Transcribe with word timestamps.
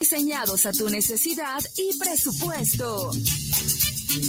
diseñados 0.00 0.64
a 0.64 0.72
tu 0.72 0.88
necesidad 0.88 1.60
y 1.76 1.96
presupuesto. 1.98 3.10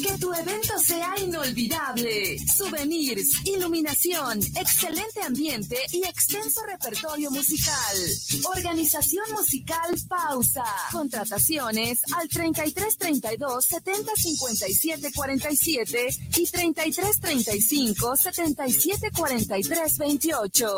Que 0.04 0.18
tu 0.20 0.32
evento 0.34 0.78
sea 0.78 1.16
inolvidable. 1.24 2.38
Souvenirs, 2.46 3.30
iluminación, 3.46 4.40
excelente 4.56 5.22
ambiente 5.26 5.78
y 5.94 6.04
extenso 6.04 6.62
repertorio 6.68 7.32
musical. 7.32 7.98
Organización 8.54 9.24
musical 9.32 9.96
Pausa. 10.10 10.66
Contrataciones 10.92 12.02
al 12.18 12.28
3332 12.28 13.66
70 13.66 14.12
57 14.14 15.12
47 15.14 16.08
y 16.36 16.46
3335 16.48 18.18
77 18.18 19.12
43 19.12 19.98
28. 19.98 20.78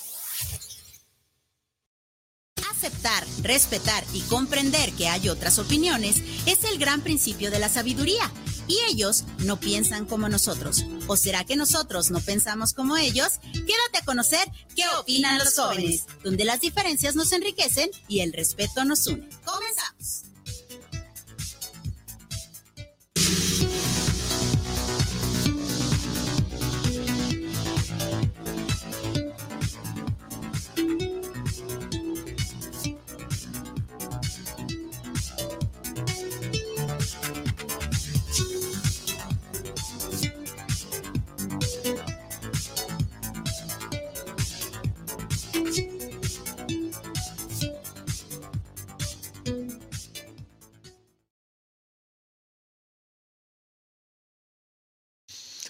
Aceptar, 2.81 3.23
respetar 3.43 4.03
y 4.11 4.21
comprender 4.21 4.91
que 4.93 5.07
hay 5.07 5.29
otras 5.29 5.59
opiniones 5.59 6.15
es 6.47 6.63
el 6.63 6.79
gran 6.79 7.01
principio 7.01 7.51
de 7.51 7.59
la 7.59 7.69
sabiduría 7.69 8.31
y 8.65 8.79
ellos 8.89 9.23
no 9.37 9.59
piensan 9.59 10.07
como 10.07 10.29
nosotros. 10.29 10.83
¿O 11.05 11.15
será 11.15 11.43
que 11.43 11.55
nosotros 11.55 12.09
no 12.09 12.19
pensamos 12.21 12.73
como 12.73 12.97
ellos? 12.97 13.33
Quédate 13.53 13.99
a 14.01 14.05
conocer 14.05 14.49
qué 14.75 14.81
opinan 14.99 15.37
los 15.37 15.55
jóvenes, 15.55 16.05
donde 16.23 16.43
las 16.43 16.59
diferencias 16.59 17.15
nos 17.15 17.31
enriquecen 17.33 17.91
y 18.07 18.21
el 18.21 18.33
respeto 18.33 18.83
nos 18.83 19.05
une. 19.05 19.29
Comenzamos. 19.45 20.30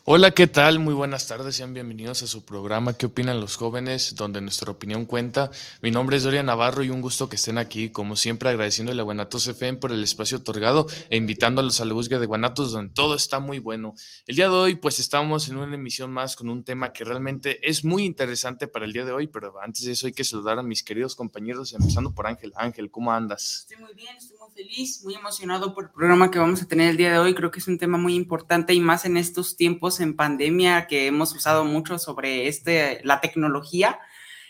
Hola, 0.03 0.31
¿qué 0.31 0.47
tal? 0.47 0.79
Muy 0.79 0.95
buenas 0.95 1.27
tardes, 1.27 1.55
sean 1.55 1.75
bienvenidos 1.75 2.23
a 2.23 2.27
su 2.27 2.43
programa 2.43 2.97
¿Qué 2.97 3.05
opinan 3.05 3.39
los 3.39 3.55
jóvenes? 3.55 4.15
donde 4.15 4.41
nuestra 4.41 4.71
opinión 4.71 5.05
cuenta. 5.05 5.51
Mi 5.83 5.91
nombre 5.91 6.17
es 6.17 6.23
Doria 6.23 6.41
Navarro 6.41 6.83
y 6.83 6.89
un 6.89 7.01
gusto 7.01 7.29
que 7.29 7.35
estén 7.35 7.59
aquí, 7.59 7.91
como 7.91 8.15
siempre 8.15 8.49
agradeciéndole 8.49 8.99
a 8.99 9.03
Guanatos 9.03 9.45
FM 9.45 9.77
por 9.77 9.91
el 9.91 10.03
espacio 10.03 10.39
otorgado 10.39 10.87
e 11.11 11.17
invitándolos 11.17 11.81
a 11.81 11.85
la 11.85 11.93
búsqueda 11.93 12.19
de 12.19 12.25
Guanatos 12.25 12.71
donde 12.71 12.91
todo 12.95 13.13
está 13.13 13.39
muy 13.39 13.59
bueno. 13.59 13.93
El 14.25 14.37
día 14.37 14.49
de 14.49 14.55
hoy 14.55 14.73
pues 14.75 14.97
estamos 14.97 15.47
en 15.49 15.57
una 15.57 15.75
emisión 15.75 16.11
más 16.11 16.35
con 16.35 16.49
un 16.49 16.63
tema 16.63 16.93
que 16.93 17.03
realmente 17.03 17.59
es 17.69 17.85
muy 17.85 18.03
interesante 18.03 18.67
para 18.67 18.85
el 18.85 18.93
día 18.93 19.05
de 19.05 19.11
hoy, 19.11 19.27
pero 19.27 19.53
antes 19.61 19.85
de 19.85 19.91
eso 19.91 20.07
hay 20.07 20.13
que 20.13 20.23
saludar 20.23 20.57
a 20.57 20.63
mis 20.63 20.81
queridos 20.81 21.15
compañeros, 21.15 21.73
empezando 21.73 22.11
por 22.11 22.25
Ángel. 22.25 22.53
Ángel, 22.55 22.89
¿cómo 22.89 23.11
andas? 23.11 23.67
Estoy 23.69 23.77
muy 23.77 23.93
bien, 23.93 24.17
estoy 24.17 24.35
muy 24.39 24.40
feliz, 24.53 25.03
muy 25.03 25.15
emocionado 25.15 25.73
por 25.73 25.85
el 25.85 25.89
programa 25.91 26.31
que 26.31 26.39
vamos 26.39 26.61
a 26.61 26.67
tener 26.67 26.89
el 26.89 26.97
día 26.97 27.11
de 27.11 27.19
hoy. 27.19 27.33
Creo 27.33 27.51
que 27.51 27.59
es 27.59 27.67
un 27.67 27.77
tema 27.77 27.97
muy 27.97 28.15
importante 28.15 28.73
y 28.73 28.79
más 28.79 29.05
en 29.05 29.17
estos 29.17 29.55
tiempos 29.55 29.99
en 29.99 30.15
pandemia 30.15 30.87
que 30.87 31.07
hemos 31.07 31.33
usado 31.33 31.65
mucho 31.65 31.97
sobre 31.97 32.47
este, 32.47 33.01
la 33.03 33.21
tecnología. 33.21 33.99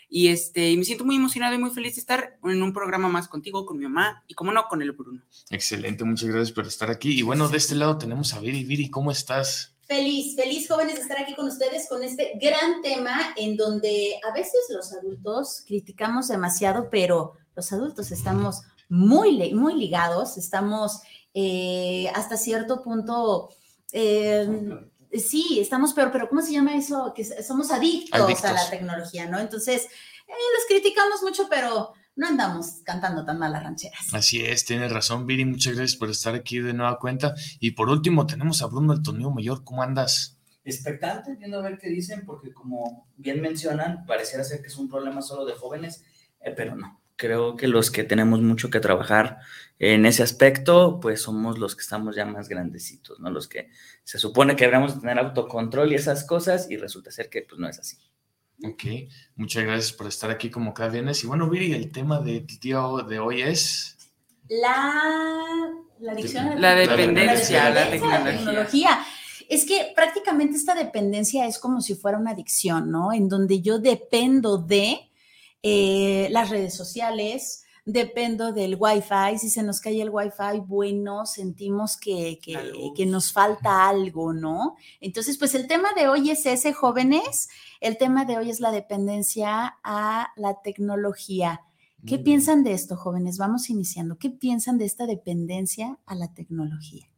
Y 0.08 0.28
este, 0.28 0.76
me 0.76 0.84
siento 0.84 1.06
muy 1.06 1.16
emocionado 1.16 1.54
y 1.54 1.58
muy 1.58 1.70
feliz 1.70 1.94
de 1.94 2.00
estar 2.00 2.38
en 2.44 2.62
un 2.62 2.74
programa 2.74 3.08
más 3.08 3.28
contigo, 3.28 3.64
con 3.64 3.78
mi 3.78 3.84
mamá 3.84 4.22
y, 4.26 4.34
como 4.34 4.52
no, 4.52 4.64
con 4.68 4.82
el 4.82 4.92
Bruno. 4.92 5.22
Excelente, 5.50 6.04
muchas 6.04 6.28
gracias 6.28 6.52
por 6.52 6.66
estar 6.66 6.90
aquí. 6.90 7.18
Y 7.18 7.22
bueno, 7.22 7.48
de 7.48 7.56
este 7.56 7.74
lado 7.74 7.96
tenemos 7.96 8.34
a 8.34 8.40
Viri. 8.40 8.64
Viri, 8.64 8.90
¿cómo 8.90 9.10
estás? 9.10 9.74
Feliz, 9.86 10.36
feliz 10.36 10.68
jóvenes 10.68 10.96
de 10.96 11.00
estar 11.02 11.18
aquí 11.18 11.34
con 11.34 11.48
ustedes 11.48 11.88
con 11.88 12.02
este 12.02 12.32
gran 12.40 12.82
tema 12.82 13.34
en 13.36 13.56
donde 13.56 14.14
a 14.28 14.32
veces 14.34 14.60
los 14.70 14.92
adultos 14.92 15.64
criticamos 15.66 16.28
demasiado, 16.28 16.88
pero 16.90 17.34
los 17.54 17.72
adultos 17.72 18.10
estamos 18.10 18.62
muy, 18.92 19.54
muy 19.54 19.74
ligados, 19.74 20.36
estamos 20.36 21.00
eh, 21.32 22.10
hasta 22.14 22.36
cierto 22.36 22.82
punto 22.82 23.48
eh, 23.90 24.46
sí, 25.18 25.58
estamos 25.60 25.94
peor, 25.94 26.10
pero 26.12 26.28
¿cómo 26.28 26.42
se 26.42 26.52
llama 26.52 26.76
eso? 26.76 27.14
Que 27.16 27.24
somos 27.24 27.70
adictos, 27.70 28.44
a 28.44 28.52
la 28.52 28.70
tecnología, 28.70 29.26
¿no? 29.30 29.38
Entonces, 29.38 29.84
eh, 29.84 30.32
los 30.56 30.66
criticamos 30.68 31.22
mucho, 31.22 31.48
pero 31.48 31.94
no 32.16 32.26
andamos 32.26 32.80
cantando 32.84 33.24
tan 33.24 33.38
malas 33.38 33.62
rancheras. 33.62 34.12
Así 34.12 34.44
es, 34.44 34.66
tiene 34.66 34.88
razón, 34.88 35.26
Viri, 35.26 35.46
muchas 35.46 35.74
gracias 35.74 35.98
por 35.98 36.10
estar 36.10 36.34
aquí 36.34 36.58
de 36.58 36.74
nueva 36.74 36.98
cuenta. 36.98 37.34
Y 37.60 37.70
por 37.70 37.88
último, 37.88 38.26
tenemos 38.26 38.60
a 38.60 38.66
Bruno 38.66 38.92
el 38.92 39.02
Tonio 39.02 39.30
Mayor, 39.30 39.64
¿cómo 39.64 39.82
andas? 39.82 40.38
Expectante, 40.64 41.34
viendo 41.36 41.58
a 41.58 41.62
ver 41.62 41.78
qué 41.78 41.88
dicen, 41.88 42.24
porque 42.26 42.52
como 42.52 43.08
bien 43.16 43.40
mencionan, 43.40 44.04
pareciera 44.04 44.44
ser 44.44 44.60
que 44.60 44.68
es 44.68 44.76
un 44.76 44.90
problema 44.90 45.22
solo 45.22 45.46
de 45.46 45.54
jóvenes, 45.54 46.04
eh, 46.40 46.52
pero 46.54 46.76
no. 46.76 47.01
Creo 47.22 47.54
que 47.54 47.68
los 47.68 47.92
que 47.92 48.02
tenemos 48.02 48.40
mucho 48.40 48.68
que 48.68 48.80
trabajar 48.80 49.38
en 49.78 50.06
ese 50.06 50.24
aspecto, 50.24 50.98
pues 50.98 51.22
somos 51.22 51.56
los 51.56 51.76
que 51.76 51.82
estamos 51.82 52.16
ya 52.16 52.24
más 52.24 52.48
grandecitos, 52.48 53.20
¿no? 53.20 53.30
Los 53.30 53.46
que 53.46 53.68
se 54.02 54.18
supone 54.18 54.56
que 54.56 54.64
deberíamos 54.64 55.00
tener 55.00 55.20
autocontrol 55.20 55.92
y 55.92 55.94
esas 55.94 56.24
cosas, 56.24 56.68
y 56.68 56.76
resulta 56.78 57.12
ser 57.12 57.30
que 57.30 57.42
pues 57.42 57.60
no 57.60 57.68
es 57.68 57.78
así. 57.78 57.96
Ok, 58.64 59.08
muchas 59.36 59.62
gracias 59.62 59.92
por 59.92 60.08
estar 60.08 60.32
aquí 60.32 60.50
como 60.50 60.74
cada 60.74 60.88
viernes. 60.90 61.22
Y 61.22 61.28
bueno, 61.28 61.48
Viri, 61.48 61.72
el 61.74 61.92
tema 61.92 62.18
del 62.18 62.44
día 62.44 62.80
de 63.08 63.20
hoy 63.20 63.42
es... 63.42 63.96
La, 64.48 64.92
la 66.00 66.12
adicción 66.14 66.60
la, 66.60 66.74
dependencia, 66.74 67.70
la, 67.70 67.88
tecnología. 67.88 68.18
la 68.18 68.36
tecnología. 68.36 68.98
Es 69.48 69.64
que 69.64 69.92
prácticamente 69.94 70.56
esta 70.56 70.74
dependencia 70.74 71.46
es 71.46 71.60
como 71.60 71.80
si 71.82 71.94
fuera 71.94 72.18
una 72.18 72.32
adicción, 72.32 72.90
¿no? 72.90 73.12
En 73.12 73.28
donde 73.28 73.60
yo 73.60 73.78
dependo 73.78 74.58
de 74.58 75.11
eh, 75.62 76.28
las 76.30 76.50
redes 76.50 76.74
sociales, 76.74 77.64
dependo 77.84 78.52
del 78.52 78.76
Wi-Fi. 78.78 79.38
Si 79.38 79.50
se 79.50 79.62
nos 79.62 79.80
cae 79.80 80.00
el 80.00 80.10
Wi-Fi, 80.10 80.60
bueno, 80.66 81.26
sentimos 81.26 81.96
que, 81.96 82.38
que, 82.42 83.06
nos 83.06 83.32
falta 83.32 83.88
algo, 83.88 84.32
¿no? 84.32 84.76
Entonces, 85.00 85.38
pues 85.38 85.54
el 85.54 85.66
tema 85.66 85.90
de 85.96 86.08
hoy 86.08 86.30
es 86.30 86.46
ese, 86.46 86.72
jóvenes. 86.72 87.48
El 87.80 87.98
tema 87.98 88.24
de 88.24 88.38
hoy 88.38 88.50
es 88.50 88.60
la 88.60 88.70
dependencia 88.70 89.78
a 89.82 90.28
la 90.36 90.60
tecnología. 90.62 91.60
¿Qué 92.04 92.18
piensan 92.18 92.64
de 92.64 92.72
esto, 92.72 92.96
jóvenes? 92.96 93.38
Vamos 93.38 93.70
iniciando. 93.70 94.18
¿Qué 94.18 94.30
piensan 94.30 94.76
de 94.76 94.86
esta 94.86 95.06
dependencia 95.06 96.00
a 96.04 96.16
la 96.16 96.34
tecnología? 96.34 97.11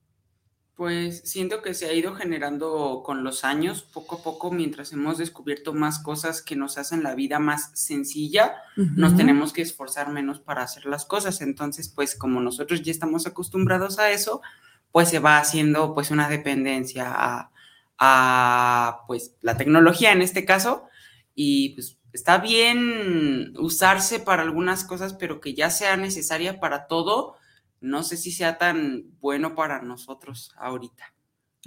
Pues 0.77 1.21
siento 1.25 1.63
que 1.63 1.73
se 1.73 1.87
ha 1.87 1.93
ido 1.93 2.15
generando 2.15 3.03
con 3.05 3.23
los 3.23 3.45
años, 3.45 3.83
poco 3.83 4.17
a 4.17 4.23
poco, 4.25 4.51
mientras 4.51 4.93
hemos 4.93 5.19
descubierto 5.19 5.73
más 5.73 6.01
cosas 6.01 6.43
que 6.43 6.57
nos 6.57 6.79
hacen 6.79 7.05
la 7.05 7.15
vida 7.15 7.39
más 7.39 7.71
sencilla, 7.75 8.57
nos 8.77 9.17
tenemos 9.17 9.53
que 9.53 9.63
esforzar 9.63 10.11
menos 10.11 10.41
para 10.41 10.65
hacer 10.65 10.87
las 10.87 11.05
cosas. 11.05 11.41
Entonces, 11.43 11.89
pues 11.89 12.17
como 12.17 12.41
nosotros 12.41 12.83
ya 12.83 12.91
estamos 12.91 13.25
acostumbrados 13.27 14.01
a 14.01 14.11
eso, 14.11 14.43
pues 14.91 15.11
se 15.11 15.21
va 15.21 15.39
haciendo 15.39 15.95
pues 15.95 16.11
una 16.11 16.29
dependencia 16.29 17.07
a, 17.07 17.53
a 17.99 19.05
pues 19.07 19.37
la 19.43 19.57
tecnología 19.57 20.11
en 20.11 20.23
este 20.23 20.45
caso 20.45 20.89
y 21.35 21.71
pues 21.71 21.99
está 22.13 22.39
bien 22.39 23.55
usarse 23.59 24.21
para 24.21 24.43
algunas 24.43 24.85
cosas, 24.85 25.15
pero 25.15 25.41
que 25.41 25.55
ya 25.55 25.71
sea 25.71 25.97
necesaria 25.97 26.61
para 26.61 26.87
todo, 26.87 27.37
no 27.85 28.03
sé 28.03 28.17
si 28.17 28.33
sea 28.33 28.57
tan 28.59 29.05
bueno 29.21 29.55
para 29.55 29.83
nosotros 29.83 30.53
ahorita. 30.57 31.15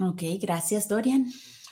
Ok, 0.00 0.22
gracias, 0.40 0.88
Dorian. 0.88 1.30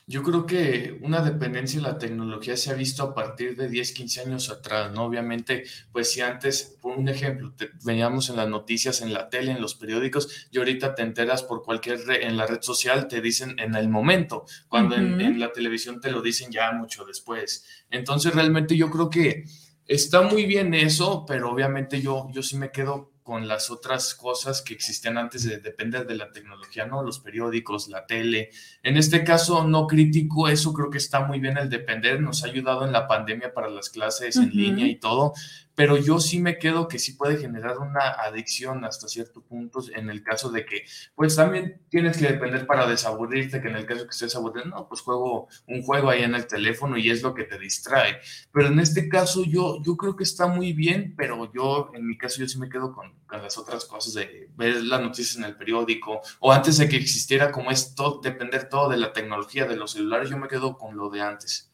Yo 0.09 0.23
creo 0.23 0.47
que 0.47 1.01
una 1.03 1.21
dependencia 1.21 1.81
de 1.81 1.89
la 1.89 1.99
tecnología 1.99 2.57
se 2.57 2.71
ha 2.71 2.75
visto 2.75 3.03
a 3.03 3.13
partir 3.13 3.57
de 3.57 3.69
10, 3.69 3.91
15 3.91 4.21
años 4.21 4.51
atrás, 4.51 4.93
¿no? 4.93 5.03
Obviamente, 5.03 5.65
pues 5.91 6.13
si 6.13 6.21
antes, 6.21 6.77
por 6.81 6.97
un 6.97 7.09
ejemplo, 7.09 7.53
veníamos 7.83 8.31
en 8.31 8.37
las 8.37 8.49
noticias, 8.49 9.01
en 9.01 9.13
la 9.13 9.29
tele, 9.29 9.51
en 9.51 9.61
los 9.61 9.75
periódicos, 9.75 10.49
y 10.53 10.59
ahorita 10.59 10.95
te 10.95 11.03
enteras 11.03 11.43
por 11.43 11.65
cualquier 11.65 12.07
red, 12.07 12.23
en 12.23 12.37
la 12.37 12.47
red 12.47 12.63
social, 12.63 13.09
te 13.09 13.21
dicen 13.21 13.59
en 13.59 13.75
el 13.75 13.89
momento, 13.89 14.45
cuando 14.69 14.95
en, 14.95 15.21
en 15.21 15.41
la 15.41 15.51
televisión 15.51 16.01
te 16.01 16.13
lo 16.13 16.23
dicen 16.23 16.53
ya 16.53 16.71
mucho 16.71 17.05
después. 17.05 17.65
Entonces, 17.91 18.33
realmente 18.33 18.77
yo 18.77 18.89
creo 18.93 19.11
que 19.11 19.45
está 19.87 20.23
muy 20.23 20.47
bien 20.47 20.73
eso, 20.73 21.25
pero 21.27 21.51
obviamente 21.51 22.01
yo, 22.01 22.29
yo 22.33 22.45
sí 22.45 22.57
me 22.57 22.71
quedo 22.71 23.16
con 23.27 23.49
las 23.49 23.73
otras 23.73 24.15
cosas 24.15 24.63
que 24.63 24.73
existían 24.73 25.19
antes 25.19 25.43
de 25.43 25.59
depender 25.59 26.07
de 26.07 26.15
la 26.15 26.31
tecnología, 26.31 26.87
¿no? 26.87 27.03
Los 27.03 27.19
periódicos, 27.19 27.89
la 27.89 28.07
tele. 28.07 28.51
En 28.85 28.97
este 28.97 29.25
caso, 29.25 29.65
no 29.65 29.89
critico 29.89 30.47
eso, 30.47 30.73
creo 30.73 30.91
que 30.91 30.99
está 30.99 31.27
muy 31.27 31.41
bien 31.41 31.59
el 31.59 31.69
depender, 31.69 32.21
nos 32.21 32.45
ha 32.45 32.47
ayudado 32.47 32.87
en 32.87 32.93
la 32.93 33.09
pandemia 33.09 33.53
para 33.53 33.69
las 33.69 33.91
clases 33.91 34.37
en 34.37 34.51
línea 34.51 34.87
y 34.87 34.95
todo, 34.95 35.33
pero 35.77 35.99
yo 35.99 36.19
sí 36.19 36.41
me 36.41 36.59
quedo 36.59 36.89
que 36.89 36.99
sí 36.99 37.13
puede 37.13 37.37
generar 37.37 37.79
una 37.79 38.09
adicción 38.11 38.85
hasta 38.85 39.07
cierto 39.07 39.43
punto 39.43 39.81
en 39.95 40.11
el 40.11 40.23
caso 40.23 40.51
de 40.51 40.65
que, 40.65 40.85
pues 41.15 41.37
también 41.37 41.83
tienes 41.91 42.17
que 42.17 42.27
depender 42.27 42.67
para 42.67 42.89
desaburrirte, 42.89 43.61
que 43.61 43.69
en 43.69 43.77
el 43.77 43.87
caso 43.87 44.05
que 44.05 44.11
estés 44.11 44.35
aburrido, 44.35 44.67
no, 44.67 44.89
pues 44.89 45.03
juego 45.03 45.49
un 45.69 45.83
juego 45.83 46.11
ahí 46.11 46.23
en 46.23 46.35
el 46.35 46.47
teléfono 46.47 46.97
y 46.97 47.11
es 47.11 47.23
lo 47.23 47.35
que 47.35 47.45
te 47.45 47.59
distrae. 47.59 48.19
Pero 48.53 48.69
en 48.69 48.81
este 48.81 49.09
caso 49.09 49.45
yo, 49.45 49.83
yo 49.83 49.97
creo 49.97 50.17
que 50.17 50.25
está 50.25 50.47
muy 50.47 50.73
bien, 50.73 51.15
pero 51.17 51.53
yo, 51.53 51.91
en 51.95 52.07
mi 52.07 52.17
caso, 52.17 52.41
yo 52.41 52.49
sí 52.49 52.59
me 52.59 52.71
quedo 52.71 52.93
con, 52.95 53.13
con 53.27 53.43
las 53.43 53.59
otras 53.59 53.85
cosas 53.85 54.15
de 54.15 54.49
ver 54.57 54.83
las 54.83 55.01
noticias 55.03 55.37
en 55.37 55.45
el 55.45 55.57
periódico 55.57 56.23
o 56.41 56.53
antes 56.53 56.79
de 56.79 56.89
que 56.89 56.97
existiera 56.97 57.53
como 57.53 57.71
es 57.71 57.95
depender 58.23 58.71
todo 58.71 58.89
de 58.89 58.97
la 58.97 59.13
tecnología 59.13 59.67
de 59.67 59.77
los 59.77 59.93
celulares, 59.93 60.31
yo 60.31 60.39
me 60.39 60.49
quedo 60.49 60.79
con 60.79 60.97
lo 60.97 61.11
de 61.11 61.21
antes. 61.21 61.66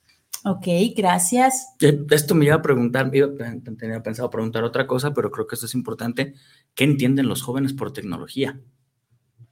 Ok, 0.44 0.66
gracias. 0.96 1.74
Esto 2.10 2.34
me 2.34 2.46
iba 2.46 2.56
a 2.56 2.62
preguntar, 2.62 3.10
tenía 3.10 4.02
pensado 4.02 4.28
preguntar 4.28 4.64
otra 4.64 4.86
cosa, 4.86 5.14
pero 5.14 5.30
creo 5.30 5.46
que 5.46 5.54
esto 5.54 5.66
es 5.66 5.74
importante. 5.74 6.34
¿Qué 6.74 6.84
entienden 6.84 7.28
los 7.28 7.42
jóvenes 7.42 7.72
por 7.72 7.92
tecnología? 7.92 8.60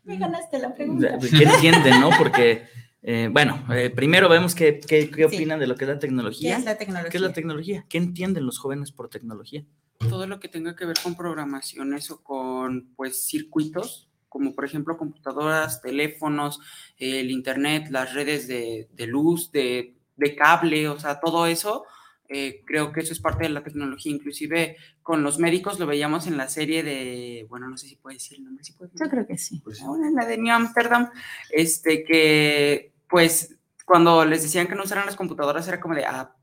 Me 0.02 0.16
ganaste 0.16 0.58
la 0.58 0.74
pregunta. 0.74 1.18
¿Qué 1.18 1.44
entienden, 1.54 2.00
no? 2.00 2.10
Porque, 2.18 2.64
eh, 3.02 3.28
bueno, 3.30 3.64
eh, 3.72 3.90
primero 3.90 4.28
vemos 4.28 4.56
qué, 4.56 4.80
qué, 4.80 5.10
qué 5.10 5.26
opinan 5.26 5.60
de 5.60 5.68
lo 5.68 5.76
que 5.76 5.84
es 5.84 5.90
la 5.90 5.98
tecnología. 6.00 6.54
¿Qué 6.54 6.58
es 6.58 6.64
la 6.64 6.76
tecnología? 6.76 7.10
¿Qué 7.10 7.16
es 7.16 7.22
la 7.22 7.32
tecnología? 7.32 7.86
¿Qué 7.88 7.98
entienden 7.98 8.46
los 8.46 8.58
jóvenes 8.58 8.90
por 8.90 9.08
tecnología? 9.08 9.64
Todo 9.98 10.26
lo 10.26 10.40
que 10.40 10.48
tenga 10.48 10.74
que 10.74 10.86
ver 10.86 10.96
con 11.00 11.14
programaciones 11.14 12.10
o 12.10 12.20
con, 12.22 12.92
pues, 12.96 13.28
circuitos, 13.28 14.08
como 14.28 14.54
por 14.54 14.64
ejemplo 14.64 14.96
computadoras, 14.96 15.82
teléfonos, 15.82 16.58
el 16.96 17.30
internet, 17.30 17.88
las 17.90 18.12
redes 18.14 18.48
de, 18.48 18.88
de 18.92 19.06
luz, 19.06 19.52
de 19.52 19.99
de 20.20 20.36
cable, 20.36 20.88
o 20.88 21.00
sea, 21.00 21.18
todo 21.18 21.46
eso, 21.46 21.84
eh, 22.28 22.62
creo 22.64 22.92
que 22.92 23.00
eso 23.00 23.12
es 23.12 23.18
parte 23.18 23.42
de 23.42 23.50
la 23.50 23.64
tecnología. 23.64 24.12
Inclusive 24.12 24.76
con 25.02 25.24
los 25.24 25.40
médicos 25.40 25.80
lo 25.80 25.86
veíamos 25.86 26.28
en 26.28 26.36
la 26.36 26.48
serie 26.48 26.84
de, 26.84 27.44
bueno, 27.48 27.68
no 27.68 27.76
sé 27.76 27.88
si 27.88 27.96
puede 27.96 28.16
decir 28.16 28.38
el 28.38 28.44
nombre, 28.44 28.62
si 28.62 28.72
puede 28.74 28.92
Yo 28.94 29.10
creo 29.10 29.26
que 29.26 29.36
sí. 29.36 29.60
Pues, 29.64 29.80
en 29.80 30.14
la 30.14 30.24
de 30.26 30.38
New 30.38 30.54
Amsterdam, 30.54 31.10
este, 31.50 32.04
que 32.04 32.92
pues 33.08 33.56
cuando 33.84 34.24
les 34.24 34.44
decían 34.44 34.68
que 34.68 34.76
no 34.76 34.84
usaran 34.84 35.06
las 35.06 35.16
computadoras 35.16 35.66
era 35.66 35.80
como 35.80 35.96
de, 35.96 36.04
ah, 36.04 36.36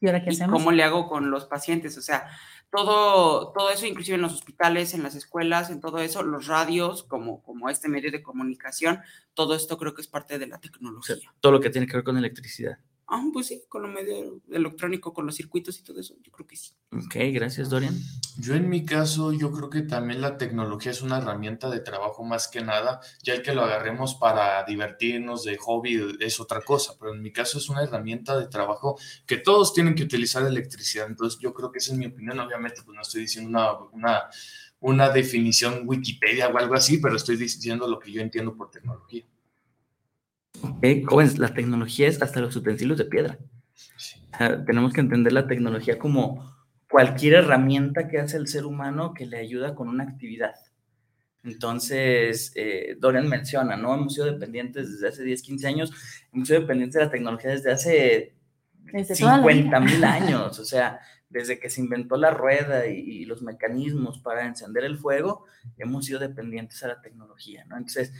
¿y 0.00 0.06
ahora 0.06 0.24
qué 0.24 0.30
hacemos? 0.30 0.58
¿Cómo 0.58 0.72
le 0.72 0.82
hago 0.82 1.06
con 1.06 1.30
los 1.30 1.44
pacientes? 1.44 1.98
O 1.98 2.02
sea, 2.02 2.26
todo, 2.70 3.52
todo 3.52 3.70
eso, 3.70 3.84
inclusive 3.84 4.14
en 4.14 4.22
los 4.22 4.32
hospitales, 4.32 4.94
en 4.94 5.02
las 5.02 5.14
escuelas, 5.14 5.68
en 5.68 5.80
todo 5.80 5.98
eso, 5.98 6.22
los 6.22 6.46
radios, 6.46 7.02
como, 7.02 7.42
como 7.42 7.68
este 7.68 7.90
medio 7.90 8.10
de 8.10 8.22
comunicación, 8.22 9.00
todo 9.34 9.54
esto 9.54 9.76
creo 9.76 9.94
que 9.94 10.00
es 10.00 10.08
parte 10.08 10.38
de 10.38 10.46
la 10.46 10.58
tecnología. 10.58 11.16
todo 11.40 11.52
lo 11.52 11.60
que 11.60 11.68
tiene 11.68 11.86
que 11.86 11.98
ver 11.98 12.04
con 12.04 12.16
electricidad. 12.16 12.78
Ah, 13.06 13.22
pues 13.32 13.48
sí, 13.48 13.62
con 13.68 13.82
lo 13.82 13.88
medio 13.88 14.40
electrónico, 14.50 15.12
con 15.12 15.26
los 15.26 15.34
circuitos 15.34 15.78
y 15.78 15.82
todo 15.82 16.00
eso, 16.00 16.14
yo 16.22 16.32
creo 16.32 16.46
que 16.46 16.56
sí. 16.56 16.72
Ok, 16.90 17.16
gracias, 17.32 17.68
Dorian. 17.68 17.94
Yo 18.38 18.54
en 18.54 18.68
mi 18.68 18.86
caso, 18.86 19.32
yo 19.32 19.52
creo 19.52 19.68
que 19.68 19.82
también 19.82 20.22
la 20.22 20.38
tecnología 20.38 20.90
es 20.90 21.02
una 21.02 21.18
herramienta 21.18 21.68
de 21.68 21.80
trabajo 21.80 22.24
más 22.24 22.48
que 22.48 22.62
nada, 22.62 23.00
ya 23.22 23.34
el 23.34 23.42
que 23.42 23.54
lo 23.54 23.62
agarremos 23.62 24.14
para 24.14 24.64
divertirnos 24.64 25.44
de 25.44 25.58
hobby 25.58 26.16
es 26.20 26.40
otra 26.40 26.62
cosa, 26.62 26.94
pero 26.98 27.12
en 27.12 27.20
mi 27.20 27.30
caso 27.30 27.58
es 27.58 27.68
una 27.68 27.82
herramienta 27.82 28.38
de 28.38 28.46
trabajo 28.46 28.98
que 29.26 29.36
todos 29.36 29.74
tienen 29.74 29.94
que 29.94 30.04
utilizar 30.04 30.46
electricidad, 30.46 31.06
entonces 31.06 31.38
yo 31.40 31.52
creo 31.52 31.70
que 31.70 31.78
esa 31.78 31.92
es 31.92 31.98
mi 31.98 32.06
opinión, 32.06 32.40
obviamente 32.40 32.82
pues 32.84 32.94
no 32.96 33.02
estoy 33.02 33.22
diciendo 33.22 33.50
una, 33.50 33.72
una, 33.92 34.22
una 34.80 35.10
definición 35.10 35.82
Wikipedia 35.84 36.48
o 36.48 36.56
algo 36.56 36.74
así, 36.74 36.98
pero 36.98 37.16
estoy 37.16 37.36
diciendo 37.36 37.86
lo 37.86 37.98
que 37.98 38.10
yo 38.10 38.22
entiendo 38.22 38.56
por 38.56 38.70
tecnología. 38.70 39.24
Ok, 40.64 40.86
jóvenes, 41.06 41.38
la 41.38 41.52
tecnología 41.52 42.08
es 42.08 42.22
hasta 42.22 42.40
los 42.40 42.56
utensilios 42.56 42.96
de 42.96 43.04
piedra. 43.04 43.38
tenemos 44.66 44.92
que 44.94 45.00
entender 45.00 45.32
la 45.32 45.46
tecnología 45.46 45.98
como 45.98 46.54
cualquier 46.88 47.34
herramienta 47.34 48.08
que 48.08 48.18
hace 48.18 48.38
el 48.38 48.48
ser 48.48 48.64
humano 48.64 49.12
que 49.12 49.26
le 49.26 49.36
ayuda 49.38 49.74
con 49.74 49.88
una 49.88 50.04
actividad. 50.04 50.54
Entonces, 51.42 52.52
eh, 52.54 52.96
Dorian 52.98 53.28
menciona, 53.28 53.76
¿no? 53.76 53.94
Hemos 53.94 54.14
sido 54.14 54.26
dependientes 54.26 54.90
desde 54.90 55.08
hace 55.08 55.24
10, 55.24 55.42
15 55.42 55.66
años, 55.66 55.92
hemos 56.32 56.48
sido 56.48 56.60
dependientes 56.60 56.98
de 56.98 57.04
la 57.04 57.10
tecnología 57.10 57.50
desde 57.50 57.70
hace 57.72 58.34
50 59.14 59.80
mil 59.80 60.02
años, 60.04 60.58
o 60.58 60.64
sea, 60.64 60.98
desde 61.28 61.58
que 61.58 61.68
se 61.68 61.82
inventó 61.82 62.16
la 62.16 62.30
rueda 62.30 62.86
y, 62.86 63.00
y, 63.00 63.24
los 63.26 63.42
mecanismos 63.42 64.20
para 64.20 64.46
encender 64.46 64.84
el 64.84 64.96
fuego, 64.96 65.44
hemos 65.76 66.06
sido 66.06 66.20
dependientes 66.20 66.82
a 66.82 66.88
la 66.88 67.02
tecnología, 67.02 67.64
¿no? 67.66 67.76
Entonces, 67.76 68.12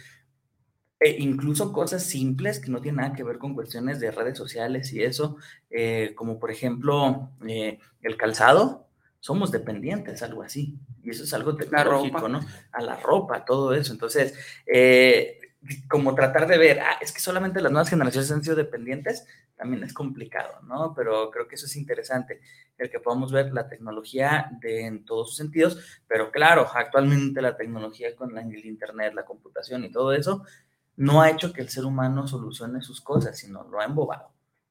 e 1.00 1.16
incluso 1.18 1.72
cosas 1.72 2.04
simples 2.04 2.60
que 2.60 2.70
no 2.70 2.80
tienen 2.80 3.02
nada 3.02 3.14
que 3.14 3.24
ver 3.24 3.38
con 3.38 3.54
cuestiones 3.54 4.00
de 4.00 4.10
redes 4.10 4.38
sociales 4.38 4.92
y 4.92 5.02
eso, 5.02 5.36
eh, 5.70 6.12
como 6.14 6.38
por 6.38 6.50
ejemplo 6.50 7.30
eh, 7.46 7.78
el 8.02 8.16
calzado, 8.16 8.86
somos 9.20 9.50
dependientes, 9.50 10.22
algo 10.22 10.42
así. 10.42 10.78
Y 11.02 11.08
eso 11.08 11.24
es 11.24 11.32
algo 11.32 11.56
tecnológico, 11.56 12.28
¿no? 12.28 12.40
A 12.72 12.82
la 12.82 12.96
ropa, 12.96 13.44
todo 13.44 13.72
eso. 13.74 13.92
Entonces, 13.92 14.34
eh, 14.66 15.38
como 15.88 16.14
tratar 16.14 16.46
de 16.46 16.58
ver, 16.58 16.80
ah, 16.80 16.98
es 17.00 17.10
que 17.10 17.20
solamente 17.20 17.60
las 17.60 17.72
nuevas 17.72 17.88
generaciones 17.88 18.30
han 18.30 18.44
sido 18.44 18.56
dependientes, 18.56 19.26
también 19.56 19.82
es 19.82 19.94
complicado, 19.94 20.60
¿no? 20.62 20.92
Pero 20.94 21.30
creo 21.30 21.48
que 21.48 21.54
eso 21.54 21.66
es 21.66 21.76
interesante, 21.76 22.40
el 22.76 22.90
que 22.90 23.00
podamos 23.00 23.32
ver 23.32 23.52
la 23.52 23.68
tecnología 23.68 24.50
de, 24.60 24.84
en 24.86 25.04
todos 25.04 25.28
sus 25.28 25.36
sentidos, 25.36 25.78
pero 26.06 26.30
claro, 26.30 26.68
actualmente 26.74 27.40
la 27.40 27.56
tecnología 27.56 28.14
con 28.14 28.34
la, 28.34 28.42
el 28.42 28.66
Internet, 28.66 29.14
la 29.14 29.24
computación 29.24 29.84
y 29.84 29.90
todo 29.90 30.12
eso, 30.12 30.44
no 30.96 31.20
ha 31.20 31.30
hecho 31.30 31.52
que 31.52 31.62
el 31.62 31.68
ser 31.68 31.84
humano 31.84 32.26
solucione 32.26 32.82
sus 32.82 33.00
cosas, 33.00 33.38
sino 33.38 33.64
lo 33.64 33.80
ha 33.80 33.84
embobado. 33.84 34.30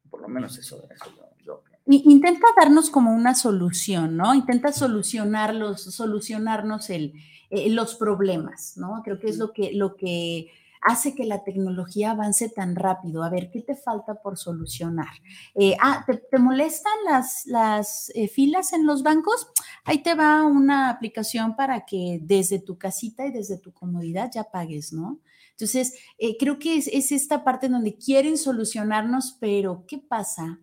Por 0.09 0.21
lo 0.21 0.27
menos 0.27 0.57
eso, 0.57 0.77
eso 0.89 1.05
yo, 1.43 1.61
Intenta 1.85 2.47
darnos 2.57 2.89
como 2.89 3.13
una 3.13 3.35
solución, 3.35 4.15
¿no? 4.15 4.33
Intenta 4.33 4.71
solucionarlos, 4.71 5.81
solucionarnos 5.81 6.89
el, 6.89 7.13
eh, 7.49 7.69
los 7.69 7.95
problemas, 7.95 8.77
¿no? 8.77 9.01
Creo 9.03 9.19
que 9.19 9.27
es 9.27 9.37
lo 9.37 9.51
que, 9.51 9.73
lo 9.73 9.95
que 9.95 10.49
hace 10.83 11.15
que 11.15 11.25
la 11.25 11.43
tecnología 11.43 12.11
avance 12.11 12.49
tan 12.49 12.75
rápido. 12.75 13.23
A 13.23 13.29
ver, 13.29 13.49
¿qué 13.51 13.61
te 13.61 13.75
falta 13.75 14.15
por 14.15 14.37
solucionar? 14.37 15.11
Eh, 15.55 15.75
ah, 15.81 16.05
¿te, 16.05 16.37
molestan 16.39 16.93
las, 17.05 17.45
las 17.45 18.11
eh, 18.15 18.27
filas 18.27 18.73
en 18.73 18.85
los 18.85 19.03
bancos? 19.03 19.47
Ahí 19.83 20.03
te 20.03 20.15
va 20.15 20.45
una 20.45 20.89
aplicación 20.89 21.55
para 21.55 21.85
que 21.85 22.19
desde 22.21 22.59
tu 22.59 22.77
casita 22.77 23.25
y 23.25 23.31
desde 23.31 23.57
tu 23.57 23.73
comodidad 23.73 24.31
ya 24.33 24.45
pagues, 24.45 24.93
¿no? 24.93 25.19
Entonces, 25.53 25.93
eh, 26.17 26.35
creo 26.37 26.57
que 26.57 26.77
es, 26.77 27.11
esta 27.11 27.43
parte 27.43 27.69
donde 27.69 27.95
quieren 27.95 28.37
solucionarnos, 28.37 29.37
pero 29.39 29.85
¿qué 29.87 29.99
pasa 29.99 30.59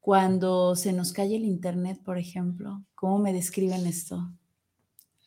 cuando 0.00 0.74
se 0.74 0.92
nos 0.92 1.12
cae 1.12 1.36
el 1.36 1.44
Internet, 1.44 2.00
por 2.04 2.18
ejemplo? 2.18 2.82
¿Cómo 2.94 3.18
me 3.18 3.32
describen 3.32 3.86
esto? 3.86 4.28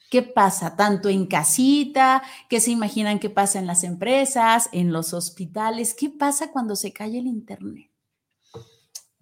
¿Qué 0.10 0.24
pasa 0.24 0.76
tanto 0.76 1.08
en 1.08 1.26
casita? 1.26 2.22
¿Qué 2.50 2.60
se 2.60 2.72
imaginan 2.72 3.20
que 3.20 3.30
pasa 3.30 3.60
en 3.60 3.68
las 3.68 3.86
empresas, 3.86 4.68
en 4.74 4.92
los 4.92 5.14
hospitales? 5.14 5.94
¿Qué 5.94 6.10
pasa 6.10 6.52
cuando 6.52 6.76
se 6.76 6.92
cae 6.92 7.18
el 7.18 7.28
Internet? 7.28 7.90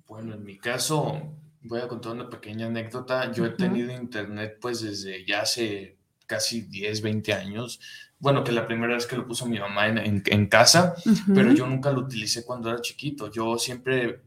Bueno, 0.07 0.33
en 0.33 0.43
mi 0.43 0.57
caso, 0.57 1.21
voy 1.61 1.81
a 1.81 1.87
contar 1.87 2.13
una 2.13 2.27
pequeña 2.27 2.65
anécdota. 2.65 3.31
Yo 3.31 3.45
he 3.45 3.51
tenido 3.51 3.93
Internet 3.93 4.57
pues 4.59 4.81
desde 4.81 5.23
ya 5.27 5.41
hace 5.41 5.99
casi 6.25 6.61
10, 6.61 7.01
20 7.01 7.33
años 7.33 7.79
bueno, 8.21 8.43
que 8.43 8.51
la 8.51 8.67
primera 8.67 8.95
vez 8.95 9.07
que 9.07 9.15
lo 9.15 9.25
puso 9.25 9.45
mi 9.45 9.57
mamá 9.59 9.87
en, 9.87 10.21
en, 10.25 10.47
casa, 10.47 10.93
pero 11.33 11.53
yo 11.53 11.65
nunca 11.65 11.89
lo 11.89 12.01
utilicé 12.01 12.45
cuando 12.45 12.69
era 12.69 12.81
chiquito. 12.81 13.31
Yo 13.31 13.57
siempre, 13.57 14.23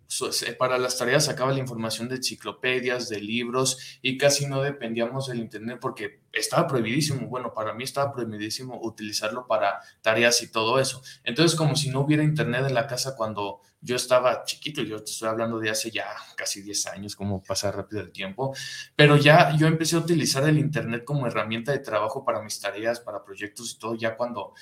para 0.58 0.78
las 0.78 0.96
tareas, 0.96 1.26
sacaba 1.26 1.52
la 1.52 1.58
información 1.58 2.08
de 2.08 2.16
enciclopedias, 2.16 3.10
de 3.10 3.20
libros 3.20 3.98
y 4.00 4.16
casi 4.16 4.46
no 4.46 4.62
dependíamos 4.62 5.28
del 5.28 5.40
Internet 5.40 5.76
porque 5.78 6.20
estaba 6.32 6.66
prohibidísimo. 6.66 7.28
Bueno, 7.28 7.52
para 7.52 7.74
mí 7.74 7.84
estaba 7.84 8.14
prohibidísimo 8.14 8.80
utilizarlo 8.82 9.46
para 9.46 9.80
tareas 10.00 10.42
y 10.42 10.50
todo 10.50 10.78
eso. 10.78 11.02
Entonces, 11.22 11.54
como 11.54 11.76
si 11.76 11.90
no 11.90 12.00
hubiera 12.00 12.22
Internet 12.22 12.64
en 12.66 12.74
la 12.74 12.86
casa 12.86 13.14
cuando 13.14 13.60
yo 13.82 13.96
estaba 13.96 14.44
chiquito, 14.44 14.80
yo 14.82 15.02
te 15.02 15.10
estoy 15.10 15.28
hablando 15.28 15.58
de 15.58 15.68
hace 15.68 15.90
ya 15.90 16.06
casi 16.36 16.62
10 16.62 16.86
años, 16.86 17.16
como 17.16 17.42
pasa 17.42 17.72
rápido 17.72 18.00
el 18.00 18.12
tiempo, 18.12 18.54
pero 18.94 19.16
ya 19.16 19.56
yo 19.56 19.66
empecé 19.66 19.96
a 19.96 19.98
utilizar 19.98 20.48
el 20.48 20.58
Internet 20.58 21.04
como 21.04 21.26
herramienta 21.26 21.72
de 21.72 21.80
trabajo 21.80 22.24
para 22.24 22.40
mis 22.42 22.60
tareas, 22.60 23.00
para 23.00 23.24
proyectos 23.24 23.72
y 23.72 23.78
todo, 23.78 23.96
ya 23.96 24.16
cuando 24.16 24.54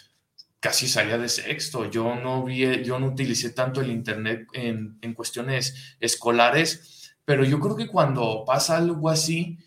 casi 0.58 0.88
salía 0.88 1.18
de 1.18 1.28
sexto. 1.28 1.90
Yo 1.90 2.14
no, 2.14 2.44
vi, 2.44 2.82
yo 2.82 2.98
no 2.98 3.08
utilicé 3.08 3.50
tanto 3.50 3.80
el 3.80 3.90
Internet 3.90 4.48
en, 4.54 4.98
en 5.02 5.14
cuestiones 5.14 5.96
escolares, 6.00 7.14
pero 7.24 7.44
yo 7.44 7.60
creo 7.60 7.76
que 7.76 7.88
cuando 7.88 8.44
pasa 8.46 8.78
algo 8.78 9.10
así, 9.10 9.58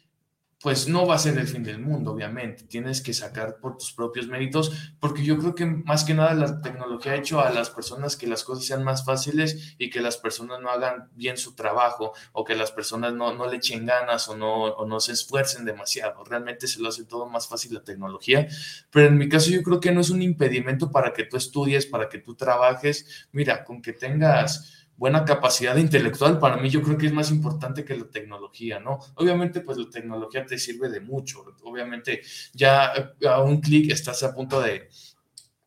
pues 0.63 0.87
no 0.87 1.05
va 1.05 1.15
a 1.15 1.19
ser 1.19 1.37
el 1.37 1.45
fin 1.45 1.61
del 1.61 1.79
mundo, 1.79 2.11
obviamente. 2.11 2.63
Tienes 2.63 3.01
que 3.01 3.13
sacar 3.13 3.57
por 3.57 3.77
tus 3.77 3.91
propios 3.91 4.27
méritos, 4.27 4.71
porque 4.97 5.21
yo 5.21 5.37
creo 5.37 5.53
que 5.55 5.65
más 5.65 6.05
que 6.05 6.13
nada 6.13 6.33
la 6.33 6.61
tecnología 6.61 7.11
ha 7.11 7.15
hecho 7.15 7.41
a 7.41 7.49
las 7.49 7.69
personas 7.69 8.15
que 8.15 8.27
las 8.27 8.45
cosas 8.45 8.63
sean 8.63 8.81
más 8.81 9.03
fáciles 9.03 9.75
y 9.77 9.89
que 9.89 9.99
las 9.99 10.15
personas 10.15 10.61
no 10.61 10.69
hagan 10.69 11.09
bien 11.15 11.35
su 11.35 11.53
trabajo 11.53 12.13
o 12.31 12.45
que 12.45 12.55
las 12.55 12.71
personas 12.71 13.13
no, 13.13 13.33
no 13.33 13.45
le 13.49 13.57
echen 13.57 13.85
ganas 13.85 14.29
o 14.29 14.37
no, 14.37 14.63
o 14.63 14.85
no 14.87 15.01
se 15.01 15.11
esfuercen 15.11 15.65
demasiado. 15.65 16.23
Realmente 16.23 16.67
se 16.67 16.81
lo 16.81 16.87
hace 16.87 17.03
todo 17.03 17.27
más 17.27 17.49
fácil 17.49 17.73
la 17.73 17.83
tecnología, 17.83 18.47
pero 18.89 19.07
en 19.07 19.17
mi 19.17 19.27
caso 19.27 19.51
yo 19.51 19.63
creo 19.63 19.81
que 19.81 19.91
no 19.91 19.99
es 19.99 20.11
un 20.11 20.21
impedimento 20.21 20.89
para 20.91 21.11
que 21.11 21.25
tú 21.25 21.35
estudies, 21.35 21.85
para 21.85 22.07
que 22.07 22.19
tú 22.19 22.35
trabajes. 22.35 23.27
Mira, 23.33 23.65
con 23.65 23.81
que 23.81 23.91
tengas 23.91 24.82
buena 24.97 25.25
capacidad 25.25 25.75
intelectual, 25.77 26.39
para 26.39 26.57
mí 26.57 26.69
yo 26.69 26.81
creo 26.81 26.97
que 26.97 27.07
es 27.07 27.13
más 27.13 27.31
importante 27.31 27.83
que 27.83 27.97
la 27.97 28.09
tecnología, 28.09 28.79
¿no? 28.79 28.99
Obviamente, 29.15 29.61
pues 29.61 29.77
la 29.77 29.89
tecnología 29.89 30.45
te 30.45 30.57
sirve 30.57 30.89
de 30.89 31.01
mucho. 31.01 31.43
Obviamente, 31.63 32.21
ya 32.53 32.93
a 33.27 33.41
un 33.41 33.59
clic 33.59 33.91
estás 33.91 34.23
a 34.23 34.33
punto 34.33 34.61
de, 34.61 34.89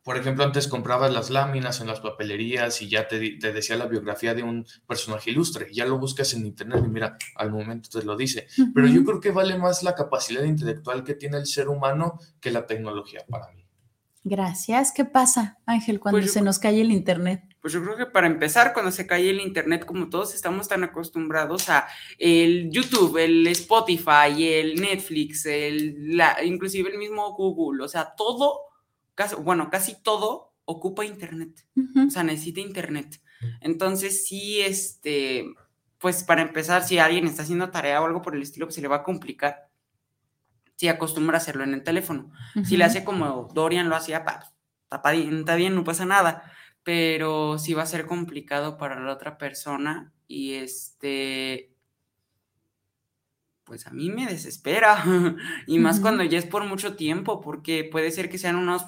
por 0.02 0.16
ejemplo, 0.16 0.45
antes 0.45 0.68
comprabas 0.68 1.12
las 1.12 1.30
láminas 1.30 1.80
en 1.80 1.88
las 1.88 2.00
papelerías 2.00 2.80
y 2.80 2.88
ya 2.88 3.09
te, 3.09 3.38
te, 3.38 3.52
decía 3.52 3.76
la 3.76 3.87
biografía 3.87 4.35
de 4.35 4.45
un 4.45 4.64
personaje 4.87 5.33
ilustre. 5.33 5.68
Ya 5.73 5.85
lo 5.85 5.99
buscas 5.99 6.33
en 6.35 6.47
internet 6.47 6.83
y 6.85 6.88
mira, 6.88 7.18
al 7.35 7.50
momento 7.50 7.90
te 7.90 8.04
lo 8.04 8.16
dice. 8.16 8.47
Pero 8.75 8.87
yo 8.87 9.04
creo 9.04 9.21
que 9.21 9.33
vale 9.33 9.59
más 9.59 9.83
la 9.83 9.95
capacidad 9.95 10.45
intelectual 10.45 11.02
que 11.02 11.14
tiene 11.14 11.38
el 11.38 11.47
ser 11.47 11.68
humano 11.68 12.21
que 12.40 12.52
la 12.52 12.66
tecnología 12.66 13.25
para 13.28 13.50
mí. 13.52 13.66
Gracias. 14.28 14.90
¿Qué 14.90 15.04
pasa, 15.04 15.56
Ángel, 15.66 16.00
cuando 16.00 16.18
pues 16.18 16.33
se 16.33 16.42
nos 16.42 16.59
cae 16.59 16.80
el 16.80 16.90
internet? 16.90 17.45
Pues 17.61 17.73
yo 17.73 17.80
creo 17.85 17.97
que 17.97 18.06
para 18.06 18.26
empezar, 18.26 18.73
cuando 18.73 18.90
se 18.90 19.06
cae 19.06 19.30
el 19.30 19.40
internet, 19.40 19.85
como 19.85 20.09
todos 20.09 20.35
estamos 20.35 20.66
tan 20.66 20.83
acostumbrados 20.83 21.68
a 21.68 21.87
el 22.18 22.68
YouTube, 22.73 23.18
el 23.18 23.47
Spotify, 23.47 24.35
el 24.37 24.80
Netflix, 24.80 25.47
el, 25.47 26.16
la, 26.16 26.42
inclusive 26.42 26.90
el 26.90 26.99
mismo 26.99 27.37
Google, 27.37 27.85
o 27.85 27.88
sea, 27.88 28.16
todo, 28.16 28.62
casi, 29.14 29.37
bueno, 29.37 29.71
casi 29.71 30.02
todo 30.02 30.54
ocupa 30.64 31.04
internet, 31.04 31.64
o 32.04 32.11
sea, 32.11 32.25
necesita 32.25 32.59
internet. 32.59 33.21
Entonces, 33.61 34.26
sí, 34.26 34.61
este, 34.61 35.54
pues 35.99 36.25
para 36.25 36.42
empezar, 36.42 36.83
si 36.83 36.99
alguien 36.99 37.26
está 37.28 37.42
haciendo 37.42 37.71
tarea 37.71 38.02
o 38.02 38.06
algo 38.06 38.23
por 38.23 38.35
el 38.35 38.42
estilo, 38.42 38.66
pues 38.66 38.75
se 38.75 38.83
le 38.83 38.88
va 38.88 38.97
a 38.97 39.02
complicar 39.04 39.66
si 40.76 40.88
acostumbra 40.88 41.38
a 41.38 41.40
hacerlo 41.40 41.64
en 41.64 41.75
el 41.75 41.83
teléfono. 41.83 42.30
Si 42.64 42.76
le 42.76 42.85
hace 42.85 43.04
como 43.04 43.49
Dorian 43.52 43.88
lo 43.88 43.97
hacía, 43.97 44.25
está 44.90 45.11
bien, 45.11 45.38
está 45.38 45.54
bien, 45.56 45.75
no 45.75 45.85
pasa 45.85 46.04
nada, 46.04 46.52
pero 46.83 47.59
sí 47.59 47.75
va 47.75 47.83
a 47.83 47.87
ser 47.87 48.06
complicado 48.06 48.78
para 48.78 49.00
la 49.00 49.12
otra 49.12 49.38
persona 49.38 50.12
y 50.28 50.54
este, 50.54 51.75
pues 53.64 53.87
a 53.87 53.90
mí 53.90 54.11
me 54.11 54.26
desespera, 54.26 55.04
y 55.66 55.78
más 55.78 55.99
cuando 56.00 56.23
ya 56.25 56.38
es 56.38 56.47
por 56.47 56.64
mucho 56.64 56.95
tiempo, 56.95 57.40
porque 57.40 57.85
puede 57.85 58.11
ser 58.12 58.30
que 58.30 58.38
sean 58.38 58.56
unos 58.56 58.85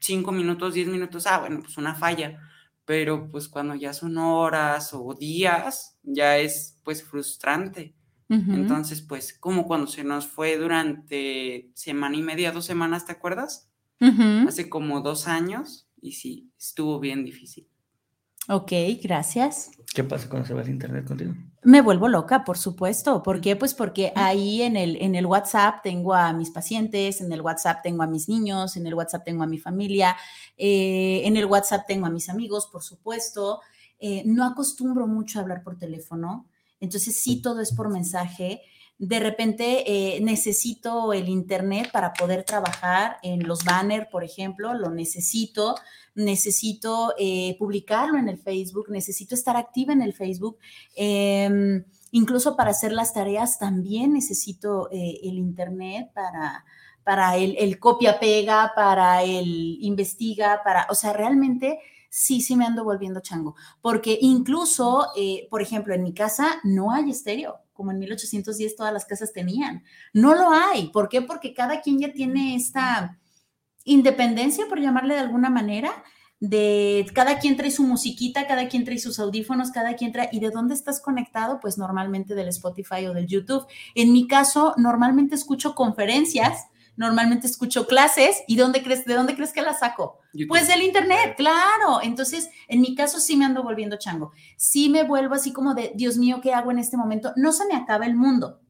5 0.00 0.32
minutos, 0.32 0.74
10 0.74 0.88
minutos, 0.88 1.26
ah, 1.26 1.38
bueno, 1.38 1.60
pues 1.60 1.78
una 1.78 1.94
falla, 1.94 2.40
pero 2.84 3.30
pues 3.30 3.48
cuando 3.48 3.74
ya 3.74 3.92
son 3.92 4.18
horas 4.18 4.90
o 4.92 5.14
días, 5.14 5.98
ya 6.02 6.38
es 6.38 6.78
pues 6.84 7.02
frustrante. 7.02 7.94
Entonces, 8.34 9.00
pues, 9.02 9.32
como 9.32 9.66
cuando 9.66 9.86
se 9.86 10.04
nos 10.04 10.26
fue 10.26 10.56
durante 10.56 11.70
semana 11.74 12.16
y 12.16 12.22
media, 12.22 12.52
dos 12.52 12.64
semanas, 12.64 13.06
¿te 13.06 13.12
acuerdas? 13.12 13.70
Hace 14.46 14.68
como 14.68 15.00
dos 15.00 15.28
años 15.28 15.88
y 16.00 16.12
sí, 16.12 16.50
estuvo 16.58 17.00
bien 17.00 17.24
difícil. 17.24 17.66
Ok, 18.48 18.72
gracias. 19.02 19.70
¿Qué 19.94 20.04
pasa 20.04 20.28
cuando 20.28 20.46
se 20.46 20.52
va 20.52 20.60
el 20.60 20.68
internet 20.68 21.06
contigo? 21.06 21.34
Me 21.62 21.80
vuelvo 21.80 22.08
loca, 22.08 22.44
por 22.44 22.58
supuesto. 22.58 23.22
¿Por 23.22 23.40
qué? 23.40 23.56
Pues 23.56 23.72
porque 23.72 24.12
ahí 24.16 24.60
en 24.60 24.76
el, 24.76 25.00
en 25.00 25.14
el 25.14 25.24
WhatsApp 25.24 25.82
tengo 25.82 26.12
a 26.12 26.34
mis 26.34 26.50
pacientes, 26.50 27.22
en 27.22 27.32
el 27.32 27.40
WhatsApp 27.40 27.80
tengo 27.82 28.02
a 28.02 28.06
mis 28.06 28.28
niños, 28.28 28.76
en 28.76 28.86
el 28.86 28.92
WhatsApp 28.92 29.24
tengo 29.24 29.44
a 29.44 29.46
mi 29.46 29.58
familia, 29.58 30.14
eh, 30.58 31.22
en 31.24 31.38
el 31.38 31.46
WhatsApp 31.46 31.86
tengo 31.86 32.04
a 32.04 32.10
mis 32.10 32.28
amigos, 32.28 32.68
por 32.70 32.82
supuesto. 32.82 33.60
Eh, 33.98 34.22
no 34.26 34.44
acostumbro 34.44 35.06
mucho 35.06 35.38
a 35.38 35.42
hablar 35.42 35.62
por 35.62 35.78
teléfono. 35.78 36.50
Entonces, 36.84 37.20
sí, 37.20 37.42
todo 37.42 37.60
es 37.60 37.72
por 37.72 37.90
mensaje. 37.90 38.60
De 38.98 39.18
repente 39.18 39.82
eh, 39.86 40.20
necesito 40.20 41.12
el 41.12 41.28
Internet 41.28 41.90
para 41.92 42.12
poder 42.12 42.44
trabajar 42.44 43.18
en 43.22 43.46
los 43.46 43.64
banners, 43.64 44.06
por 44.08 44.22
ejemplo, 44.22 44.72
lo 44.72 44.90
necesito, 44.90 45.74
necesito 46.14 47.12
eh, 47.18 47.56
publicarlo 47.58 48.18
en 48.18 48.28
el 48.28 48.38
Facebook, 48.38 48.86
necesito 48.90 49.34
estar 49.34 49.56
activa 49.56 49.92
en 49.92 50.00
el 50.02 50.12
Facebook. 50.12 50.58
Em, 50.94 51.84
incluso 52.12 52.56
para 52.56 52.70
hacer 52.70 52.92
las 52.92 53.12
tareas 53.12 53.58
también 53.58 54.12
necesito 54.12 54.88
eh, 54.92 55.18
el 55.24 55.38
Internet 55.38 56.12
para, 56.14 56.64
para 57.02 57.36
el, 57.36 57.56
el 57.58 57.80
copia-pega, 57.80 58.72
para 58.76 59.24
el 59.24 59.78
investiga, 59.80 60.62
para, 60.62 60.86
o 60.88 60.94
sea, 60.94 61.12
realmente 61.12 61.80
sí, 62.14 62.40
sí 62.40 62.54
me 62.54 62.64
ando 62.64 62.84
volviendo 62.84 63.18
chango, 63.18 63.56
porque 63.80 64.16
incluso, 64.20 65.08
eh, 65.16 65.48
por 65.50 65.60
ejemplo, 65.62 65.94
en 65.94 66.04
mi 66.04 66.14
casa 66.14 66.60
no 66.62 66.92
hay 66.92 67.10
estéreo, 67.10 67.58
como 67.72 67.90
en 67.90 67.98
1810 67.98 68.76
todas 68.76 68.92
las 68.92 69.04
casas 69.04 69.32
tenían. 69.32 69.82
No 70.12 70.36
lo 70.36 70.50
hay. 70.50 70.90
¿Por 70.90 71.08
qué? 71.08 71.22
Porque 71.22 71.52
cada 71.54 71.80
quien 71.80 71.98
ya 71.98 72.12
tiene 72.12 72.54
esta 72.54 73.18
independencia, 73.82 74.66
por 74.68 74.80
llamarle 74.80 75.14
de 75.14 75.20
alguna 75.20 75.50
manera, 75.50 76.04
de 76.38 77.04
cada 77.14 77.40
quien 77.40 77.56
trae 77.56 77.72
su 77.72 77.82
musiquita, 77.82 78.46
cada 78.46 78.68
quien 78.68 78.84
trae 78.84 78.98
sus 79.00 79.18
audífonos, 79.18 79.72
cada 79.72 79.96
quien 79.96 80.12
trae, 80.12 80.28
¿y 80.30 80.38
de 80.38 80.50
dónde 80.50 80.74
estás 80.74 81.00
conectado? 81.00 81.58
Pues 81.58 81.78
normalmente 81.78 82.36
del 82.36 82.46
Spotify 82.46 83.06
o 83.06 83.12
del 83.12 83.26
YouTube. 83.26 83.66
En 83.96 84.12
mi 84.12 84.28
caso, 84.28 84.74
normalmente 84.76 85.34
escucho 85.34 85.74
conferencias 85.74 86.68
normalmente 86.96 87.46
escucho 87.46 87.86
clases 87.86 88.42
y 88.46 88.56
¿dónde 88.56 88.82
crees, 88.82 89.04
¿de 89.04 89.14
dónde 89.14 89.34
crees 89.34 89.52
que 89.52 89.62
las 89.62 89.80
saco? 89.80 90.20
Pues 90.48 90.68
del 90.68 90.82
internet, 90.82 91.34
claro. 91.36 92.00
Entonces, 92.02 92.50
en 92.68 92.80
mi 92.80 92.94
caso 92.94 93.20
sí 93.20 93.36
me 93.36 93.44
ando 93.44 93.62
volviendo 93.62 93.96
chango. 93.96 94.32
Sí 94.56 94.88
me 94.88 95.02
vuelvo 95.02 95.34
así 95.34 95.52
como 95.52 95.74
de, 95.74 95.92
Dios 95.94 96.16
mío, 96.16 96.40
¿qué 96.42 96.52
hago 96.52 96.70
en 96.70 96.78
este 96.78 96.96
momento? 96.96 97.32
No 97.36 97.52
se 97.52 97.66
me 97.66 97.76
acaba 97.76 98.06
el 98.06 98.16
mundo, 98.16 98.60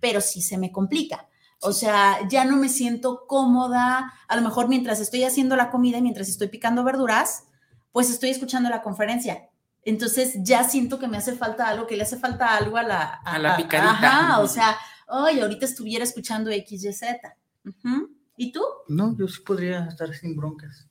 pero 0.00 0.20
sí 0.20 0.42
se 0.42 0.58
me 0.58 0.72
complica. 0.72 1.28
O 1.60 1.72
sea, 1.72 2.26
ya 2.28 2.44
no 2.44 2.56
me 2.56 2.68
siento 2.68 3.26
cómoda. 3.26 4.12
A 4.28 4.36
lo 4.36 4.42
mejor 4.42 4.68
mientras 4.68 5.00
estoy 5.00 5.24
haciendo 5.24 5.56
la 5.56 5.70
comida 5.70 5.98
y 5.98 6.02
mientras 6.02 6.28
estoy 6.28 6.48
picando 6.48 6.84
verduras, 6.84 7.44
pues 7.92 8.10
estoy 8.10 8.30
escuchando 8.30 8.68
la 8.68 8.82
conferencia. 8.82 9.48
Entonces 9.82 10.34
ya 10.42 10.64
siento 10.64 10.98
que 10.98 11.08
me 11.08 11.16
hace 11.16 11.34
falta 11.34 11.68
algo, 11.68 11.86
que 11.86 11.96
le 11.96 12.02
hace 12.02 12.18
falta 12.18 12.56
algo 12.56 12.76
a 12.76 12.82
la... 12.82 13.04
A, 13.24 13.38
la 13.38 13.56
picadita. 13.56 13.90
Ajá, 13.90 14.40
o 14.40 14.48
sea, 14.48 14.76
hoy 15.06 15.40
ahorita 15.40 15.66
estuviera 15.66 16.04
escuchando 16.04 16.50
XYZ. 16.50 17.02
¿Y 18.36 18.52
tú? 18.52 18.62
No, 18.88 19.16
yo 19.16 19.28
sí 19.28 19.40
podría 19.42 19.86
estar 19.86 20.12
sin 20.14 20.36
broncas. 20.36 20.88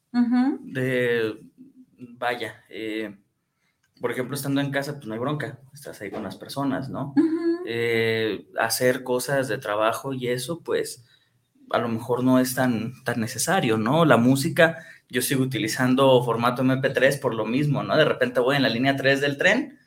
De, 0.61 1.39
vaya, 1.97 2.63
eh, 2.69 3.17
por 3.99 4.11
ejemplo, 4.11 4.35
estando 4.35 4.61
en 4.61 4.71
casa, 4.71 4.95
pues 4.95 5.07
no 5.07 5.13
hay 5.13 5.19
bronca, 5.19 5.59
estás 5.73 6.01
ahí 6.01 6.09
con 6.09 6.23
las 6.23 6.37
personas, 6.37 6.89
¿no? 6.89 7.13
Eh, 7.67 8.47
hacer 8.59 9.03
cosas 9.03 9.47
de 9.47 9.57
trabajo 9.57 10.13
y 10.13 10.27
eso, 10.27 10.61
pues 10.61 11.05
a 11.71 11.79
lo 11.79 11.87
mejor 11.87 12.23
no 12.23 12.39
es 12.39 12.55
tan, 12.55 12.93
tan 13.03 13.19
necesario, 13.19 13.77
¿no? 13.77 14.05
La 14.05 14.17
música, 14.17 14.77
yo 15.09 15.21
sigo 15.21 15.43
utilizando 15.43 16.23
formato 16.23 16.63
MP3 16.63 17.19
por 17.19 17.33
lo 17.33 17.45
mismo, 17.45 17.83
¿no? 17.83 17.97
De 17.97 18.05
repente 18.05 18.39
voy 18.39 18.55
en 18.55 18.63
la 18.63 18.69
línea 18.69 18.95
3 18.95 19.19
del 19.21 19.37
tren 19.37 19.79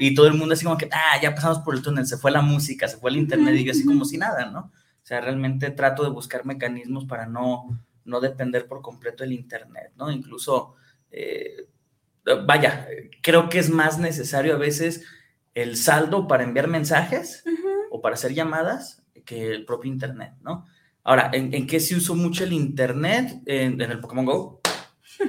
y 0.00 0.14
todo 0.14 0.26
el 0.26 0.32
mundo 0.32 0.54
así 0.54 0.64
como 0.64 0.78
que, 0.78 0.88
ah, 0.90 1.20
ya 1.20 1.34
pasamos 1.34 1.58
por 1.58 1.74
el 1.74 1.82
túnel, 1.82 2.06
se 2.06 2.16
fue 2.16 2.30
la 2.30 2.40
música, 2.40 2.88
se 2.88 2.96
fue 2.96 3.10
el 3.10 3.18
internet, 3.18 3.54
y 3.54 3.64
yo 3.64 3.72
así 3.72 3.84
como 3.84 4.06
si 4.06 4.16
nada, 4.16 4.46
¿no? 4.46 4.60
O 4.60 5.06
sea, 5.06 5.20
realmente 5.20 5.70
trato 5.70 6.02
de 6.02 6.08
buscar 6.08 6.46
mecanismos 6.46 7.04
para 7.04 7.26
no, 7.26 7.78
no 8.06 8.20
depender 8.20 8.66
por 8.66 8.80
completo 8.80 9.24
del 9.24 9.34
internet, 9.34 9.92
¿no? 9.96 10.10
Incluso, 10.10 10.74
eh, 11.10 11.68
vaya, 12.46 12.88
creo 13.22 13.50
que 13.50 13.58
es 13.58 13.68
más 13.68 13.98
necesario 13.98 14.54
a 14.54 14.58
veces 14.58 15.04
el 15.52 15.76
saldo 15.76 16.26
para 16.26 16.44
enviar 16.44 16.66
mensajes 16.66 17.44
o 17.90 18.00
para 18.00 18.14
hacer 18.14 18.32
llamadas 18.32 19.02
que 19.26 19.50
el 19.50 19.66
propio 19.66 19.92
internet, 19.92 20.32
¿no? 20.40 20.64
Ahora, 21.04 21.30
¿en, 21.34 21.66
qué 21.66 21.78
se 21.78 21.94
usó 21.94 22.14
mucho 22.14 22.44
el 22.44 22.54
internet? 22.54 23.42
En, 23.44 23.78
en 23.82 23.90
el 23.90 24.00
Pokémon 24.00 24.24
Go. 24.24 24.59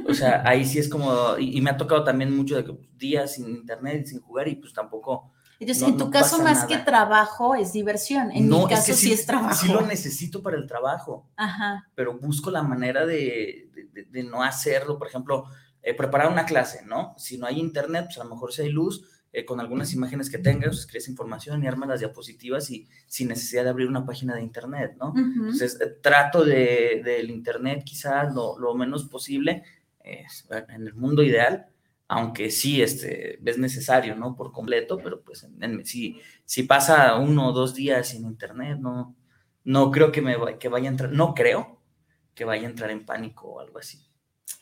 O 0.07 0.13
sea, 0.13 0.43
ahí 0.45 0.65
sí 0.65 0.79
es 0.79 0.89
como, 0.89 1.37
y, 1.37 1.61
me 1.61 1.69
ha 1.69 1.77
tocado 1.77 2.03
también 2.03 2.35
mucho 2.35 2.55
de 2.55 2.77
días 2.97 3.35
sin 3.35 3.49
internet, 3.49 4.05
sin 4.05 4.21
jugar 4.21 4.47
y 4.47 4.55
pues 4.55 4.73
tampoco... 4.73 5.31
Entonces, 5.59 5.87
en 5.87 5.97
tu 5.97 6.09
caso 6.09 6.41
más 6.41 6.65
que 6.65 6.77
trabajo 6.77 7.53
es 7.53 7.71
diversión, 7.71 8.31
en 8.31 8.49
mi 8.49 8.67
caso 8.67 8.93
sí, 8.93 9.13
es 9.13 9.27
trabajo. 9.27 9.53
Sí 9.53 9.71
lo 9.71 9.81
necesito 9.81 10.41
para 10.41 10.57
el 10.57 10.65
trabajo, 10.65 11.29
Ajá. 11.35 11.87
pero 11.93 12.17
busco 12.17 12.49
la 12.49 12.63
manera 12.63 13.05
de, 13.05 13.69
de, 14.09 14.23
no 14.23 14.41
hacerlo, 14.41 14.97
por 14.97 15.07
ejemplo, 15.07 15.45
eh, 15.83 15.93
preparar 15.93 16.31
una 16.31 16.45
clase, 16.45 16.83
¿no? 16.85 17.13
Si 17.17 17.37
no 17.37 17.45
hay 17.45 17.59
internet, 17.59 18.05
pues 18.05 18.17
a 18.17 18.23
lo 18.23 18.31
mejor 18.31 18.51
si 18.51 18.63
hay 18.63 18.69
luz, 18.69 19.03
eh, 19.33 19.45
con 19.45 19.61
algunas 19.61 19.93
imágenes 19.93 20.29
que 20.29 20.39
tengas, 20.39 20.69
pues 20.69 20.79
escribes 20.79 21.07
información 21.07 21.63
y 21.63 21.67
armas 21.67 21.87
las 21.87 21.99
diapositivas 22.01 22.69
y 22.69 22.89
sin 23.07 23.29
necesidad 23.29 23.63
de 23.63 23.69
abrir 23.69 23.87
una 23.87 24.05
página 24.05 24.35
de 24.35 24.41
internet, 24.41 24.97
¿no? 24.99 25.13
Entonces, 25.15 25.79
eh, 25.79 25.87
trato 26.01 26.43
de, 26.43 27.01
del 27.01 27.29
internet 27.29 27.83
quizás 27.85 28.33
lo, 28.33 28.59
lo 28.59 28.75
menos 28.75 29.05
posible, 29.05 29.63
en 30.03 30.87
el 30.87 30.93
mundo 30.93 31.23
ideal, 31.23 31.67
aunque 32.07 32.51
sí 32.51 32.81
este, 32.81 33.39
es 33.49 33.57
necesario, 33.57 34.15
¿no? 34.15 34.35
Por 34.35 34.51
completo, 34.51 34.97
pero 34.97 35.21
pues 35.21 35.47
si, 35.85 36.19
si 36.43 36.63
pasa 36.63 37.15
uno 37.15 37.49
o 37.49 37.53
dos 37.53 37.73
días 37.73 38.09
sin 38.09 38.25
internet, 38.25 38.79
no, 38.79 39.15
no 39.63 39.91
creo 39.91 40.11
que, 40.11 40.21
me, 40.21 40.35
que 40.59 40.67
vaya 40.67 40.89
a 40.89 40.91
entrar, 40.91 41.11
no 41.11 41.33
creo 41.33 41.79
que 42.35 42.43
vaya 42.43 42.67
a 42.67 42.71
entrar 42.71 42.91
en 42.91 43.05
pánico 43.05 43.47
o 43.47 43.59
algo 43.59 43.79
así. 43.79 44.05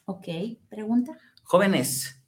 Ok, 0.05 0.27
pregunta. 0.69 1.17
Jóvenes, 1.43 2.21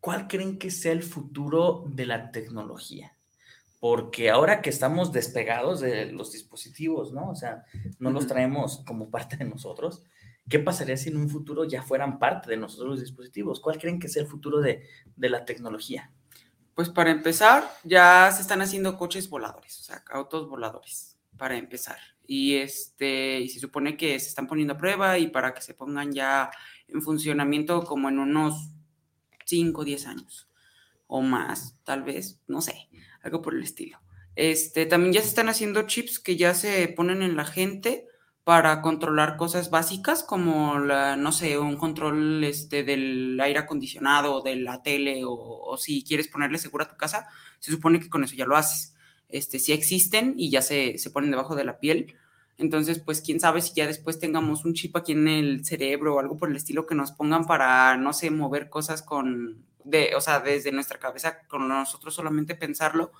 ¿cuál 0.00 0.28
creen 0.28 0.58
que 0.58 0.70
sea 0.70 0.92
el 0.92 1.02
futuro 1.02 1.84
de 1.86 2.06
la 2.06 2.30
tecnología? 2.30 3.16
Porque 3.80 4.30
ahora 4.30 4.60
que 4.60 4.70
estamos 4.70 5.12
despegados 5.12 5.80
de 5.80 6.12
los 6.12 6.32
dispositivos, 6.32 7.12
¿no? 7.12 7.30
O 7.30 7.34
sea, 7.34 7.64
no 7.98 8.10
los 8.10 8.26
traemos 8.26 8.82
como 8.86 9.10
parte 9.10 9.36
de 9.36 9.44
nosotros 9.44 10.04
¿qué 10.48 10.58
pasaría 10.58 10.96
si 10.96 11.08
en 11.08 11.16
un 11.16 11.28
futuro 11.28 11.64
ya 11.64 11.82
fueran 11.82 12.18
parte 12.18 12.50
de 12.50 12.56
nosotros 12.56 12.90
los 12.90 13.00
dispositivos? 13.00 13.60
¿Cuál 13.60 13.78
creen 13.78 13.98
que 13.98 14.08
sea 14.08 14.22
el 14.22 14.28
futuro 14.28 14.60
de, 14.60 14.82
de 15.16 15.28
la 15.28 15.44
tecnología? 15.44 16.12
Pues 16.74 16.90
para 16.90 17.10
empezar, 17.10 17.70
ya 17.84 18.30
se 18.32 18.42
están 18.42 18.60
haciendo 18.60 18.98
coches 18.98 19.30
voladores, 19.30 19.80
o 19.80 19.82
sea, 19.82 20.04
autos 20.10 20.48
voladores, 20.48 21.16
para 21.36 21.56
empezar. 21.56 21.98
Y, 22.26 22.56
este, 22.56 23.40
y 23.40 23.48
se 23.48 23.60
supone 23.60 23.96
que 23.96 24.18
se 24.20 24.28
están 24.28 24.46
poniendo 24.46 24.74
a 24.74 24.78
prueba 24.78 25.18
y 25.18 25.28
para 25.28 25.54
que 25.54 25.62
se 25.62 25.74
pongan 25.74 26.12
ya 26.12 26.50
en 26.88 27.00
funcionamiento 27.02 27.84
como 27.84 28.08
en 28.08 28.18
unos 28.18 28.70
5 29.46 29.80
o 29.80 29.84
10 29.84 30.06
años 30.06 30.48
o 31.06 31.22
más, 31.22 31.78
tal 31.84 32.02
vez, 32.02 32.40
no 32.46 32.60
sé, 32.60 32.88
algo 33.22 33.42
por 33.42 33.54
el 33.54 33.62
estilo. 33.62 34.00
Este, 34.34 34.86
también 34.86 35.14
ya 35.14 35.22
se 35.22 35.28
están 35.28 35.48
haciendo 35.48 35.82
chips 35.82 36.18
que 36.18 36.36
ya 36.36 36.52
se 36.52 36.88
ponen 36.88 37.22
en 37.22 37.36
la 37.36 37.44
gente 37.44 38.05
para 38.46 38.80
controlar 38.80 39.36
cosas 39.36 39.70
básicas 39.70 40.22
como, 40.22 40.78
la, 40.78 41.16
no 41.16 41.32
sé, 41.32 41.58
un 41.58 41.76
control 41.76 42.44
este, 42.44 42.84
del 42.84 43.40
aire 43.40 43.58
acondicionado, 43.58 44.40
de 44.40 44.54
la 44.54 44.84
tele 44.84 45.22
o, 45.26 45.76
si 45.78 46.04
quieres 46.04 46.28
ponerle 46.28 46.58
seguro 46.58 46.84
a 46.84 46.88
tu 46.88 46.96
casa, 46.96 47.26
se 47.58 47.72
supone 47.72 47.98
que 47.98 48.08
con 48.08 48.22
eso 48.22 48.36
ya 48.36 48.46
lo 48.46 48.56
haces. 48.56 48.94
Este, 49.28 49.58
sí 49.58 49.72
existen 49.72 50.34
y 50.36 50.48
ya 50.48 50.62
se, 50.62 50.96
se 50.96 51.10
ponen 51.10 51.32
debajo 51.32 51.56
de 51.56 51.64
la 51.64 51.80
piel. 51.80 52.14
Entonces, 52.56 53.00
pues 53.00 53.20
quién 53.20 53.40
sabe 53.40 53.62
si 53.62 53.74
ya 53.74 53.88
después 53.88 54.20
tengamos 54.20 54.64
un 54.64 54.74
chip 54.74 54.96
aquí 54.96 55.10
en 55.10 55.26
el 55.26 55.64
cerebro 55.66 56.14
o 56.14 56.20
algo 56.20 56.36
por 56.36 56.48
el 56.48 56.54
estilo 56.54 56.86
que 56.86 56.94
nos 56.94 57.10
pongan 57.10 57.46
para, 57.46 57.96
no 57.96 58.12
sé, 58.12 58.30
mover 58.30 58.70
cosas 58.70 59.02
con, 59.02 59.64
de, 59.82 60.14
o 60.14 60.20
sea, 60.20 60.38
desde 60.38 60.70
nuestra 60.70 61.00
cabeza, 61.00 61.40
con 61.48 61.66
nosotros 61.66 62.14
solamente 62.14 62.54
pensarlo, 62.54 63.10